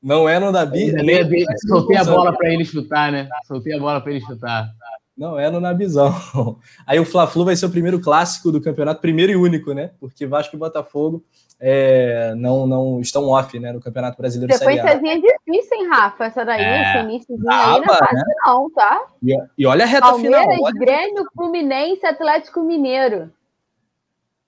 [0.03, 0.91] Não é no Nabi.
[0.91, 1.23] Nem...
[1.65, 3.29] Soltei a bola para ele chutar, né?
[3.45, 4.69] Soltei a bola para ele chutar.
[5.15, 6.11] Não é no Nabizão.
[6.87, 9.91] Aí o Fla-Flu vai ser o primeiro clássico do campeonato, primeiro e único, né?
[9.99, 11.23] Porque Vasco e Botafogo
[11.59, 13.71] é, não, não estão off, né?
[13.71, 16.25] No Campeonato Brasileiro Sequenciazinha difícil, hein, Rafa?
[16.25, 16.81] Essa daí, é.
[16.81, 18.23] esse iníciozinho aí não é fácil, né?
[18.45, 19.01] não, tá?
[19.21, 20.61] E, e, olha a reta Palmeiras, final.
[20.61, 23.31] Palmeiras, Grêmio, Fluminense, Atlético Mineiro.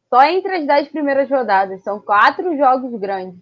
[0.10, 1.82] Só entre as dez primeiras rodadas.
[1.84, 3.40] São quatro jogos grandes.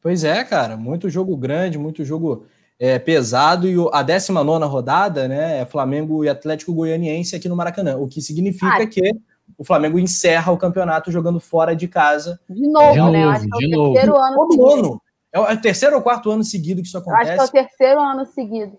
[0.00, 0.76] Pois é, cara.
[0.76, 2.46] Muito jogo grande, muito jogo
[2.82, 3.68] é, pesado.
[3.68, 5.60] E a 19 rodada, né?
[5.60, 7.96] É Flamengo e Atlético Goianiense aqui no Maracanã.
[7.96, 9.12] O que significa ah, que
[9.56, 12.40] o Flamengo encerra o campeonato jogando fora de casa.
[12.50, 13.24] De novo, de né?
[13.24, 14.24] Novo, acho que é o terceiro novo.
[14.24, 14.36] ano.
[14.36, 14.72] Todo seguido.
[14.72, 15.02] ano.
[15.32, 17.30] É o terceiro ou quarto ano seguido que isso acontece.
[17.30, 18.78] Acho que é o terceiro ano seguido.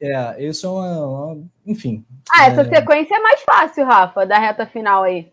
[0.00, 2.04] É, isso é uma, uma enfim.
[2.34, 2.64] Ah, essa é...
[2.64, 5.30] sequência é mais fácil, Rafa, da reta final aí.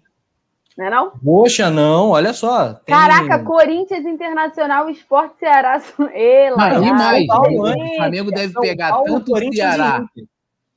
[0.77, 1.11] Não é não?
[1.11, 2.73] Poxa, não, olha só.
[2.73, 2.95] Tem...
[2.95, 5.81] Caraca, Corinthians Internacional, Esporte Ceará.
[6.14, 10.06] Ela, Mas, e mais, o Flamengo deve pegar Paulo, tanto o Ceará.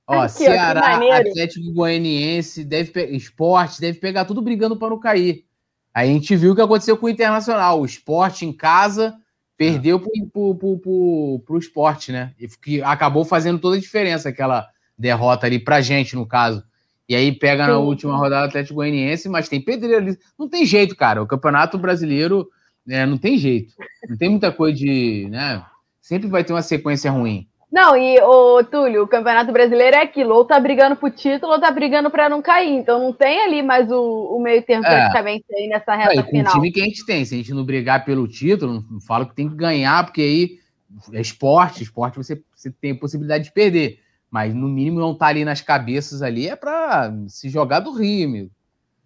[0.07, 3.05] Ó, Aqui, Ceará, ó, Atlético Goianiense, deve pe...
[3.17, 5.45] Esporte, deve pegar tudo brigando para não cair.
[5.95, 7.81] Aí a gente viu o que aconteceu com o Internacional.
[7.81, 9.15] O esporte em casa
[9.57, 12.35] perdeu pro, pro, pro, pro, esporte, né?
[12.39, 14.69] E que acabou fazendo toda a diferença, aquela
[14.99, 16.65] derrota ali pra gente, no caso.
[17.09, 20.19] E aí pega na última rodada o Atlético Goianiense, mas tem pedreiro ali.
[20.39, 21.23] Não tem jeito, cara.
[21.23, 22.49] O Campeonato Brasileiro
[22.87, 23.75] né, não tem jeito.
[24.09, 25.29] Não tem muita coisa de.
[25.31, 25.63] Né,
[26.01, 27.47] sempre vai ter uma sequência ruim.
[27.75, 31.61] Não, e o Túlio, o Campeonato Brasileiro é aquilo, ou tá brigando pro título ou
[31.61, 32.71] tá brigando para não cair.
[32.71, 34.89] Então não tem ali mais o, o meio termo é.
[34.89, 36.53] praticamente aí nessa reta é, final.
[36.53, 39.01] Com o time que a gente tem, se a gente não brigar pelo título, não
[39.01, 40.59] falo que tem que ganhar, porque aí
[41.13, 43.99] é esporte, esporte você, você tem a possibilidade de perder
[44.35, 48.29] mas no mínimo não tá ali nas cabeças ali, é para se jogar do Rio,
[48.29, 48.51] meu.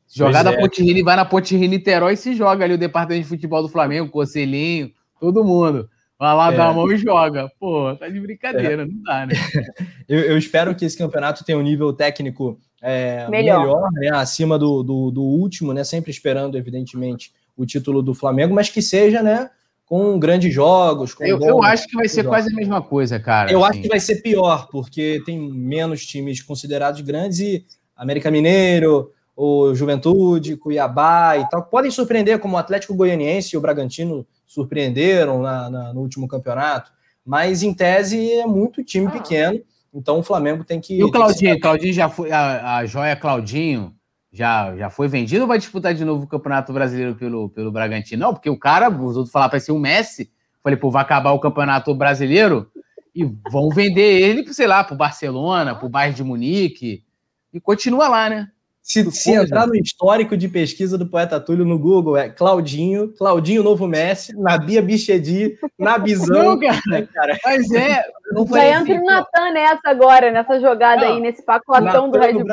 [0.06, 0.56] Se jogar pois da é.
[0.58, 3.68] Ponte vai na Ponte Rio Niterói e se joga ali o departamento de futebol do
[3.68, 4.90] Flamengo, Conselhinho,
[5.20, 5.86] todo mundo.
[6.18, 6.56] Vai lá, é.
[6.56, 7.46] dá a mão e joga.
[7.60, 8.86] Pô, tá de brincadeira, é.
[8.86, 9.34] não dá, né?
[10.08, 14.08] eu, eu, espero que esse campeonato tenha um nível técnico é, melhor, melhor né?
[14.14, 15.84] acima do, do, do, último, né?
[15.84, 19.50] Sempre esperando, evidentemente, o título do Flamengo, mas que seja, né?
[19.88, 21.14] Com grandes jogos.
[21.14, 22.28] Com eu, eu acho que vai ser jogos.
[22.28, 23.50] quase a mesma coisa, cara.
[23.50, 23.70] Eu assim.
[23.70, 27.64] acho que vai ser pior, porque tem menos times considerados grandes e
[27.96, 33.60] América Mineiro, o Juventude, Cuiabá e tal, podem surpreender, como o Atlético Goianiense e o
[33.60, 36.92] Bragantino surpreenderam na, na, no último campeonato,
[37.24, 39.10] mas em tese é muito time ah.
[39.10, 39.60] pequeno,
[39.94, 40.98] então o Flamengo tem que.
[40.98, 41.58] E o Claudinho?
[41.60, 42.30] Claudinho já foi.
[42.30, 43.94] A, a joia Claudinho
[44.38, 48.26] já, já foi vendido ou vai disputar de novo o Campeonato Brasileiro pelo, pelo Bragantino?
[48.26, 50.30] Não, porque o cara, os outros falaram para ser o Messi.
[50.62, 52.70] Falei, pô, vai acabar o Campeonato Brasileiro
[53.12, 57.04] e vão vender ele, sei lá, pro Barcelona, pro Bayern de Munique.
[57.52, 58.48] E continua lá, né?
[58.82, 63.62] Se, se entrar no histórico de pesquisa do poeta Túlio no Google, é Claudinho, Claudinho
[63.62, 66.56] Novo Messi, Nabia Bichedi, Nabizão.
[66.56, 67.38] Não, cara, cara.
[67.44, 68.02] Mas é.
[68.32, 72.32] Não Já entra o Natan nessa agora, nessa jogada não, aí, nesse pacotão do Red
[72.32, 72.46] Bull.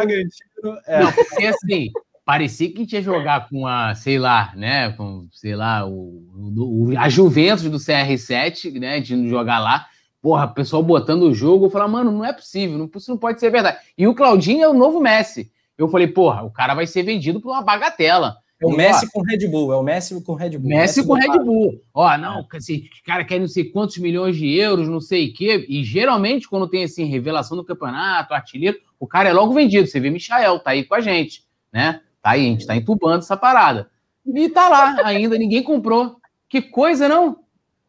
[0.88, 1.04] É.
[1.04, 1.92] Não, porque assim,
[2.26, 6.24] parecia que a gente ia jogar com a, sei lá, né, com, sei lá, o,
[6.58, 9.86] o, a Juventus do CR7, né, de jogar lá.
[10.22, 13.18] Porra, o pessoal botando o jogo, eu falei, mano, não é possível, não, isso não
[13.18, 13.78] pode ser verdade.
[13.96, 15.52] E o Claudinho é o novo Messi.
[15.78, 18.38] Eu falei, porra, o cara vai ser vendido por uma bagatela.
[18.62, 20.70] É o Messi ó, com Red Bull, é o Messi com Red Bull.
[20.70, 21.82] Messi, Messi com Red Bull.
[21.94, 25.66] Ó, não, esse cara quer não sei quantos milhões de euros, não sei o quê.
[25.68, 29.88] E geralmente, quando tem assim, revelação do campeonato, artilheiro, o cara é logo vendido.
[29.88, 32.02] Você vê Michael, tá aí com a gente, né?
[32.22, 33.90] Tá aí, a gente tá entubando essa parada.
[34.26, 36.16] E tá lá ainda, ninguém comprou.
[36.48, 37.40] Que coisa, não?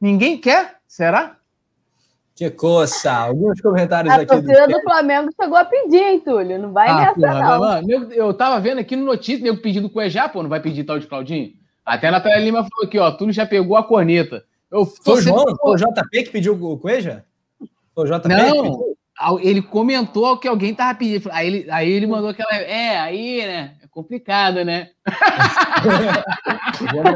[0.01, 0.77] Ninguém quer?
[0.87, 1.36] Será?
[2.37, 3.11] Que coça!
[3.11, 4.25] Alguns comentários a aqui.
[4.25, 6.59] A torcida do, do Flamengo chegou a pedir, hein, Túlio?
[6.59, 7.87] Não vai ah, nessa, porra, não.
[7.87, 10.99] Meu, eu tava vendo aqui no notícia, nego pedindo Cuejá, pô, não vai pedir tal
[10.99, 11.55] de Claudinho?
[11.85, 14.45] Até a Natália Lima falou aqui, ó, Túlio já pegou a corneta.
[14.71, 15.47] Eu, foi o João?
[15.57, 17.25] Foi o JP que pediu o Cueja?
[17.95, 18.29] Foi o JP?
[18.29, 21.31] Não, ele comentou que alguém tava pedindo.
[21.33, 22.55] Aí ele, aí ele mandou aquela.
[22.55, 23.77] É, aí, né?
[23.83, 24.91] É complicado, né?
[26.93, 27.07] João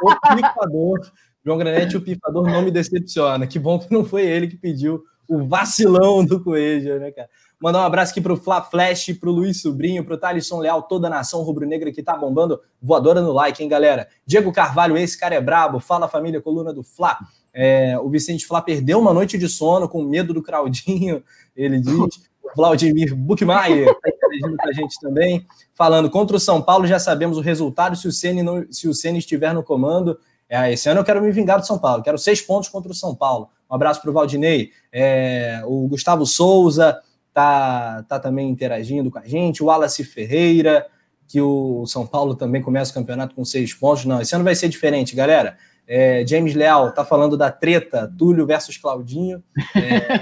[0.00, 1.00] o picador.
[1.44, 3.46] João Granete, o pifador, não me decepciona.
[3.46, 7.28] Que bom que não foi ele que pediu o vacilão do Coelho, né, cara?
[7.60, 11.10] Mandar um abraço aqui pro Fla Flash, pro Luiz Sobrinho, pro Thalisson Leal, toda a
[11.10, 12.60] nação rubro-negra que tá bombando.
[12.80, 14.08] Voadora no like, hein, galera?
[14.26, 15.80] Diego Carvalho, esse cara é brabo.
[15.80, 17.16] Fala, família, coluna do Fla.
[17.52, 21.22] É, o Vicente Flá perdeu uma noite de sono com medo do Claudinho,
[21.56, 22.24] ele diz.
[22.56, 27.36] Vladimir Buchmeier está interagindo com a gente também, falando contra o São Paulo, já sabemos
[27.36, 30.18] o resultado se o Ceni não, se o Ceni estiver no comando.
[30.48, 32.94] É, esse ano eu quero me vingar do São Paulo, quero seis pontos contra o
[32.94, 33.48] São Paulo.
[33.70, 34.70] Um abraço para o Valdinei.
[34.92, 37.00] É, o Gustavo Souza
[37.32, 39.62] tá, tá também interagindo com a gente.
[39.62, 40.86] O Wallace Ferreira,
[41.26, 44.04] que o São Paulo também começa o campeonato com seis pontos.
[44.04, 45.56] Não, esse ano vai ser diferente, galera.
[45.86, 49.42] É, James Leal tá falando da treta Túlio versus Claudinho.
[49.74, 50.20] É,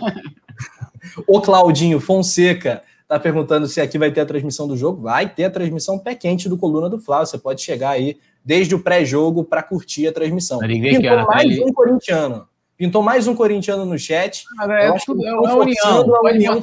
[1.26, 5.02] o Claudinho Fonseca tá perguntando se aqui vai ter a transmissão do jogo.
[5.02, 7.26] Vai ter a transmissão pé quente do Coluna do Flávio.
[7.26, 10.58] Você pode chegar aí desde o pré-jogo para curtir a transmissão.
[10.58, 12.48] Pintou mais um corintiano.
[12.76, 14.44] Pintou mais um corintiano no chat.
[14.58, 16.06] Ah, é, eu acho que é, é uma união.
[16.24, 16.62] União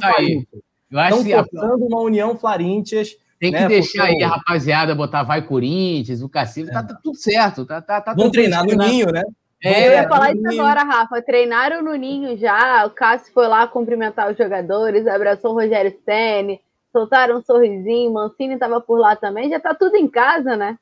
[0.92, 3.68] Eu acho Estão forçando uma união Floríntias tem que né?
[3.68, 4.18] deixar Porque...
[4.18, 6.84] aí a rapaziada botar vai Corinthians, o Cacife, tá, é.
[6.84, 7.66] tá, tudo certo.
[7.66, 9.24] Tá, tá, tá Vão treinar no ninho, né?
[9.64, 11.22] É, eu ia falar isso agora, Rafa.
[11.22, 12.86] Treinaram no ninho já.
[12.86, 16.60] O Cássio foi lá cumprimentar os jogadores, abraçou o Rogério Senni,
[16.92, 18.14] soltaram um sorrisinho.
[18.14, 19.50] Mancini estava por lá também.
[19.50, 20.78] Já tá tudo em casa, né?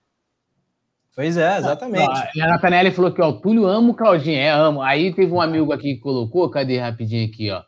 [1.18, 2.08] Pois é, exatamente.
[2.08, 4.38] Ó, a Natanelli falou que ó, o Túlio ama o Claudinho.
[4.38, 4.84] É, amo.
[4.84, 7.64] Aí teve um amigo aqui que colocou, cadê rapidinho aqui, ó?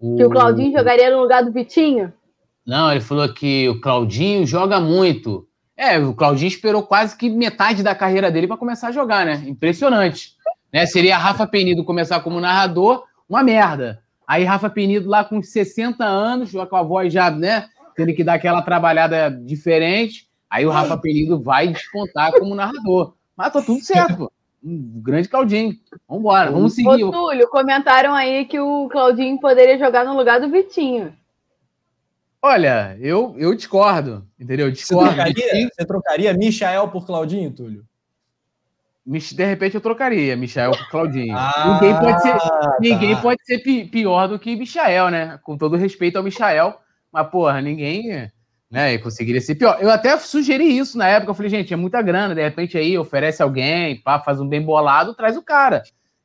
[0.00, 0.16] O...
[0.16, 2.10] Que o Claudinho jogaria no lugar do Vitinho?
[2.66, 5.46] Não, ele falou que o Claudinho joga muito.
[5.76, 9.44] É, o Claudinho esperou quase que metade da carreira dele para começar a jogar, né?
[9.46, 10.30] Impressionante.
[10.72, 10.86] Né?
[10.86, 14.00] Seria Rafa Penido começar como narrador, uma merda.
[14.26, 17.66] Aí Rafa Penido lá com 60 anos, com a voz já, né?
[17.94, 20.26] Tendo que dar aquela trabalhada diferente.
[20.54, 23.14] Aí o Rafa Penido vai despontar como narrador.
[23.36, 24.30] Mas tá tudo certo,
[24.62, 25.74] Um grande Claudinho.
[26.08, 27.02] Vambora, vamos seguir.
[27.02, 31.12] Ô, Túlio, comentaram aí que o Claudinho poderia jogar no lugar do Vitinho.
[32.40, 34.70] Olha, eu, eu discordo, entendeu?
[34.70, 35.10] discordo.
[35.10, 37.84] Você trocaria, você trocaria Michael por Claudinho, Túlio?
[39.04, 41.36] De repente eu trocaria Michael por Claudinho.
[41.36, 42.76] Ah, ninguém pode ser, tá.
[42.78, 43.58] ninguém pode ser
[43.90, 45.40] pior do que Michael, né?
[45.42, 46.78] Com todo respeito ao Michael,
[47.10, 48.30] mas porra, ninguém
[48.74, 49.78] né, conseguiria ser pior.
[49.80, 52.98] Eu até sugeri isso na época, eu falei, gente, é muita grana, de repente aí
[52.98, 55.82] oferece alguém, pá, faz um bem bolado, traz o cara.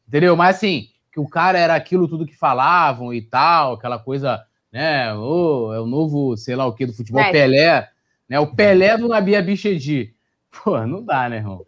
[0.07, 0.35] Entendeu?
[0.35, 5.13] Mas assim, que o cara era aquilo tudo que falavam e tal, aquela coisa né?
[5.15, 7.31] Oh, é o novo, sei lá o que, do futebol, é.
[7.31, 7.89] Pelé,
[8.27, 8.39] né?
[8.39, 10.13] O Pelé do Nabia Bichedi.
[10.51, 11.65] Pô, não dá, né, irmão?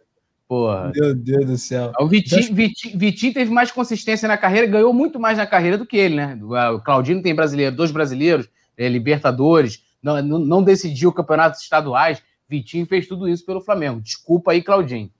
[0.48, 0.92] Porra.
[0.94, 1.92] Meu Deus do céu.
[1.98, 5.86] O Vitinho, Vitinho, Vitinho, teve mais consistência na carreira, ganhou muito mais na carreira do
[5.86, 6.38] que ele, né?
[6.72, 12.22] O Claudino tem brasileiro, dois brasileiros, é, Libertadores, não, não, decidiu campeonatos estaduais.
[12.48, 14.00] Vitinho fez tudo isso pelo Flamengo.
[14.00, 15.10] Desculpa aí, Claudinho.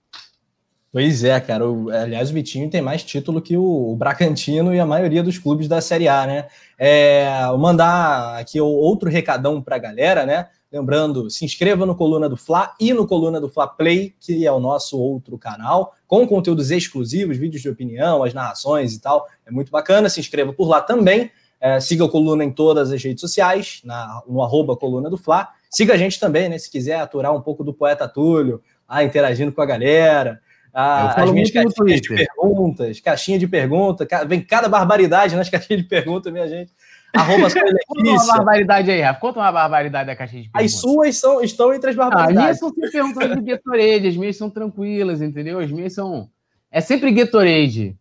[0.91, 1.67] Pois é, cara.
[1.67, 5.39] O, aliás, o Vitinho tem mais título que o, o Bragantino e a maioria dos
[5.39, 6.47] clubes da Série A, né?
[6.77, 10.47] É, vou mandar aqui outro recadão para a galera, né?
[10.71, 14.51] Lembrando, se inscreva no Coluna do Fla e no Coluna do Fla Play, que é
[14.51, 19.27] o nosso outro canal, com conteúdos exclusivos, vídeos de opinião, as narrações e tal.
[19.45, 20.09] É muito bacana.
[20.09, 21.31] Se inscreva por lá também.
[21.63, 25.47] É, siga o Coluna em todas as redes sociais, na, no arroba Coluna do Fla.
[25.71, 26.57] Siga a gente também, né?
[26.57, 30.41] Se quiser aturar um pouco do poeta Túlio, lá interagindo com a galera.
[30.73, 35.87] Ah, as minhas caixinhas de perguntas, caixinha de pergunta, vem cada barbaridade nas caixinhas de
[35.87, 36.73] pergunta, minha gente.
[37.15, 37.47] Arroba
[37.87, 39.19] Conta uma barbaridade aí, Rafa.
[39.21, 40.75] Conta uma barbaridade da caixinha de perguntas.
[40.75, 42.61] As suas são, estão entre as barbaridades.
[42.61, 45.59] Ah, as minhas são sempre perguntas de Gatorade, as minhas são tranquilas, entendeu?
[45.59, 46.27] As minhas são.
[46.69, 47.95] É sempre Gatorade.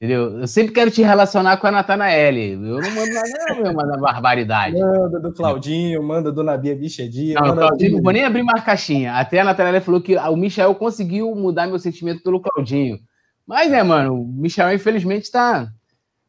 [0.00, 0.38] Entendeu?
[0.38, 2.52] Eu sempre quero te relacionar com a Natanaele.
[2.52, 4.78] Eu não mando nada, não, manda barbaridade.
[4.78, 7.38] Manda do Claudinho, manda do Nabia Bichedinha.
[7.38, 9.12] Não, Claudinho, não vou nem abrir mais caixinha.
[9.16, 12.98] Até a Natanaele falou que o Michel conseguiu mudar meu sentimento pelo Claudinho.
[13.46, 15.70] Mas, né, mano, o Michel, infelizmente, tá,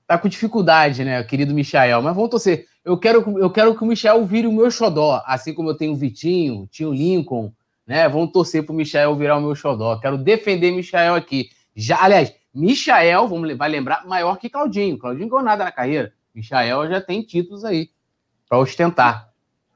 [0.06, 2.02] tá com dificuldade, né, querido Michel.
[2.02, 2.66] Mas vamos torcer.
[2.84, 5.94] Eu quero, eu quero que o Michel vire o meu xodó, assim como eu tenho
[5.94, 7.54] o Vitinho, tinha o Lincoln,
[7.88, 8.10] né?
[8.10, 9.98] Vamos torcer pro Michel virar o meu xodó.
[9.98, 11.50] Quero defender Michel aqui.
[11.74, 14.98] Já, aliás, Michael, vamos, vai lembrar, maior que Claudinho.
[14.98, 16.14] Claudinho ganhou nada na carreira.
[16.34, 17.90] Michael já tem títulos aí
[18.48, 19.30] para ostentar.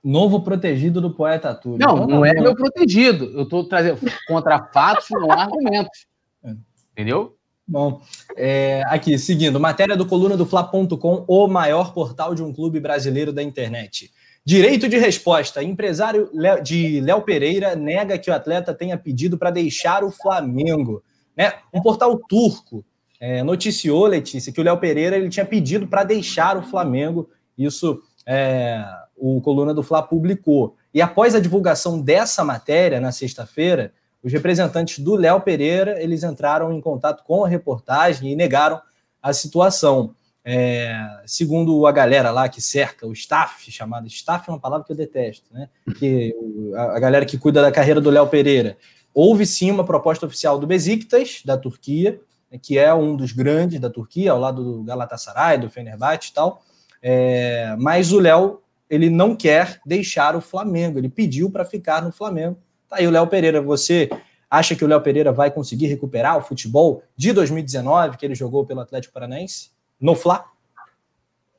[0.04, 1.80] Novo protegido do poeta Túlio.
[1.80, 3.26] Não, não é meu protegido.
[3.34, 6.06] Eu estou trazendo contra fatos, não argumentos.
[6.44, 6.54] É.
[6.92, 7.36] Entendeu?
[7.68, 8.00] Bom,
[8.38, 13.34] é, aqui, seguindo, matéria do coluna do Fla.com, o maior portal de um clube brasileiro
[13.34, 14.12] da internet.
[14.46, 15.64] Direito de resposta.
[15.64, 16.30] Empresário
[16.64, 21.02] de Léo Pereira nega que o atleta tenha pedido para deixar o Flamengo.
[21.36, 21.54] Né?
[21.74, 22.84] Um portal turco
[23.20, 27.30] é, noticiou, Letícia, que o Léo Pereira ele tinha pedido para deixar o Flamengo.
[27.58, 28.84] Isso é,
[29.16, 30.76] o Coluna do Fla publicou.
[30.94, 33.94] E após a divulgação dessa matéria, na sexta-feira,
[34.24, 38.82] os representantes do Léo Pereira eles entraram em contato com a reportagem e negaram
[39.22, 40.16] a situação.
[40.48, 40.96] É,
[41.26, 44.96] segundo a galera lá que cerca o staff, chamado staff é uma palavra que eu
[44.96, 45.70] detesto, né?
[45.98, 46.36] Que
[46.76, 48.78] a, a galera que cuida da carreira do Léo Pereira,
[49.16, 52.20] Houve sim uma proposta oficial do Besiktas, da Turquia,
[52.52, 56.34] né, que é um dos grandes da Turquia, ao lado do Galatasaray, do Fenerbahçe e
[56.34, 56.62] tal.
[57.02, 62.12] É, mas o Léo ele não quer deixar o Flamengo, ele pediu para ficar no
[62.12, 62.58] Flamengo.
[62.90, 64.10] Tá aí o Léo Pereira, você
[64.52, 68.66] acha que o Léo Pereira vai conseguir recuperar o futebol de 2019 que ele jogou
[68.66, 70.46] pelo Atlético Paranaense no Fla?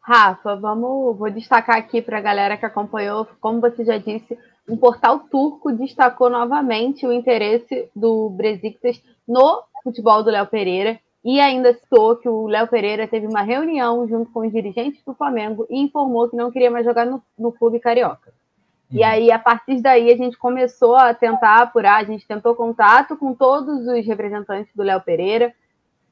[0.06, 4.38] Rafa, vamos, vou destacar aqui para a galera que acompanhou, como você já disse,
[4.68, 11.40] um portal turco destacou novamente o interesse do Besiktas no futebol do Léo Pereira e
[11.40, 15.66] ainda citou que o Léo Pereira teve uma reunião junto com os dirigentes do Flamengo
[15.68, 18.32] e informou que não queria mais jogar no, no clube carioca.
[18.88, 18.98] Uhum.
[18.98, 23.16] E aí, a partir daí, a gente começou a tentar apurar, a gente tentou contato
[23.16, 25.52] com todos os representantes do Léo Pereira,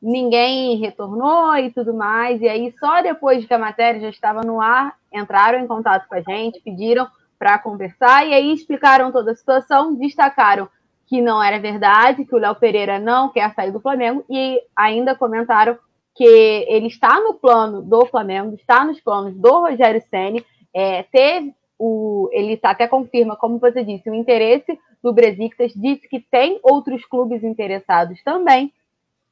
[0.05, 2.41] ninguém retornou e tudo mais.
[2.41, 6.15] E aí, só depois que a matéria já estava no ar, entraram em contato com
[6.15, 7.09] a gente, pediram
[7.39, 10.69] para conversar e aí explicaram toda a situação, destacaram
[11.07, 15.15] que não era verdade, que o Léo Pereira não quer sair do Flamengo e ainda
[15.15, 15.77] comentaram
[16.15, 21.53] que ele está no plano do Flamengo, está nos planos do Rogério Ceni, é, teve
[21.79, 26.59] o, ele tá, até confirma, como você disse, o interesse do Besiktas, disse que tem
[26.63, 28.73] outros clubes interessados também,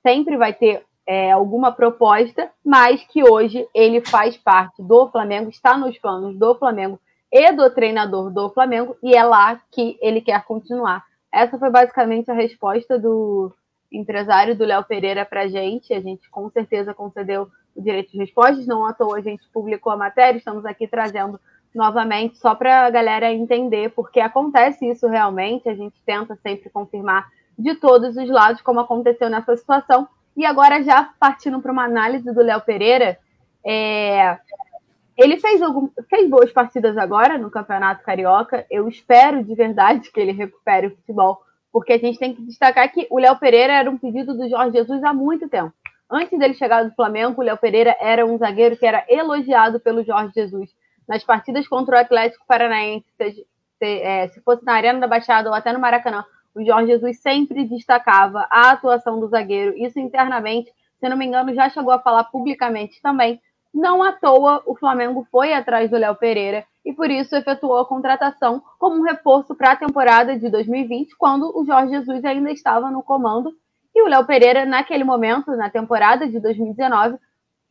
[0.03, 5.77] sempre vai ter é, alguma proposta, mas que hoje ele faz parte do Flamengo, está
[5.77, 6.99] nos planos do Flamengo
[7.31, 11.05] e do treinador do Flamengo, e é lá que ele quer continuar.
[11.33, 13.53] Essa foi basicamente a resposta do
[13.91, 15.93] empresário do Léo Pereira para a gente.
[15.93, 19.93] A gente com certeza concedeu o direito de respostas, não à toa a gente publicou
[19.93, 21.41] a matéria, estamos aqui trazendo
[21.74, 27.31] novamente só para a galera entender, porque acontece isso realmente, a gente tenta sempre confirmar
[27.59, 30.09] de todos os lados como aconteceu nessa situação.
[30.37, 33.19] E agora, já partindo para uma análise do Léo Pereira,
[33.65, 34.39] é,
[35.16, 38.66] ele fez, algum, fez boas partidas agora no Campeonato Carioca.
[38.70, 42.91] Eu espero de verdade que ele recupere o futebol, porque a gente tem que destacar
[42.91, 45.73] que o Léo Pereira era um pedido do Jorge Jesus há muito tempo.
[46.11, 50.05] Antes dele chegar do Flamengo, o Léo Pereira era um zagueiro que era elogiado pelo
[50.05, 50.70] Jorge Jesus.
[51.09, 53.47] Nas partidas contra o Atlético Paranaense, se,
[53.79, 56.24] se, é, se fosse na Arena da Baixada ou até no Maracanã,
[56.55, 59.77] o Jorge Jesus sempre destacava a atuação do zagueiro.
[59.77, 63.41] Isso internamente, se não me engano, já chegou a falar publicamente também
[63.73, 67.87] não à toa, o Flamengo foi atrás do Léo Pereira e por isso efetuou a
[67.87, 72.91] contratação como um reforço para a temporada de 2020, quando o Jorge Jesus ainda estava
[72.91, 73.51] no comando.
[73.95, 77.16] E o Léo Pereira, naquele momento, na temporada de 2019,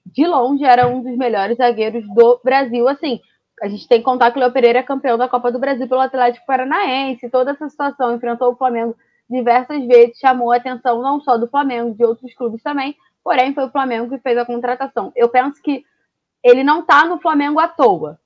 [0.06, 2.88] de longe era um dos melhores zagueiros do Brasil.
[2.88, 3.20] Assim,
[3.62, 5.88] a gente tem que contar que o Léo Pereira é campeão da Copa do Brasil
[5.88, 8.96] pelo Atlético Paranaense, toda essa situação enfrentou o Flamengo
[9.30, 13.66] diversas vezes, chamou a atenção não só do Flamengo, de outros clubes também, porém foi
[13.66, 15.12] o Flamengo que fez a contratação.
[15.16, 15.86] Eu penso que
[16.44, 18.20] ele não está no Flamengo à toa.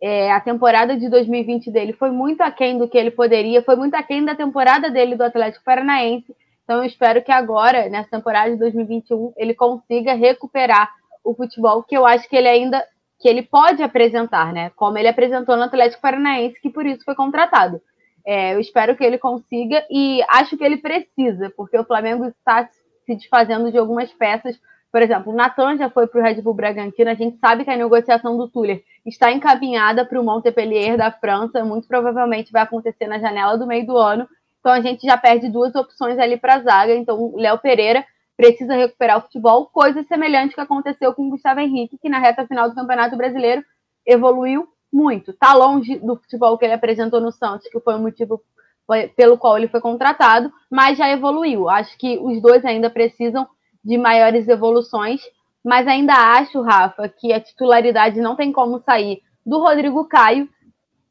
[0.00, 3.94] É, a temporada de 2020 dele foi muito aquém do que ele poderia, foi muito
[3.94, 6.36] aquém da temporada dele do Atlético Paranaense.
[6.64, 10.92] Então eu espero que agora, nessa temporada de 2021, ele consiga recuperar
[11.24, 12.86] o futebol que eu acho que ele ainda
[13.18, 14.70] que ele pode apresentar, né?
[14.76, 17.80] Como ele apresentou no Atlético Paranaense, que por isso foi contratado.
[18.24, 22.68] É, eu espero que ele consiga e acho que ele precisa, porque o Flamengo está
[23.06, 24.58] se desfazendo de algumas peças
[24.96, 27.10] por exemplo, o Natan já foi para o Red Bull Bragantino.
[27.10, 31.62] A gente sabe que a negociação do Tuller está encaminhada para o Montpellier da França.
[31.62, 34.26] Muito provavelmente vai acontecer na janela do meio do ano.
[34.58, 36.94] Então a gente já perde duas opções ali para a zaga.
[36.94, 38.06] Então o Léo Pereira
[38.36, 42.46] precisa recuperar o futebol, coisa semelhante que aconteceu com o Gustavo Henrique, que na reta
[42.46, 43.64] final do Campeonato Brasileiro
[44.04, 45.30] evoluiu muito.
[45.30, 48.42] Está longe do futebol que ele apresentou no Santos, que foi o motivo
[49.16, 51.68] pelo qual ele foi contratado, mas já evoluiu.
[51.68, 53.46] Acho que os dois ainda precisam
[53.84, 55.20] de maiores evoluções,
[55.64, 60.48] mas ainda acho, Rafa, que a titularidade não tem como sair do Rodrigo Caio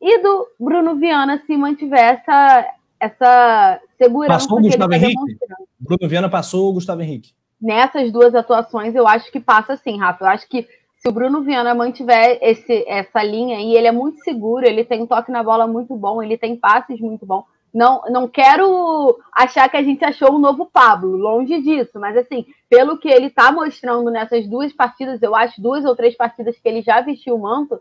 [0.01, 2.65] e do Bruno Viana se mantiver essa,
[2.99, 4.33] essa segurança.
[4.33, 5.37] Passou o Gustavo tá Henrique?
[5.79, 7.33] Bruno Viana passou o Gustavo Henrique.
[7.61, 10.25] Nessas duas atuações, eu acho que passa sim, Rafa.
[10.25, 10.67] Eu acho que
[10.97, 15.03] se o Bruno Viana mantiver esse, essa linha e ele é muito seguro, ele tem
[15.03, 17.45] um toque na bola muito bom, ele tem passes muito bom.
[17.73, 22.45] Não, não quero achar que a gente achou um novo Pablo, longe disso, mas assim,
[22.69, 26.67] pelo que ele está mostrando nessas duas partidas, eu acho duas ou três partidas que
[26.67, 27.79] ele já vestiu o manto,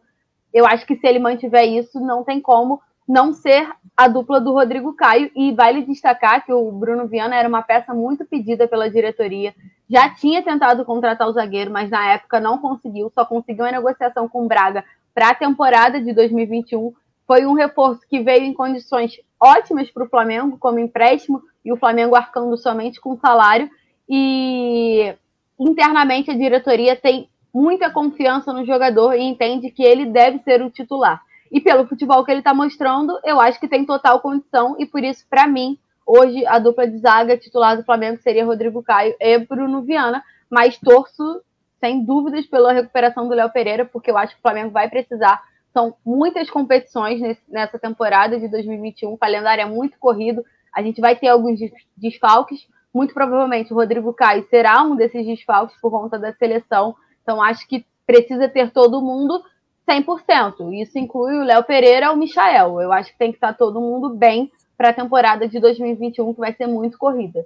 [0.53, 4.53] eu acho que se ele mantiver isso, não tem como não ser a dupla do
[4.53, 5.31] Rodrigo Caio.
[5.35, 9.55] E vale destacar que o Bruno Viana era uma peça muito pedida pela diretoria.
[9.89, 14.29] Já tinha tentado contratar o zagueiro, mas na época não conseguiu, só conseguiu a negociação
[14.29, 16.93] com o Braga para a temporada de 2021.
[17.27, 21.77] Foi um reforço que veio em condições ótimas para o Flamengo, como empréstimo, e o
[21.77, 23.71] Flamengo arcando somente com salário.
[24.09, 25.15] E
[25.59, 30.71] internamente a diretoria tem muita confiança no jogador e entende que ele deve ser o
[30.71, 31.23] titular.
[31.55, 35.03] E pelo futebol que ele está mostrando, eu acho que tem total condição, e por
[35.03, 39.39] isso, para mim, Hoje, a dupla de zaga titular do Flamengo seria Rodrigo Caio e
[39.39, 41.41] Bruno Viana, mas torço,
[41.81, 45.43] sem dúvidas, pela recuperação do Léo Pereira, porque eu acho que o Flamengo vai precisar.
[45.73, 50.45] São muitas competições nesse, nessa temporada de 2021, o calendário é muito corrido,
[50.75, 51.59] a gente vai ter alguns
[51.97, 57.43] desfalques, muito provavelmente o Rodrigo Caio será um desses desfalques por conta da seleção, então
[57.43, 59.43] acho que precisa ter todo mundo
[59.89, 60.73] 100%.
[60.73, 62.81] Isso inclui o Léo Pereira e o Michael.
[62.81, 66.41] Eu acho que tem que estar todo mundo bem para a temporada de 2021, que
[66.41, 67.45] vai ser muito corrida.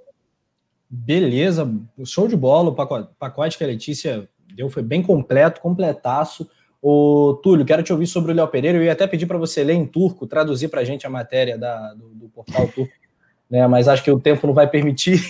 [0.89, 1.71] Beleza,
[2.03, 2.69] show de bola.
[2.69, 6.49] O pacote, pacote que a Letícia deu foi bem completo, completaço.
[6.81, 8.77] O Túlio, quero te ouvir sobre o Léo Pereira.
[8.77, 11.57] Eu ia até pedir para você ler em turco, traduzir para a gente a matéria
[11.57, 12.93] da, do, do portal turco,
[13.51, 13.67] né?
[13.67, 15.21] Mas acho que o tempo não vai permitir.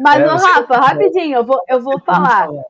[0.00, 2.46] Mas, é, Rafa, rapidinho, eu vou, eu vou falar.
[2.46, 2.64] falar.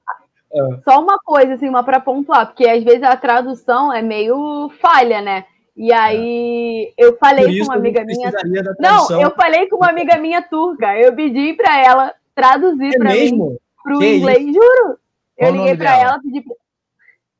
[0.52, 0.58] É.
[0.88, 5.20] Só uma coisa, assim, uma para pontuar, porque às vezes a tradução é meio falha,
[5.20, 5.44] né?
[5.76, 7.04] E aí é.
[7.04, 8.32] eu falei com uma amiga minha.
[8.78, 10.98] Não, eu falei com uma amiga minha turca.
[10.98, 14.54] Eu pedi para ela traduzir é para mim pro que inglês, isso?
[14.54, 14.98] juro.
[15.36, 16.54] Qual eu liguei para ela, pedi pra...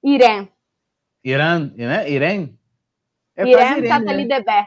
[0.05, 0.49] Irene.
[1.25, 2.11] Irã, né?
[2.11, 2.57] Irene?
[3.35, 4.37] É Irene Tatali né?
[4.37, 4.67] Debé.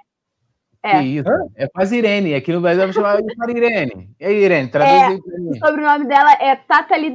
[0.81, 1.01] É.
[1.03, 1.29] Isso?
[1.55, 2.33] É quase Irene.
[2.33, 4.09] Aqui no Brasil eu chamar de Irene.
[4.19, 7.11] E aí, Irene, traduz é, O sobrenome dela é Tatali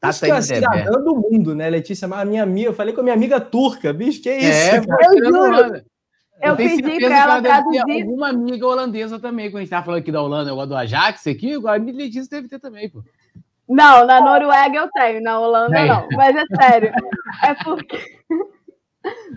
[0.00, 0.10] Debé.
[0.10, 2.08] Isso que é a cidadã do mundo, né, Letícia?
[2.10, 4.76] A minha amiga, eu falei com a minha amiga turca, bicho, que é isso?
[4.76, 5.82] É, eu juro.
[6.42, 8.02] Eu, eu pedi para ela, ela traduzir.
[8.02, 11.26] alguma amiga holandesa também, quando a gente estava falando aqui da Holanda, eu do Ajax
[11.26, 13.02] aqui, a Letícia deve ter também, pô.
[13.68, 15.86] Não, na Noruega eu tenho, na Holanda é.
[15.86, 16.92] não, mas é sério.
[17.44, 17.98] É porque.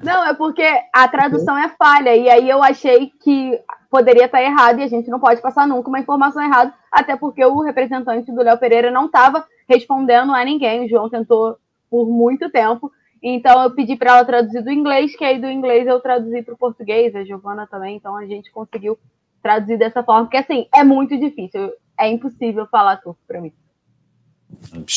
[0.04, 3.58] Não, é porque a tradução é falha, e aí eu achei que
[3.90, 7.46] poderia estar errado e a gente não pode passar nunca uma informação errada, até porque
[7.46, 10.86] o representante do Léo Pereira não estava respondendo a ninguém.
[10.86, 11.58] O João tentou
[11.90, 12.92] por muito tempo.
[13.22, 16.54] Então eu pedi para ela traduzir do inglês, que aí do inglês eu traduzi para
[16.54, 19.00] o português, a Giovana também, então a gente conseguiu
[19.42, 23.54] traduzir dessa forma, porque assim, é muito difícil, é impossível falar turco para mim.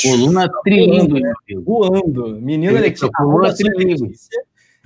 [0.02, 1.22] Coluna trilingue,
[1.64, 2.40] voando.
[2.40, 4.12] Menina, ele coluna trilingue.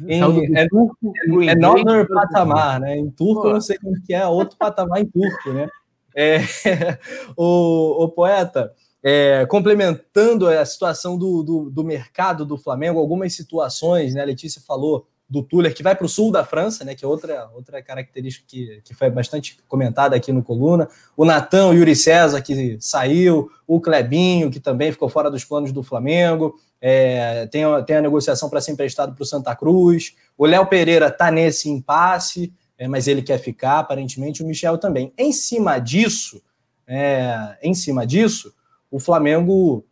[0.07, 2.97] Em, é, é, é Northern Patamar, né?
[2.97, 5.69] Em turco, eu não sei como que é, outro patamar em turco, né?
[6.15, 6.39] É,
[7.36, 8.73] o, o poeta,
[9.03, 14.23] é, complementando a situação do, do, do, mercado do Flamengo, algumas situações, né?
[14.23, 16.95] A Letícia falou do Tuller, que vai para o sul da França, né?
[16.95, 20.89] Que é outra, outra característica que, que foi bastante comentada aqui no Coluna.
[21.17, 25.73] O Natan, o Yuri César, que saiu, o Clebinho, que também ficou fora dos planos
[25.73, 26.57] do Flamengo.
[26.81, 30.15] É, tem, tem a negociação para ser emprestado para o Santa Cruz.
[30.37, 35.13] O Léo Pereira está nesse impasse, é, mas ele quer ficar, aparentemente, o Michel também.
[35.17, 36.43] Em cima disso,
[36.87, 38.53] é, em cima disso,
[38.91, 39.85] o Flamengo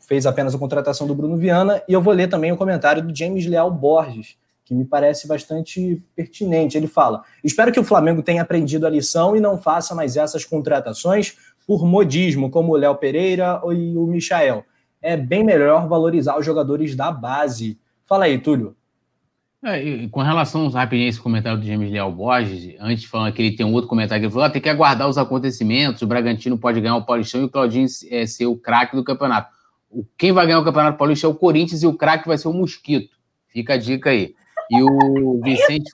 [0.00, 3.14] fez apenas a contratação do Bruno Viana, e eu vou ler também o comentário do
[3.14, 6.76] James Leal Borges, que me parece bastante pertinente.
[6.76, 10.44] Ele fala: Espero que o Flamengo tenha aprendido a lição e não faça mais essas
[10.44, 11.36] contratações
[11.66, 14.64] por modismo, como o Léo Pereira e o Michael
[15.02, 17.78] é bem melhor valorizar os jogadores da base.
[18.04, 18.76] Fala aí, Túlio.
[19.62, 23.54] É, com relação rapidinho a esse comentário do James Leal Borges, antes falando que ele
[23.54, 26.56] tem um outro comentário que ele falou: ah, tem que aguardar os acontecimentos, o Bragantino
[26.56, 29.50] pode ganhar o Paulistão e o Claudinho é, ser o craque do campeonato.
[30.16, 32.52] Quem vai ganhar o Campeonato Paulista é o Corinthians e o craque vai ser o
[32.52, 33.14] Mosquito.
[33.48, 34.34] Fica a dica aí.
[34.70, 35.90] E o Vicente.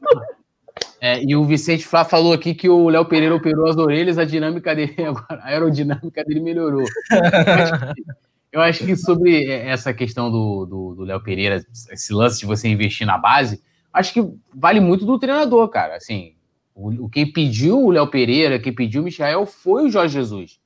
[1.00, 4.24] É, e o Vicente Flá falou aqui que o Léo Pereira operou as orelhas, a
[4.24, 6.84] dinâmica dele agora, a aerodinâmica dele melhorou.
[8.56, 13.18] Eu acho que sobre essa questão do Léo Pereira, esse lance de você investir na
[13.18, 13.62] base,
[13.92, 15.94] acho que vale muito do treinador, cara.
[15.94, 16.32] Assim,
[16.74, 20.58] o, quem pediu o Léo Pereira, quem pediu o Michael foi o Jorge Jesus.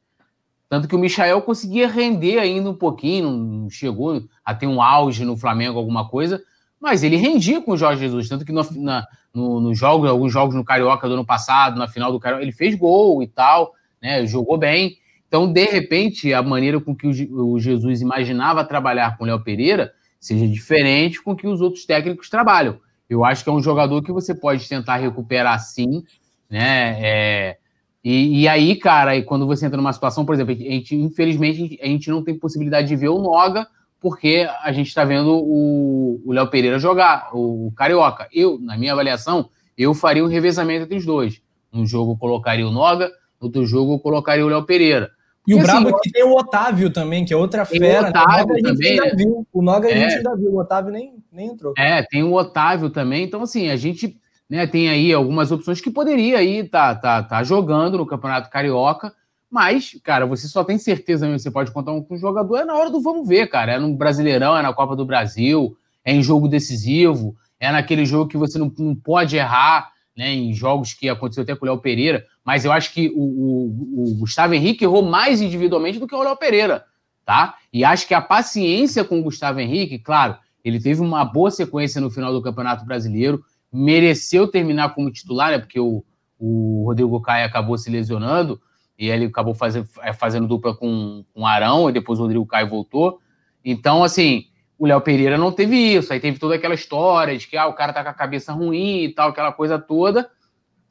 [0.69, 5.25] Tanto que o Michael conseguia render ainda um pouquinho, não chegou a ter um auge
[5.25, 6.41] no Flamengo, alguma coisa,
[6.81, 8.29] mas ele rendia com o Jorge Jesus.
[8.29, 9.05] Tanto que no, na,
[9.35, 12.53] no, no jogo, alguns jogos no Carioca do ano passado, na final do Carioca, ele
[12.53, 14.25] fez gol e tal, né?
[14.27, 15.00] Jogou bem.
[15.31, 19.93] Então, de repente, a maneira com que o Jesus imaginava trabalhar com o Léo Pereira
[20.19, 22.81] seja diferente com que os outros técnicos trabalham.
[23.09, 26.03] Eu acho que é um jogador que você pode tentar recuperar sim,
[26.51, 26.97] né?
[27.01, 27.59] É,
[28.03, 31.87] e, e, aí, cara, quando você entra numa situação, por exemplo, a gente, infelizmente, a
[31.87, 33.69] gente não tem possibilidade de ver o Noga,
[34.01, 38.29] porque a gente está vendo o Léo Pereira jogar, o Carioca.
[38.33, 39.49] Eu, na minha avaliação,
[39.79, 41.41] eu faria um revezamento entre os dois.
[41.73, 45.13] Um jogo eu colocaria o Noga, outro jogo eu colocaria o Léo Pereira.
[45.47, 48.07] E o assim, brabo é que tem o Otávio também, que é outra fera.
[48.07, 48.61] O Otávio né?
[48.63, 48.97] também.
[48.97, 49.15] Né?
[49.17, 49.47] Viu.
[49.53, 50.17] O Noga a gente é.
[50.19, 51.75] ainda viu, o Otávio nem, nem entrou.
[51.77, 53.25] É, tem o Otávio também.
[53.25, 54.19] Então, assim, a gente
[54.49, 59.15] né, tem aí algumas opções que poderia aí tá, tá, tá jogando no Campeonato Carioca.
[59.51, 62.75] Mas, cara, você só tem certeza mesmo, você pode contar com um jogador, é na
[62.75, 63.73] hora do vamos ver, cara.
[63.73, 68.31] É no Brasileirão, é na Copa do Brasil, é em jogo decisivo, é naquele jogo
[68.31, 70.33] que você não, não pode errar, né?
[70.33, 74.11] Em jogos que aconteceu até com o Léo Pereira, Mas eu acho que o, o,
[74.11, 76.85] o Gustavo Henrique errou mais individualmente do que o Léo Pereira,
[77.25, 77.55] tá?
[77.73, 82.01] E acho que a paciência com o Gustavo Henrique, claro, ele teve uma boa sequência
[82.01, 83.41] no final do Campeonato Brasileiro,
[83.73, 85.61] mereceu terminar como titular, né?
[85.61, 86.05] Porque o,
[86.41, 88.61] o Rodrigo Caio acabou se lesionando
[88.99, 92.69] e ele acabou fazendo, é, fazendo dupla com, com Arão e depois o Rodrigo Caio
[92.69, 93.21] voltou.
[93.65, 94.47] Então, assim,
[94.77, 96.13] o Léo Pereira não teve isso.
[96.13, 99.05] Aí teve toda aquela história de que ah, o cara tá com a cabeça ruim
[99.05, 100.29] e tal, aquela coisa toda.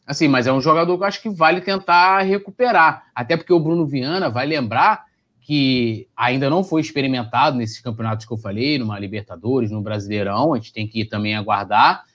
[0.10, 3.04] Assim, mas é um jogador que eu acho que vale tentar recuperar.
[3.14, 5.06] Até porque o Bruno Viana vai lembrar
[5.40, 10.58] que ainda não foi experimentado nesses campeonatos que eu falei, numa Libertadores, no Brasileirão, a
[10.58, 12.06] gente tem que também aguardar,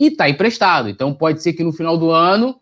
[0.00, 0.88] e está emprestado.
[0.88, 2.58] Então pode ser que no final do ano,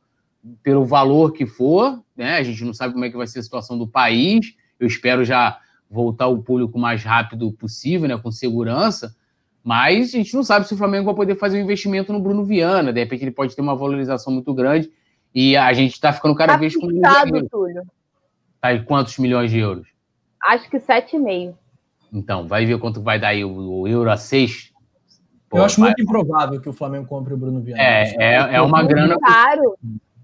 [0.61, 3.43] pelo valor que for, né, a gente não sabe como é que vai ser a
[3.45, 5.57] situação do país, eu espero já
[5.89, 9.15] voltar o público o mais rápido possível, né, com segurança,
[9.62, 12.45] mas a gente não sabe se o Flamengo vai poder fazer um investimento no Bruno
[12.45, 14.91] Viana, de repente ele pode ter uma valorização muito grande,
[15.35, 16.89] e a gente está ficando cada tá vez com...
[17.49, 17.82] Túlio.
[18.61, 19.89] Tá, e quantos milhões de euros?
[20.43, 21.55] Acho que 7,5.
[22.12, 24.70] Então, vai ver quanto vai dar aí o, o euro a 6.
[25.49, 25.91] Pô, eu acho vai...
[25.91, 27.82] muito improvável que o Flamengo compre o Bruno Viana.
[27.82, 29.16] É, é, é uma grana.
[29.19, 29.77] Caro.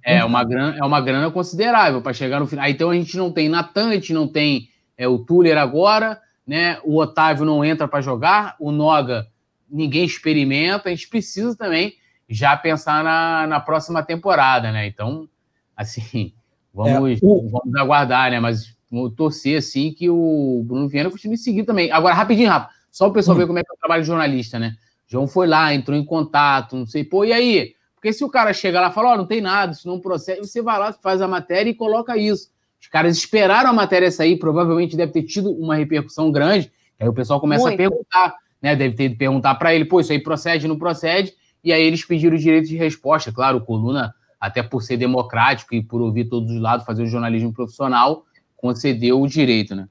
[0.05, 2.69] É uma grana, é uma grana considerável para chegar no final.
[2.69, 6.79] Então a gente não tem Natan, a gente não tem é, o Tuller agora, né?
[6.85, 9.27] O Otávio não entra para jogar, o Noga
[9.69, 10.89] ninguém experimenta.
[10.89, 11.95] A gente precisa também
[12.29, 14.87] já pensar na, na próxima temporada, né?
[14.87, 15.29] Então,
[15.77, 16.33] assim,
[16.73, 17.49] vamos, é, o...
[17.49, 18.41] vamos aguardar, né?
[18.41, 21.91] Mas Vou torcer, assim, que o Bruno Viana continue seguir também.
[21.91, 23.41] Agora, rapidinho, Rafa, só o pessoal hum.
[23.41, 24.77] ver como é que é o trabalho de jornalista, né?
[25.09, 27.75] João foi lá, entrou em contato, não sei, pô, e aí?
[27.95, 30.01] Porque se o cara chega lá e fala, ó, oh, não tem nada, isso não
[30.01, 32.51] procede, você vai lá, faz a matéria e coloca isso.
[32.81, 36.71] Os caras esperaram a matéria sair, provavelmente deve ter tido uma repercussão grande,
[37.01, 37.75] aí o pessoal começa Muito.
[37.75, 38.77] a perguntar, né?
[38.77, 41.33] Deve ter de perguntar para ele, pô, isso aí procede, não procede?
[41.65, 43.33] E aí eles pediram o direito de resposta.
[43.33, 47.07] Claro, o Coluna, até por ser democrático e por ouvir todos os lados, fazer o
[47.07, 48.25] jornalismo profissional,
[48.57, 49.89] concedeu o direito, né?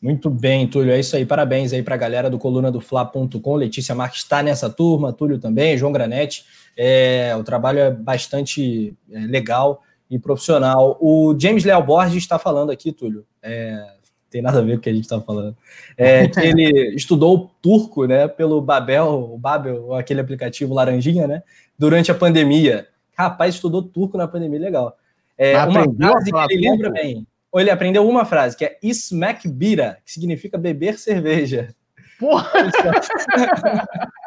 [0.00, 0.92] Muito bem, Túlio.
[0.92, 1.24] É isso aí.
[1.24, 3.56] Parabéns aí para a galera do coluna do Fla.com.
[3.56, 6.44] Letícia Marques está nessa turma, Túlio também, João Granete.
[6.76, 10.98] É, o trabalho é bastante é, legal e profissional.
[11.00, 13.24] O James Leal Borges está falando aqui, Túlio.
[13.42, 13.84] É,
[14.30, 15.56] tem nada a ver com o que a gente está falando.
[15.96, 21.42] É, que ele estudou turco, né, pelo Babel, o Babel, aquele aplicativo laranjinha, né,
[21.78, 22.88] durante a pandemia.
[23.16, 24.96] Rapaz, estudou turco na pandemia, legal.
[25.38, 27.26] É, uma frase que ele lembra bem.
[27.52, 31.72] Ou ele aprendeu uma frase, que é Ismek Bira, que significa beber cerveja.
[32.18, 32.50] Porra!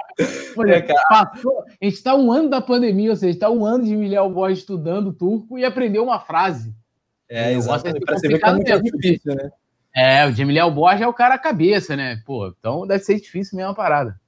[0.57, 3.95] Olha, passou, a gente está um ano da pandemia, ou seja, está um ano de
[3.95, 6.73] Miguel Borges estudando turco e aprendeu uma frase.
[7.29, 8.05] É, exatamente.
[8.05, 9.51] Para você ver como é difícil, né?
[9.93, 12.21] É, o Jamiliel Borges é o cara cabeça, né?
[12.25, 14.19] Pô, então deve ser difícil mesmo a parada.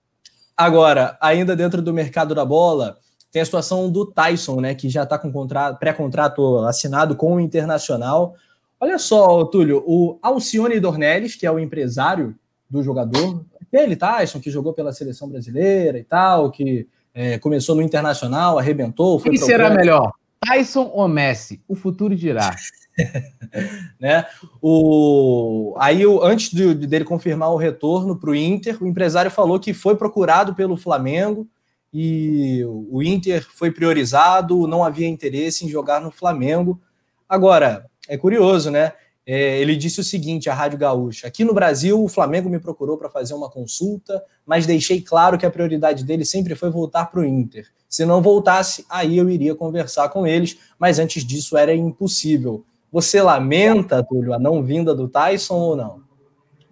[0.58, 2.98] Agora, ainda dentro do mercado da bola,
[3.32, 4.76] tem a situação do Tyson, né?
[4.76, 5.32] Que já está com
[5.80, 8.34] pré-contrato assinado com o Internacional.
[8.80, 12.36] Olha só, Túlio, o Alcione Dornelles, que é o empresário
[12.70, 17.82] do jogador, aquele Tyson que jogou pela seleção brasileira e tal, que é, começou no
[17.82, 19.20] Internacional, arrebentou.
[19.22, 20.12] Quem será melhor,
[20.46, 21.62] Tyson ou Messi?
[21.68, 22.56] O futuro dirá.
[24.00, 24.26] né?
[24.62, 25.76] O...
[25.78, 26.24] Aí, o...
[26.24, 30.56] antes de, dele confirmar o retorno para o Inter, o empresário falou que foi procurado
[30.56, 31.48] pelo Flamengo
[31.94, 36.80] e o Inter foi priorizado, não havia interesse em jogar no Flamengo.
[37.28, 38.94] Agora, é curioso, né?
[39.32, 42.98] É, ele disse o seguinte à Rádio Gaúcha: aqui no Brasil, o Flamengo me procurou
[42.98, 47.20] para fazer uma consulta, mas deixei claro que a prioridade dele sempre foi voltar para
[47.20, 47.68] o Inter.
[47.88, 52.66] Se não voltasse, aí eu iria conversar com eles, mas antes disso era impossível.
[52.92, 56.02] Você lamenta, Túlio, a não vinda do Tyson ou não?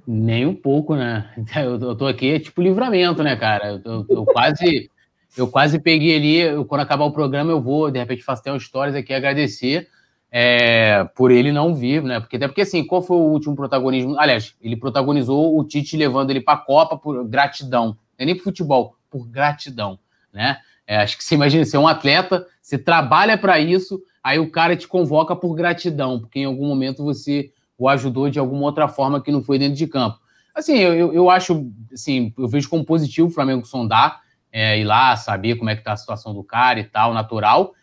[0.07, 1.29] Nem um pouco, né?
[1.57, 3.73] Eu, eu tô aqui, é tipo livramento, né, cara?
[3.73, 4.89] Eu, eu, eu quase.
[5.37, 8.51] Eu quase peguei ali, eu, quando acabar o programa, eu vou, de repente, faço até
[8.51, 9.87] um stories aqui agradecer
[10.31, 12.19] é, por ele não vir, né?
[12.19, 14.19] Porque até porque assim, qual foi o último protagonismo?
[14.19, 18.35] Aliás, ele protagonizou o Tite levando ele para a Copa por gratidão, não é nem
[18.35, 19.99] por futebol, por gratidão,
[20.33, 20.57] né?
[20.85, 24.49] É, acho que você imagina, você é um atleta, você trabalha para isso, aí o
[24.49, 28.87] cara te convoca por gratidão, porque em algum momento você o ajudou de alguma outra
[28.87, 30.19] forma que não foi dentro de campo.
[30.55, 34.21] Assim, eu, eu acho, assim, eu vejo como positivo o Flamengo sondar,
[34.51, 37.73] é, ir lá, saber como é que tá a situação do cara e tal, natural,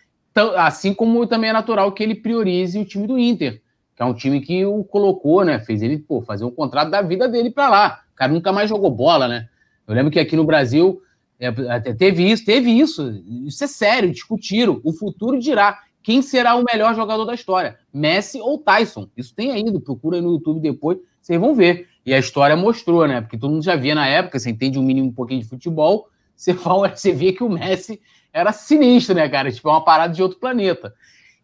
[0.57, 3.63] assim como também é natural que ele priorize o time do Inter,
[3.95, 5.59] que é um time que o colocou, né?
[5.61, 8.01] Fez ele pô, fazer um contrato da vida dele para lá.
[8.13, 9.49] O cara nunca mais jogou bola, né?
[9.87, 11.01] Eu lembro que aqui no Brasil
[11.39, 11.51] é,
[11.95, 13.23] teve isso, teve isso.
[13.47, 14.81] Isso é sério, discutiram.
[14.83, 19.09] O futuro dirá quem será o melhor jogador da história, Messi ou Tyson.
[19.17, 21.89] Isso tem ainda, procura aí no YouTube depois, vocês vão ver.
[22.05, 23.23] E a história mostrou, né?
[23.23, 26.09] Porque todo mundo já via na época, você entende um mínimo um pouquinho de futebol,
[26.37, 28.01] você, fala, você vê que o Messi
[28.35, 29.51] era sinistro, né, cara?
[29.51, 30.93] Tipo, é uma parada de outro planeta.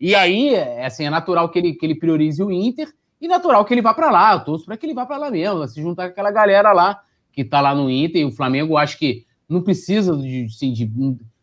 [0.01, 3.65] E aí, é, assim, é natural que ele, que ele priorize o Inter e natural
[3.65, 4.33] que ele vá para lá.
[4.33, 7.01] Eu torço para que ele vá para lá mesmo, se juntar com aquela galera lá
[7.33, 8.23] que tá lá no Inter.
[8.23, 10.87] E o Flamengo, acho que não precisa de, assim, de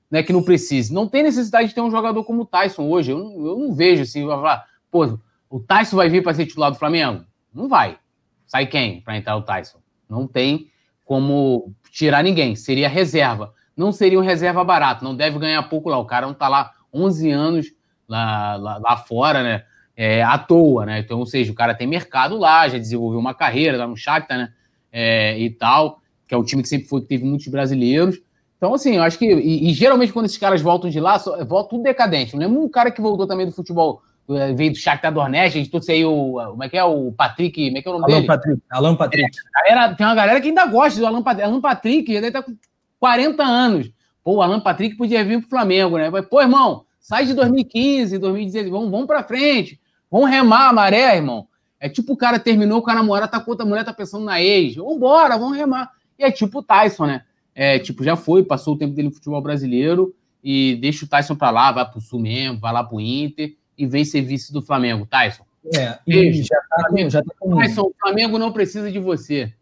[0.09, 0.93] não é que não precise.
[0.93, 3.11] Não tem necessidade de ter um jogador como o Tyson hoje.
[3.11, 5.17] Eu não, eu não vejo assim, vai falar, pô,
[5.49, 7.23] o Tyson vai vir para ser titular do Flamengo?
[7.53, 7.97] Não vai.
[8.45, 9.79] Sai quem para entrar o Tyson?
[10.09, 10.69] Não tem
[11.05, 12.55] como tirar ninguém.
[12.55, 13.53] Seria reserva.
[13.77, 15.03] Não seria um reserva barato.
[15.03, 15.99] Não deve ganhar pouco lá.
[15.99, 17.67] O cara não tá lá 11 anos
[18.07, 19.63] lá, lá, lá fora, né?
[19.95, 20.99] É, à toa, né?
[20.99, 24.37] Então, ou seja, o cara tem mercado lá, já desenvolveu uma carreira, tá no Shakhtar,
[24.37, 24.53] né?
[24.91, 28.19] É, e tal, que é um time que sempre foi, teve muitos brasileiros.
[28.57, 29.25] Então, assim, eu acho que.
[29.25, 32.33] E, e, geralmente, quando esses caras voltam de lá, só, volta tudo decadente.
[32.33, 35.59] Eu lembro um cara que voltou também do futebol, é, veio do Shakhtar Donetsk, a
[35.59, 36.33] gente trouxe aí o.
[36.33, 36.83] Como é que é?
[36.83, 37.65] O Patrick.
[37.65, 38.27] Como é que é o nome Alan dele?
[38.27, 38.61] Patrick.
[38.69, 39.25] Alan Patrick.
[39.25, 42.43] É, galera, tem uma galera que ainda gosta do Alan, Alan Patrick, já deve estar
[42.43, 42.55] com
[42.99, 43.91] 40 anos.
[44.23, 46.11] Pô, o Alan Patrick podia vir pro Flamengo, né?
[46.21, 49.79] Pô, irmão, sai de 2015, 2016, vamos, vamos pra frente.
[50.09, 51.47] Vamos remar a maré, irmão.
[51.79, 54.41] É tipo o cara terminou com a namorada, tá com outra mulher, tá pensando na
[54.41, 54.75] ex.
[54.75, 55.91] Vambora, vamos remar.
[56.17, 57.23] E é tipo o Tyson, né?
[57.53, 60.13] É, tipo, já foi, passou o tempo dele no futebol brasileiro
[60.43, 63.85] e deixa o Tyson pra lá, vai pro Sul mesmo, vai lá pro Inter e
[63.85, 65.05] vem ser vice do Flamengo.
[65.05, 65.43] Tyson.
[65.75, 67.57] É, e já tá, com, já tá com...
[67.57, 69.53] Tyson, o Flamengo não precisa de você.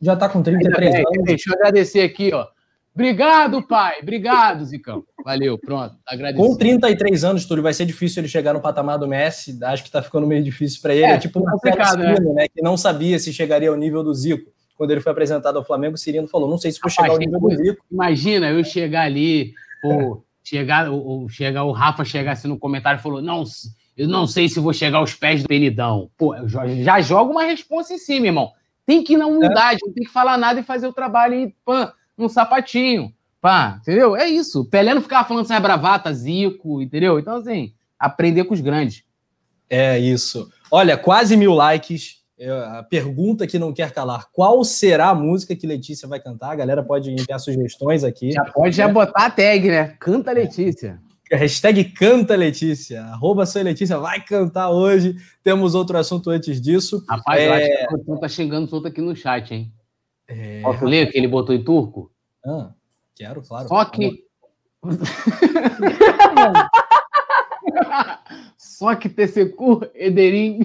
[0.00, 1.24] Já tá com 33 bem, anos.
[1.24, 2.46] Deixa eu agradecer aqui, ó.
[2.98, 4.00] Obrigado, pai.
[4.02, 5.04] Obrigado, Zicão.
[5.24, 5.94] Valeu, pronto.
[6.04, 6.48] Agradecido.
[6.48, 9.56] Com 33 anos, Túlio, vai ser difícil ele chegar no patamar do Messi.
[9.62, 11.04] Acho que tá ficando meio difícil para ele.
[11.04, 12.16] É, é tipo o Marcelo né?
[12.34, 12.48] né?
[12.48, 14.50] Que não sabia se chegaria ao nível do Zico.
[14.76, 17.18] Quando ele foi apresentado ao Flamengo, o Cirino falou: não sei se vou chegar ao
[17.18, 17.84] nível do Zico.
[17.88, 23.02] Imagina eu chegar ali, pô, chegar, o, chegar, o Rafa chegar assim no comentário e
[23.02, 23.44] falou: não,
[23.96, 26.10] eu não sei se vou chegar aos pés do Penidão.
[26.18, 28.50] Pô, já joga uma resposta em cima, irmão.
[28.84, 29.86] Tem que ir na humildade, é.
[29.86, 31.92] não tem que falar nada e fazer o trabalho e, pã,
[32.24, 33.12] um sapatinho.
[33.40, 34.16] Pá, entendeu?
[34.16, 34.64] É isso.
[34.64, 37.18] Pelé não ficava falando sem a bravata, Zico, entendeu?
[37.18, 39.04] Então, assim, aprender com os grandes.
[39.70, 40.48] É isso.
[40.70, 42.18] Olha, quase mil likes.
[42.40, 46.52] É, a pergunta que não quer calar: qual será a música que Letícia vai cantar?
[46.52, 48.32] A galera pode enviar sugestões aqui.
[48.32, 49.96] Já pode já botar a tag, né?
[49.98, 51.00] Canta Letícia.
[51.30, 53.02] Hashtag canta Letícia.
[53.04, 55.16] Arroba Sou Letícia vai cantar hoje.
[55.42, 57.04] Temos outro assunto antes disso.
[57.08, 57.48] Rapaz, é...
[57.48, 59.72] eu acho que o tá xingando solto aqui no chat, hein?
[60.28, 60.60] É...
[60.60, 62.12] Posso ler que ele botou em turco?
[62.44, 62.70] Ah,
[63.16, 63.66] quero, claro.
[63.68, 64.24] Só que.
[68.56, 70.60] Só que TCQ, Ederim.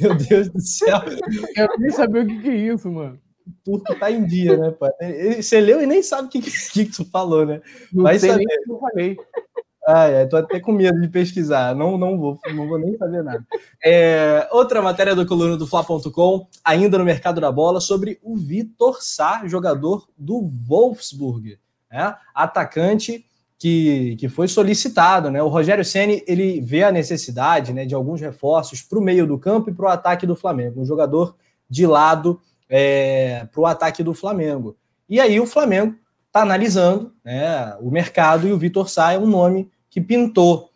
[0.00, 1.02] Meu Deus do céu.
[1.06, 3.18] Eu quero nem saber o que, que é isso, mano.
[3.46, 4.90] O turco tá em dia, né, pai?
[5.40, 7.60] Você leu e nem sabe o que, que, que tu falou, né?
[7.92, 8.44] Não Vai saber.
[8.44, 9.16] Nem que eu falei.
[9.86, 13.22] Ah, é, tô até com medo de pesquisar, não, não, vou, não vou nem fazer
[13.22, 13.46] nada.
[13.84, 19.00] É, outra matéria do coluna do Fla.com, ainda no mercado da bola, sobre o Vitor
[19.00, 21.56] Sá, jogador do Wolfsburg,
[21.88, 22.16] né?
[22.34, 23.24] atacante
[23.58, 25.30] que, que foi solicitado.
[25.30, 25.40] Né?
[25.40, 29.38] O Rogério Ceni ele vê a necessidade né, de alguns reforços para o meio do
[29.38, 31.36] campo e para o ataque do Flamengo, um jogador
[31.70, 34.76] de lado é, para o ataque do Flamengo.
[35.08, 35.94] E aí o Flamengo
[36.26, 40.68] está analisando né, o mercado e o Vitor Sá é um nome que pintou.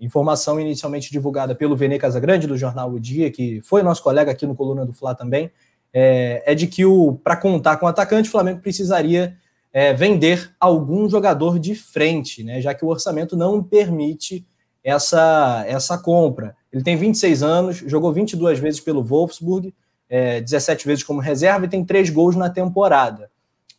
[0.00, 4.44] Informação inicialmente divulgada pelo Vene Casagrande, do jornal O Dia, que foi nosso colega aqui
[4.48, 5.48] no Coluna do Fla também,
[5.92, 6.82] é, é de que
[7.22, 9.36] para contar com o atacante, o Flamengo precisaria
[9.72, 14.44] é, vender algum jogador de frente, né, já que o orçamento não permite
[14.82, 16.56] essa, essa compra.
[16.72, 19.72] Ele tem 26 anos, jogou 22 vezes pelo Wolfsburg,
[20.10, 23.30] é, 17 vezes como reserva e tem três gols na temporada.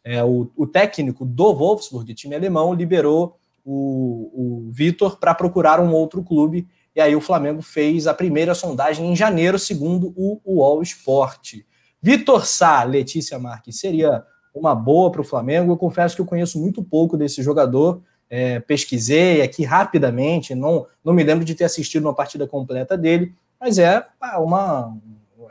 [0.06, 3.36] É, o, o, técnico do Wolfsburg, time alemão, liberou
[3.66, 6.68] o, o Vitor para procurar um outro clube.
[6.96, 11.56] E aí o Flamengo fez a primeira sondagem em janeiro, segundo o UOL Sport.
[12.02, 14.24] Vitor Sá, Letícia Marques, seria
[14.54, 15.72] uma boa para o Flamengo.
[15.72, 18.02] Eu confesso que eu conheço muito pouco desse jogador.
[18.30, 23.36] É, pesquisei aqui rapidamente, não, não me lembro de ter assistido uma partida completa dele,
[23.60, 24.04] mas é
[24.38, 24.98] uma,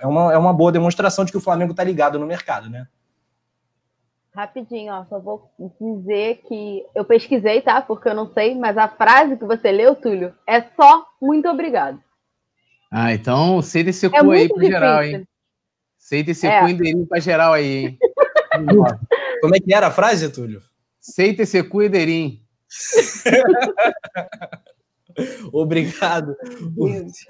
[0.01, 2.89] é uma, é uma boa demonstração de que o Flamengo está ligado no mercado, né?
[4.35, 5.49] Rapidinho, ó, só vou
[5.81, 7.81] dizer que eu pesquisei, tá?
[7.81, 12.01] Porque eu não sei, mas a frase que você leu, Túlio, é só muito obrigado.
[12.91, 15.25] Ah, então aceita esse cu é aí pro geral, hein?
[15.97, 16.61] Aceita esse é.
[16.61, 17.99] cu indeirinho pra geral aí, hein?
[19.41, 20.61] Como é que era a frase, Túlio?
[21.01, 21.79] Aceita esse cu.
[25.53, 26.37] Obrigado.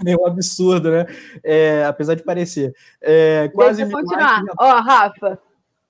[0.03, 1.07] Meio absurdo, né?
[1.43, 2.75] É, apesar de parecer.
[3.03, 4.43] É, quase Deixa eu continuar.
[4.59, 5.39] Ó, Rafa,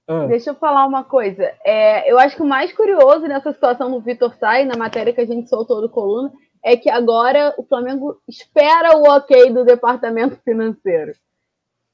[0.07, 0.27] ah.
[0.27, 1.43] Deixa eu falar uma coisa.
[1.65, 5.21] É, eu acho que o mais curioso nessa situação do Vitor Sai, na matéria que
[5.21, 6.31] a gente soltou do Coluna,
[6.63, 11.13] é que agora o Flamengo espera o ok do departamento financeiro.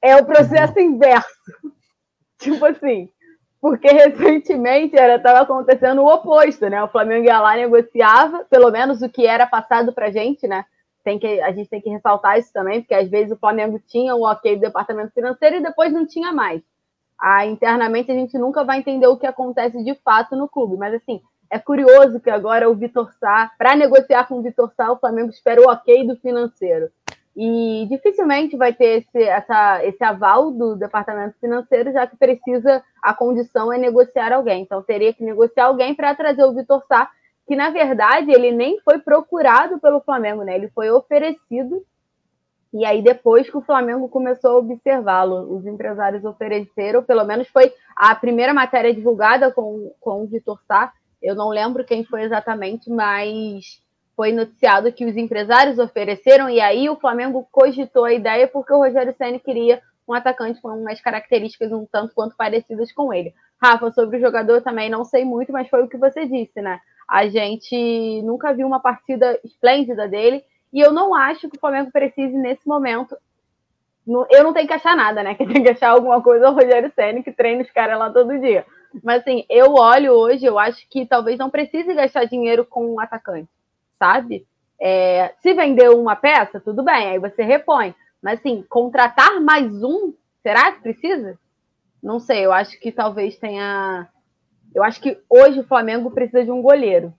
[0.02, 0.84] É o processo uhum.
[0.84, 1.28] inverso.
[2.38, 3.08] tipo assim,
[3.60, 6.82] porque recentemente estava acontecendo o oposto, né?
[6.82, 10.64] O Flamengo ia lá negociava, pelo menos o que era passado para a gente, né?
[11.04, 14.14] Tem que, a gente tem que ressaltar isso também, porque às vezes o Flamengo tinha
[14.14, 16.62] o ok do departamento financeiro e depois não tinha mais.
[17.20, 20.94] Ah, internamente a gente nunca vai entender o que acontece de fato no clube, mas
[20.94, 21.20] assim,
[21.50, 25.30] é curioso que agora o Vitor Sá, para negociar com o Vitor Sá, o Flamengo
[25.30, 26.88] espera o ok do financeiro.
[27.36, 33.14] E dificilmente vai ter esse, essa, esse aval do departamento financeiro, já que precisa, a
[33.14, 34.62] condição é negociar alguém.
[34.62, 37.10] Então teria que negociar alguém para trazer o Vitor Sá,
[37.46, 40.54] que na verdade ele nem foi procurado pelo Flamengo, né?
[40.54, 41.84] Ele foi oferecido.
[42.72, 47.72] E aí, depois que o Flamengo começou a observá-lo, os empresários ofereceram, pelo menos foi
[47.96, 50.92] a primeira matéria divulgada com, com o Vitor Sá,
[51.22, 53.82] eu não lembro quem foi exatamente, mas
[54.16, 58.78] foi noticiado que os empresários ofereceram e aí o Flamengo cogitou a ideia porque o
[58.78, 63.34] Rogério Ceni queria um atacante com umas características um tanto quanto parecidas com ele.
[63.62, 66.80] Rafa, sobre o jogador também não sei muito, mas foi o que você disse, né?
[67.08, 70.42] A gente nunca viu uma partida esplêndida dele
[70.72, 73.16] e eu não acho que o Flamengo precise nesse momento.
[74.30, 75.34] Eu não tenho que achar nada, né?
[75.34, 78.38] Que tem que achar alguma coisa ao Rogério Ceni que treina os caras lá todo
[78.38, 78.64] dia.
[79.02, 83.00] Mas assim, eu olho hoje, eu acho que talvez não precise gastar dinheiro com um
[83.00, 83.48] atacante,
[83.98, 84.46] sabe?
[84.80, 87.94] É, se vender uma peça, tudo bem, aí você repõe.
[88.22, 91.38] Mas assim, contratar mais um, será que precisa?
[92.02, 94.08] Não sei, eu acho que talvez tenha.
[94.74, 97.12] Eu acho que hoje o Flamengo precisa de um goleiro.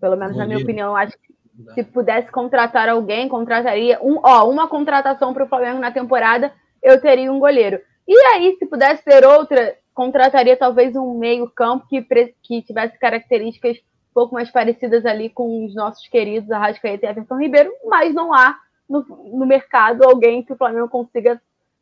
[0.00, 0.38] Pelo menos goleiro.
[0.38, 1.34] na minha opinião, eu acho que
[1.74, 7.00] se pudesse contratar alguém, contrataria um, ó, uma contratação para o Flamengo na temporada, eu
[7.00, 7.80] teria um goleiro.
[8.06, 12.02] E aí, se pudesse ter outra, contrataria talvez um meio-campo que,
[12.42, 17.38] que tivesse características um pouco mais parecidas ali com os nossos queridos Arrascaeta e Everton
[17.38, 18.58] Ribeiro, mas não há
[18.88, 21.40] no, no mercado alguém que o Flamengo consiga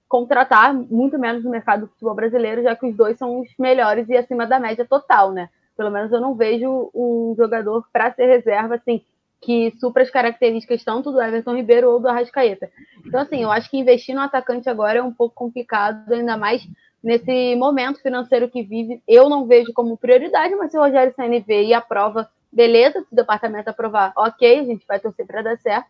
[0.09, 4.09] contratar, muito menos no mercado do futebol brasileiro, já que os dois são os melhores
[4.09, 5.49] e acima da média total, né?
[5.77, 9.05] Pelo menos eu não vejo um jogador para ser reserva, assim,
[9.41, 12.71] que supra as características tanto do Everton Ribeiro ou do Arrascaeta.
[13.07, 16.67] Então, assim, eu acho que investir no atacante agora é um pouco complicado, ainda mais
[17.03, 21.41] nesse momento financeiro que vive, eu não vejo como prioridade, mas se o Rogério Senna
[21.41, 25.59] vê e aprova, beleza, se o departamento aprovar, ok, a gente vai torcer para dar
[25.59, 25.87] certo,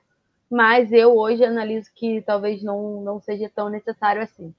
[0.51, 4.55] mas eu hoje analiso que talvez não, não seja tão necessário assim.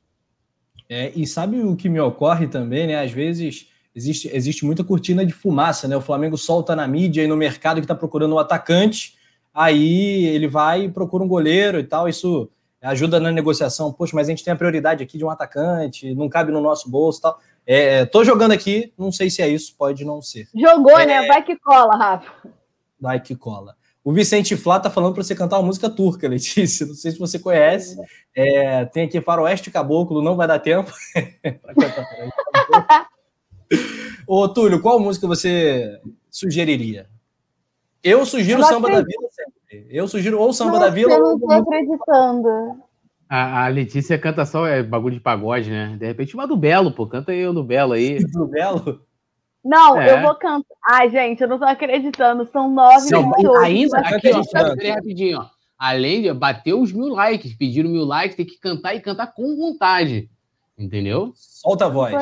[0.90, 2.99] É, e sabe o que me ocorre também, né?
[2.99, 5.96] Às vezes existe, existe muita cortina de fumaça, né?
[5.96, 9.18] O Flamengo solta na mídia e no mercado que está procurando um atacante,
[9.54, 12.50] aí ele vai e procura um goleiro e tal, isso
[12.82, 13.92] ajuda na negociação.
[13.92, 16.90] Poxa, mas a gente tem a prioridade aqui de um atacante, não cabe no nosso
[16.90, 17.40] bolso e tal.
[17.68, 20.48] É, tô jogando aqui, não sei se é isso, pode não ser.
[20.56, 21.28] Jogou, é, né?
[21.28, 22.32] Vai que cola, Rafa.
[23.00, 23.76] Vai que cola.
[24.02, 26.88] O Vicente Flá tá falando para você cantar uma música turca, Letícia.
[26.88, 27.98] Não sei se você conhece.
[28.34, 30.92] É, tem aqui Faroeste Caboclo, não vai dar tempo
[31.62, 33.10] para cantar.
[34.28, 37.08] Ô, Túlio, qual música você sugeriria?
[38.04, 39.88] Eu sugiro o Samba da Vida sempre.
[39.90, 41.14] Eu sugiro ou Samba da Vila.
[41.14, 42.50] Eu não tô acreditando.
[43.28, 45.96] A, a, Letícia canta só é, bagulho de pagode, né?
[46.00, 47.06] De repente, uma do Belo, pô.
[47.06, 48.20] Canta eu do Belo aí.
[48.34, 49.02] Do Belo?
[49.64, 50.14] Não, é.
[50.14, 50.76] eu vou cantar.
[50.90, 52.46] Ai, gente, eu não tô acreditando.
[52.46, 53.32] São nove São,
[53.62, 55.46] Ainda, aqui, ó, peraí, rapidinho, ó.
[55.78, 59.56] Além de bater os mil likes, pediram mil likes, tem que cantar e cantar com
[59.56, 60.30] vontade.
[60.78, 61.32] Entendeu?
[61.36, 62.14] Solta a voz.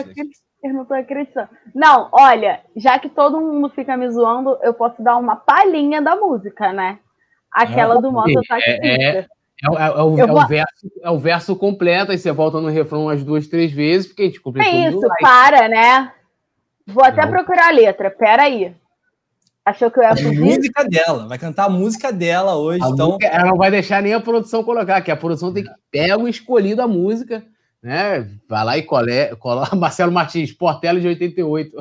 [0.63, 1.49] Eu não tô acreditando.
[1.73, 6.15] Não, olha, já que todo mundo fica me zoando, eu posso dar uma palhinha da
[6.15, 6.99] música, né?
[7.51, 8.29] Aquela do moto.
[8.51, 9.27] É, é, é,
[9.63, 13.23] é, o, é, o verso, é o verso completo, aí você volta no refrão umas
[13.23, 14.71] duas, três vezes, porque a gente completou.
[14.71, 16.11] É isso, para, né?
[16.85, 17.31] Vou até não.
[17.31, 18.75] procurar a letra, peraí.
[19.65, 20.41] Achou que eu ia fugir?
[20.41, 22.81] A música dela, vai cantar a música dela hoje.
[22.83, 23.07] A então...
[23.07, 26.17] Música, ela não vai deixar nem a produção colocar, que a produção tem que pegar
[26.17, 27.43] o escolhido a música,
[27.81, 28.29] né?
[28.47, 31.71] Vai lá e cole, cola Marcelo Martins, Portela de 88.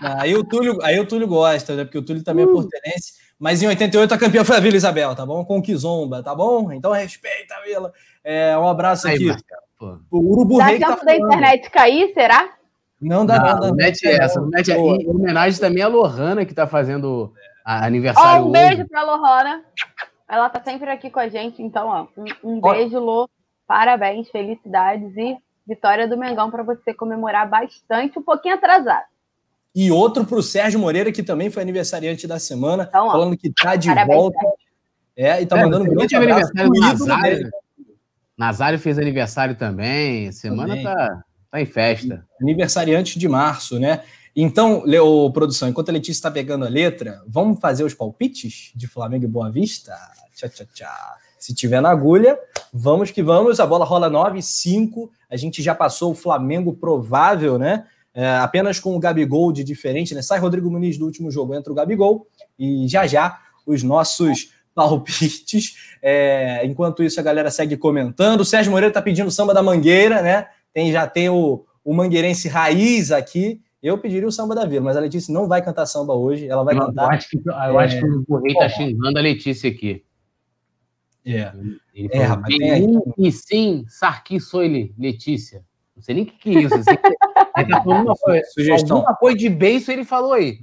[0.00, 1.84] Aí o Túlio, aí o Túlio gosta, né?
[1.84, 2.50] Porque o Túlio também é uh.
[2.50, 3.26] é portelense.
[3.38, 5.44] Mas em 88 a campeã foi a Vila Isabel, tá bom?
[5.44, 6.72] Com o Kizomba, tá bom?
[6.72, 7.92] Então respeita a Vila.
[8.24, 9.30] É, um abraço aqui.
[9.30, 9.36] Aí,
[10.10, 12.54] o Urubu Dá Rei tempo tá da internet cair, será?
[13.00, 14.40] Não dá, não, não, não mete essa.
[14.40, 18.44] Não mete em homenagem também a Lohana, que tá fazendo aniversário.
[18.44, 18.88] Ó, um beijo hoje.
[18.88, 19.62] pra Lohana.
[20.28, 22.06] Ela tá sempre aqui com a gente, então, ó.
[22.42, 23.28] Um, um beijo, Lô.
[23.66, 29.06] Parabéns, felicidades e vitória do Mengão para você comemorar bastante, um pouquinho atrasado.
[29.74, 33.52] E outro para o Sérgio Moreira, que também foi aniversariante da semana, então, falando que
[33.52, 34.38] tá de Parabéns, volta.
[34.38, 34.56] Sérgio.
[35.16, 37.44] É, e tá é, mandando um grande abraço pro Nazário.
[37.44, 37.50] Né?
[38.36, 40.30] Nazário fez aniversário também.
[40.30, 40.84] Semana também.
[40.84, 42.24] Tá, tá em festa.
[42.40, 44.02] Aniversariante de março, né?
[44.34, 48.86] Então, Leo, produção, enquanto a Letícia está pegando a letra, vamos fazer os palpites de
[48.86, 49.96] Flamengo e Boa Vista?
[50.34, 51.25] Tchau, tchau, tchau.
[51.46, 52.38] Se tiver na agulha,
[52.72, 53.60] vamos que vamos.
[53.60, 55.10] A bola rola 9, 5.
[55.30, 57.84] A gente já passou o Flamengo provável, né?
[58.16, 60.22] é, apenas com o Gabigol de diferente, né?
[60.22, 62.26] Sai Rodrigo Muniz do último jogo, entra o Gabigol
[62.58, 65.74] e já já os nossos palpites.
[66.00, 68.40] É, enquanto isso, a galera segue comentando.
[68.40, 70.46] O Sérgio Moreira tá pedindo samba da Mangueira, né?
[70.72, 73.60] Tem, já tem o, o Mangueirense Raiz aqui.
[73.82, 76.64] Eu pediria o samba da Vila, mas a Letícia não vai cantar samba hoje, ela
[76.64, 77.04] vai eu, cantar.
[77.04, 77.84] Eu acho que, eu é...
[77.84, 80.02] acho que o Correio tá xingando a Letícia aqui.
[81.26, 81.52] É.
[81.92, 85.64] Ele é, falou, bem, e sim, Sarqui sou ele, Letícia.
[85.96, 86.82] Não sei nem o que, que é isso.
[86.84, 87.06] Sei que...
[87.56, 88.98] ele tá falando uma coisa, sugestão.
[88.98, 90.58] Alguma coisa de beijo ele falou aí.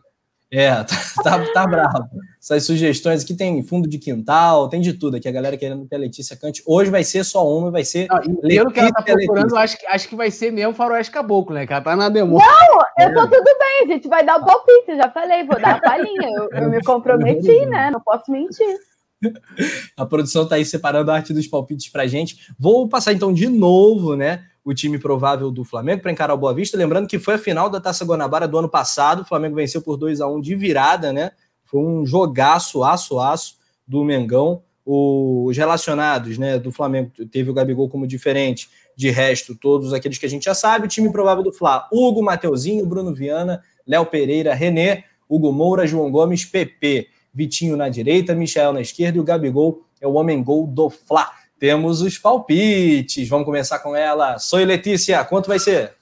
[0.50, 0.70] É,
[1.24, 2.08] tá, tá, tá bravo.
[2.40, 5.28] Essas sugestões aqui tem fundo de quintal, tem de tudo aqui.
[5.28, 6.62] A galera querendo que a Letícia cante.
[6.66, 8.08] Hoje vai ser só uma, vai ser.
[8.08, 11.56] Não, pelo que ela tá procurando, acho que, acho que vai ser mesmo Faroeste Caboclo,
[11.56, 11.66] né?
[11.66, 12.38] Que ela tá na demo.
[12.38, 15.60] Não, eu tô tudo bem, a gente vai dar o palpite, eu já falei, vou
[15.60, 16.30] dar a palhinha.
[16.36, 17.90] Eu, eu me comprometi, né?
[17.90, 18.78] Não posso mentir.
[19.98, 22.48] A produção tá aí separando a arte dos palpites pra gente.
[22.58, 24.46] Vou passar então de novo, né?
[24.64, 26.78] o time provável do Flamengo para encarar o Boa Vista.
[26.78, 29.22] Lembrando que foi a final da Taça Guanabara do ano passado.
[29.22, 31.32] O Flamengo venceu por 2 a 1 de virada, né?
[31.66, 34.64] Foi um jogaço, aço, aço do Mengão.
[34.86, 38.70] Os relacionados né, do Flamengo teve o Gabigol como diferente.
[38.96, 40.86] De resto, todos aqueles que a gente já sabe.
[40.86, 46.12] O time provável do Fla: Hugo, Mateuzinho, Bruno Viana, Léo Pereira, René, Hugo Moura, João
[46.12, 47.08] Gomes, PP.
[47.34, 51.32] Vitinho na direita, Michel na esquerda e o Gabigol é o homem-gol do Fla
[51.64, 53.30] temos os palpites.
[53.30, 54.38] Vamos começar com ela.
[54.38, 55.96] Sou Letícia, quanto vai ser?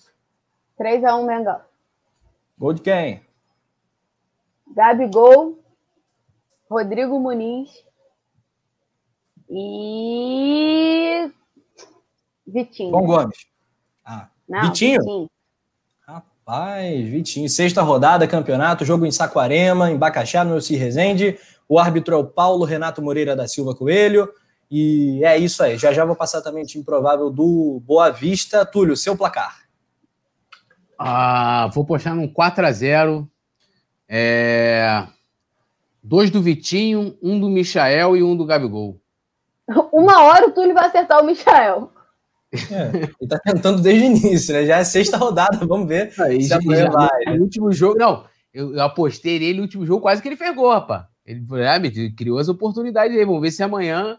[0.79, 1.61] 3x1 Mengão.
[2.57, 3.21] Gol de quem?
[4.73, 5.59] Gabigol,
[6.67, 7.69] Rodrigo Muniz
[9.47, 11.31] e
[12.47, 12.91] Vitinho.
[12.91, 13.45] Bom Gomes.
[14.03, 14.99] Ah, Não, Vitinho?
[14.99, 15.29] Vitinho?
[16.51, 17.47] Rapaz, Vitinho.
[17.47, 21.39] Sexta rodada, campeonato, jogo em Saquarema, em Bacaxá, no Elci Rezende.
[21.67, 24.29] O árbitro é o Paulo Renato Moreira da Silva Coelho.
[24.69, 25.77] E é isso aí.
[25.77, 28.65] Já já vou passar também o time provável do Boa Vista.
[28.65, 29.61] Túlio, seu placar.
[30.99, 33.31] Ah, vou postar num 4 a 0
[34.09, 35.07] é...
[36.03, 38.99] Dois do Vitinho, um do Michael e um do Gabigol.
[39.89, 41.93] Uma hora o Túlio vai acertar o Michael.
[42.53, 44.65] É, ele tá tentando desde o início, né?
[44.65, 47.37] Já é sexta rodada, vamos ver aí, se amanhã vai.
[47.37, 50.53] No último jogo, não, eu, eu apostei nele no último jogo, quase que ele fez
[50.55, 51.05] gol, rapaz.
[51.25, 51.79] Ele ah,
[52.15, 54.17] criou as oportunidades aí, vamos ver se amanhã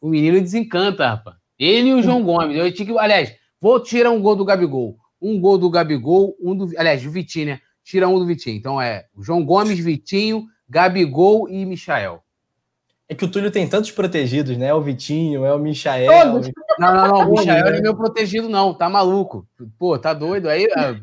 [0.00, 1.36] o menino desencanta, rapaz.
[1.58, 2.56] Ele e o João Gomes.
[2.56, 4.96] Eu tinha que, aliás, vou tirar um gol do Gabigol.
[5.20, 6.70] Um gol do Gabigol, um do.
[6.78, 7.60] Aliás, do Vitinho, né?
[7.84, 8.56] Tira um do Vitinho.
[8.56, 12.23] Então é o João Gomes, Vitinho, Gabigol e Michael.
[13.08, 14.68] É que o Túlio tem tantos protegidos, né?
[14.68, 16.32] É o Vitinho, é o Michael.
[16.32, 16.50] Todos.
[16.78, 17.28] Não, não, não.
[17.28, 18.72] O Michael não é meu protegido, não.
[18.72, 19.46] Tá maluco.
[19.78, 20.48] Pô, tá doido.
[20.48, 20.66] Aí.
[20.74, 20.94] Ah,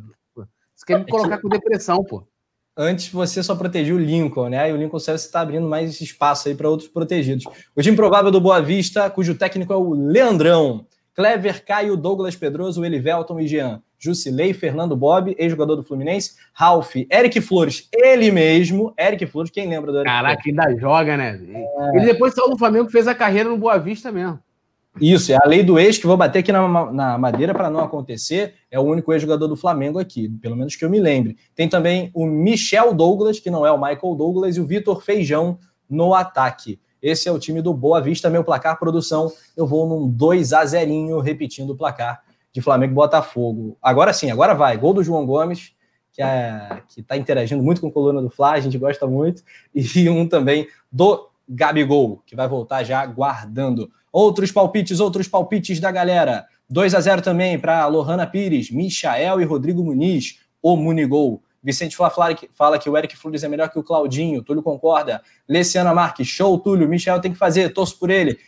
[0.76, 2.26] você quer me colocar com depressão, pô
[2.76, 4.70] antes você só protegia o Lincoln, né?
[4.70, 7.46] E o Lincoln Service está abrindo mais espaço aí para outros protegidos.
[7.76, 10.86] O time provável do Boa Vista, cujo técnico é o Leandrão.
[11.14, 13.82] Clever, Caio, Douglas Pedroso, Elivelton e Jean.
[14.02, 19.92] Jusilei, Fernando Bob, ex-jogador do Fluminense, Ralph, Eric Flores, ele mesmo, Eric Flores, quem lembra
[19.92, 20.60] do Eric Caraca, Flores?
[20.60, 21.40] ainda joga, né?
[21.54, 21.98] É...
[21.98, 24.40] Ele depois saiu do Flamengo fez a carreira no Boa Vista mesmo.
[25.00, 27.80] Isso, é a lei do ex que vou bater aqui na, na madeira para não
[27.80, 28.56] acontecer.
[28.70, 31.38] É o único ex-jogador do Flamengo aqui, pelo menos que eu me lembre.
[31.56, 35.60] Tem também o Michel Douglas, que não é o Michael Douglas, e o Vitor Feijão
[35.90, 36.80] no ataque.
[37.02, 39.32] Esse é o time do Boa Vista, meu placar produção.
[39.56, 42.22] Eu vou num 2 a 0 repetindo o placar
[42.54, 43.78] de Flamengo e Botafogo.
[43.82, 44.78] Agora sim, agora vai.
[44.78, 45.74] Gol do João Gomes,
[46.12, 50.08] que é, está interagindo muito com a coluna do Fla, a gente gosta muito, e
[50.10, 53.92] um também do Gabigol, que vai voltar já guardando.
[54.12, 56.46] Outros palpites, outros palpites da galera.
[56.70, 61.42] 2 a 0 também para Lohana Pires, Michael e Rodrigo Muniz, o Munigol.
[61.64, 64.42] Vicente Flá fala que o Eric Flores é melhor que o Claudinho.
[64.42, 65.22] Túlio concorda.
[65.48, 66.88] Leciana Marques, show, Túlio.
[66.88, 68.40] Michel tem que fazer, torço por ele.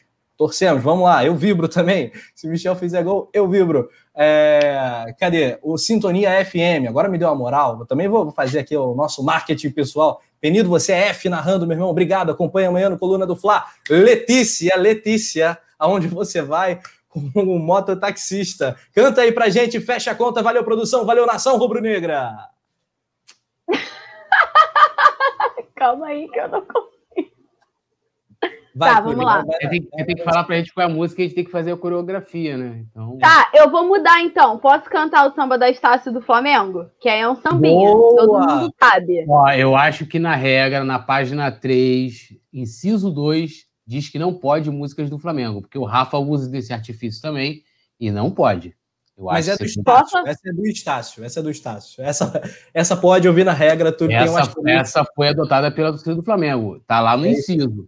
[0.43, 1.23] Torcemos, vamos lá.
[1.23, 2.11] Eu vibro também.
[2.35, 3.89] Se o Michel fizer gol, eu vibro.
[4.13, 5.15] É...
[5.17, 5.57] Cadê?
[5.63, 6.85] O Sintonia FM.
[6.89, 7.79] Agora me deu uma moral.
[7.79, 10.21] Eu também vou fazer aqui o nosso marketing pessoal.
[10.41, 11.89] Penido, você é F narrando, meu irmão.
[11.89, 12.29] Obrigado.
[12.29, 13.63] Acompanha amanhã no Coluna do Fla.
[13.89, 18.75] Letícia, Letícia, aonde você vai com o mototaxista.
[18.93, 20.43] Canta aí pra gente, fecha a conta.
[20.43, 21.05] Valeu, produção.
[21.05, 22.49] Valeu, nação rubro-negra.
[25.73, 26.92] Calma aí que eu não consigo.
[28.75, 29.43] Vai, tá, vamos lá.
[29.59, 31.51] Tem, tem, que falar pra gente qual é a música e a gente tem que
[31.51, 32.85] fazer a coreografia, né?
[32.89, 33.17] Então...
[33.19, 34.57] Tá, eu vou mudar então.
[34.57, 36.89] Posso cantar o samba da Estácio do Flamengo?
[36.99, 37.91] Que aí é um sambinha.
[37.91, 38.15] Boa.
[38.15, 39.25] Todo mundo sabe.
[39.29, 44.71] Ó, eu acho que na regra, na página 3, inciso 2, diz que não pode
[44.71, 47.61] músicas do Flamengo, porque o Rafa usa desse artifício também
[47.99, 48.75] e não pode.
[49.15, 50.17] Eu Mas é do Estácio.
[50.25, 51.23] Essa é do Estácio.
[51.23, 52.03] Essa é do Estácio.
[52.03, 52.41] Essa,
[52.73, 53.91] essa pode ouvir na regra.
[53.91, 56.79] Tudo essa, essa foi adotada pela torcida do Flamengo.
[56.87, 57.87] Tá lá no é inciso.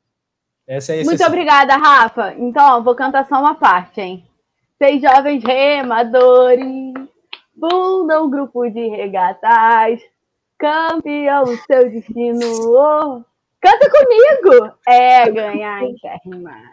[0.68, 2.34] Essa é Muito obrigada, Rafa.
[2.38, 4.26] Então, vou cantar só uma parte, hein?
[4.78, 6.94] Seis jovens remadores
[7.60, 10.02] Funda um grupo de regatas.
[10.60, 12.40] Campeão, seu destino.
[12.70, 13.24] Oh.
[13.62, 14.74] Canta comigo!
[14.88, 16.72] É ganhar em rimar.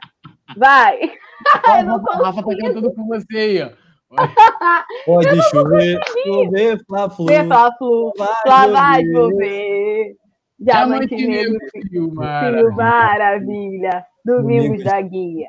[0.56, 1.00] Vai!
[1.78, 2.24] Eu não consigo.
[2.24, 3.70] Rafa tá cantando com você aí, ó.
[5.06, 7.26] Pode chover, chover, Fla-Flu.
[7.26, 8.12] Fla-Flu,
[8.42, 10.16] Fla vai chover.
[10.62, 14.06] Diamante negro, filho maravilha.
[14.24, 15.48] Domingos da guia.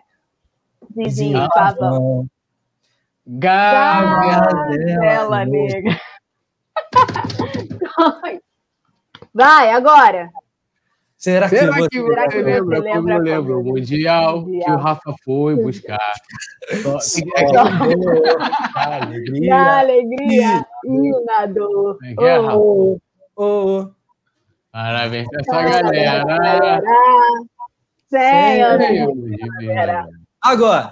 [0.95, 2.27] Vizinho Pavão.
[3.25, 4.35] Gazela
[5.45, 5.99] negra.
[9.33, 10.29] Vai, agora.
[11.17, 13.61] Será que, Será você, que você, você lembra, lembra como eu lembro?
[13.61, 16.11] O mundial, mundial, que o Rafa foi buscar.
[16.81, 17.21] Só, Só
[18.75, 21.97] alegria, na alegria e na dor.
[22.19, 22.99] É, oh,
[23.37, 23.87] oh.
[24.73, 26.81] Parabéns pra essa galera.
[28.09, 28.79] Senhor,
[30.41, 30.91] Agora.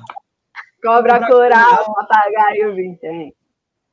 [0.84, 3.34] Cobra, Cobra coral, papagaio vintém.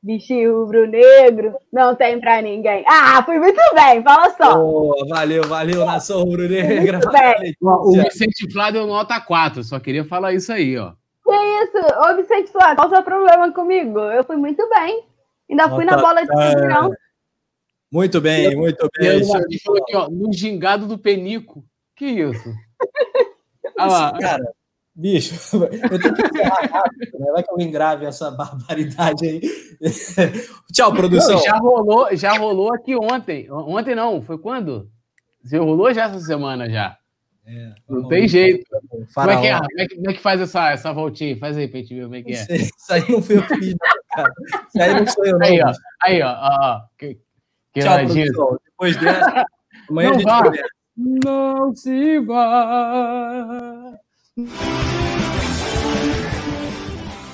[0.01, 2.85] Bichinho rubro-negro, não tem pra ninguém.
[2.87, 4.57] Ah, fui muito bem, fala só.
[4.57, 6.99] Oh, valeu, valeu, nação rubro-negra.
[7.61, 10.93] O Vicente Flá deu nota 4, só queria falar isso aí, ó.
[11.25, 11.77] Que isso?
[11.99, 13.99] Ô, Vicente Flá, qual o seu problema comigo?
[13.99, 15.03] Eu fui muito bem.
[15.49, 15.75] Ainda nota...
[15.75, 16.91] fui na bola de cinturão.
[17.91, 19.09] Muito bem, muito bem.
[19.09, 21.65] Ele falou aqui, ó, no gingado do penico.
[21.95, 22.53] Que isso?
[23.77, 24.19] ah, lá.
[24.19, 24.53] Cara,
[24.95, 27.31] bicho, eu tenho que encerrar rápido, né?
[27.31, 29.41] Vai que eu engrave essa barbaridade aí.
[30.71, 31.35] Tchau, produção.
[31.35, 33.51] Não, já rolou, já rolou aqui ontem.
[33.51, 34.89] Ontem não, foi quando?
[35.43, 36.95] Já rolou já essa semana já.
[37.45, 38.63] É, não tem jeito.
[39.15, 39.57] Como é, que é?
[39.57, 41.35] Como, é que, como é que faz essa, essa voltinha?
[41.37, 42.55] Faz aí pra gente ver como é que é.
[42.55, 43.75] Isso aí não foi eu que fiz,
[44.13, 44.33] cara.
[44.67, 45.47] Isso aí não sou eu, não.
[45.47, 45.73] Aí, ó.
[46.03, 46.27] Aí, ó.
[46.29, 46.81] ó, ó.
[47.73, 48.59] Que, Tchau, produção.
[48.65, 49.45] Depois dessa,
[49.89, 50.43] amanhã não a gente vá.
[50.97, 53.99] Não se vá.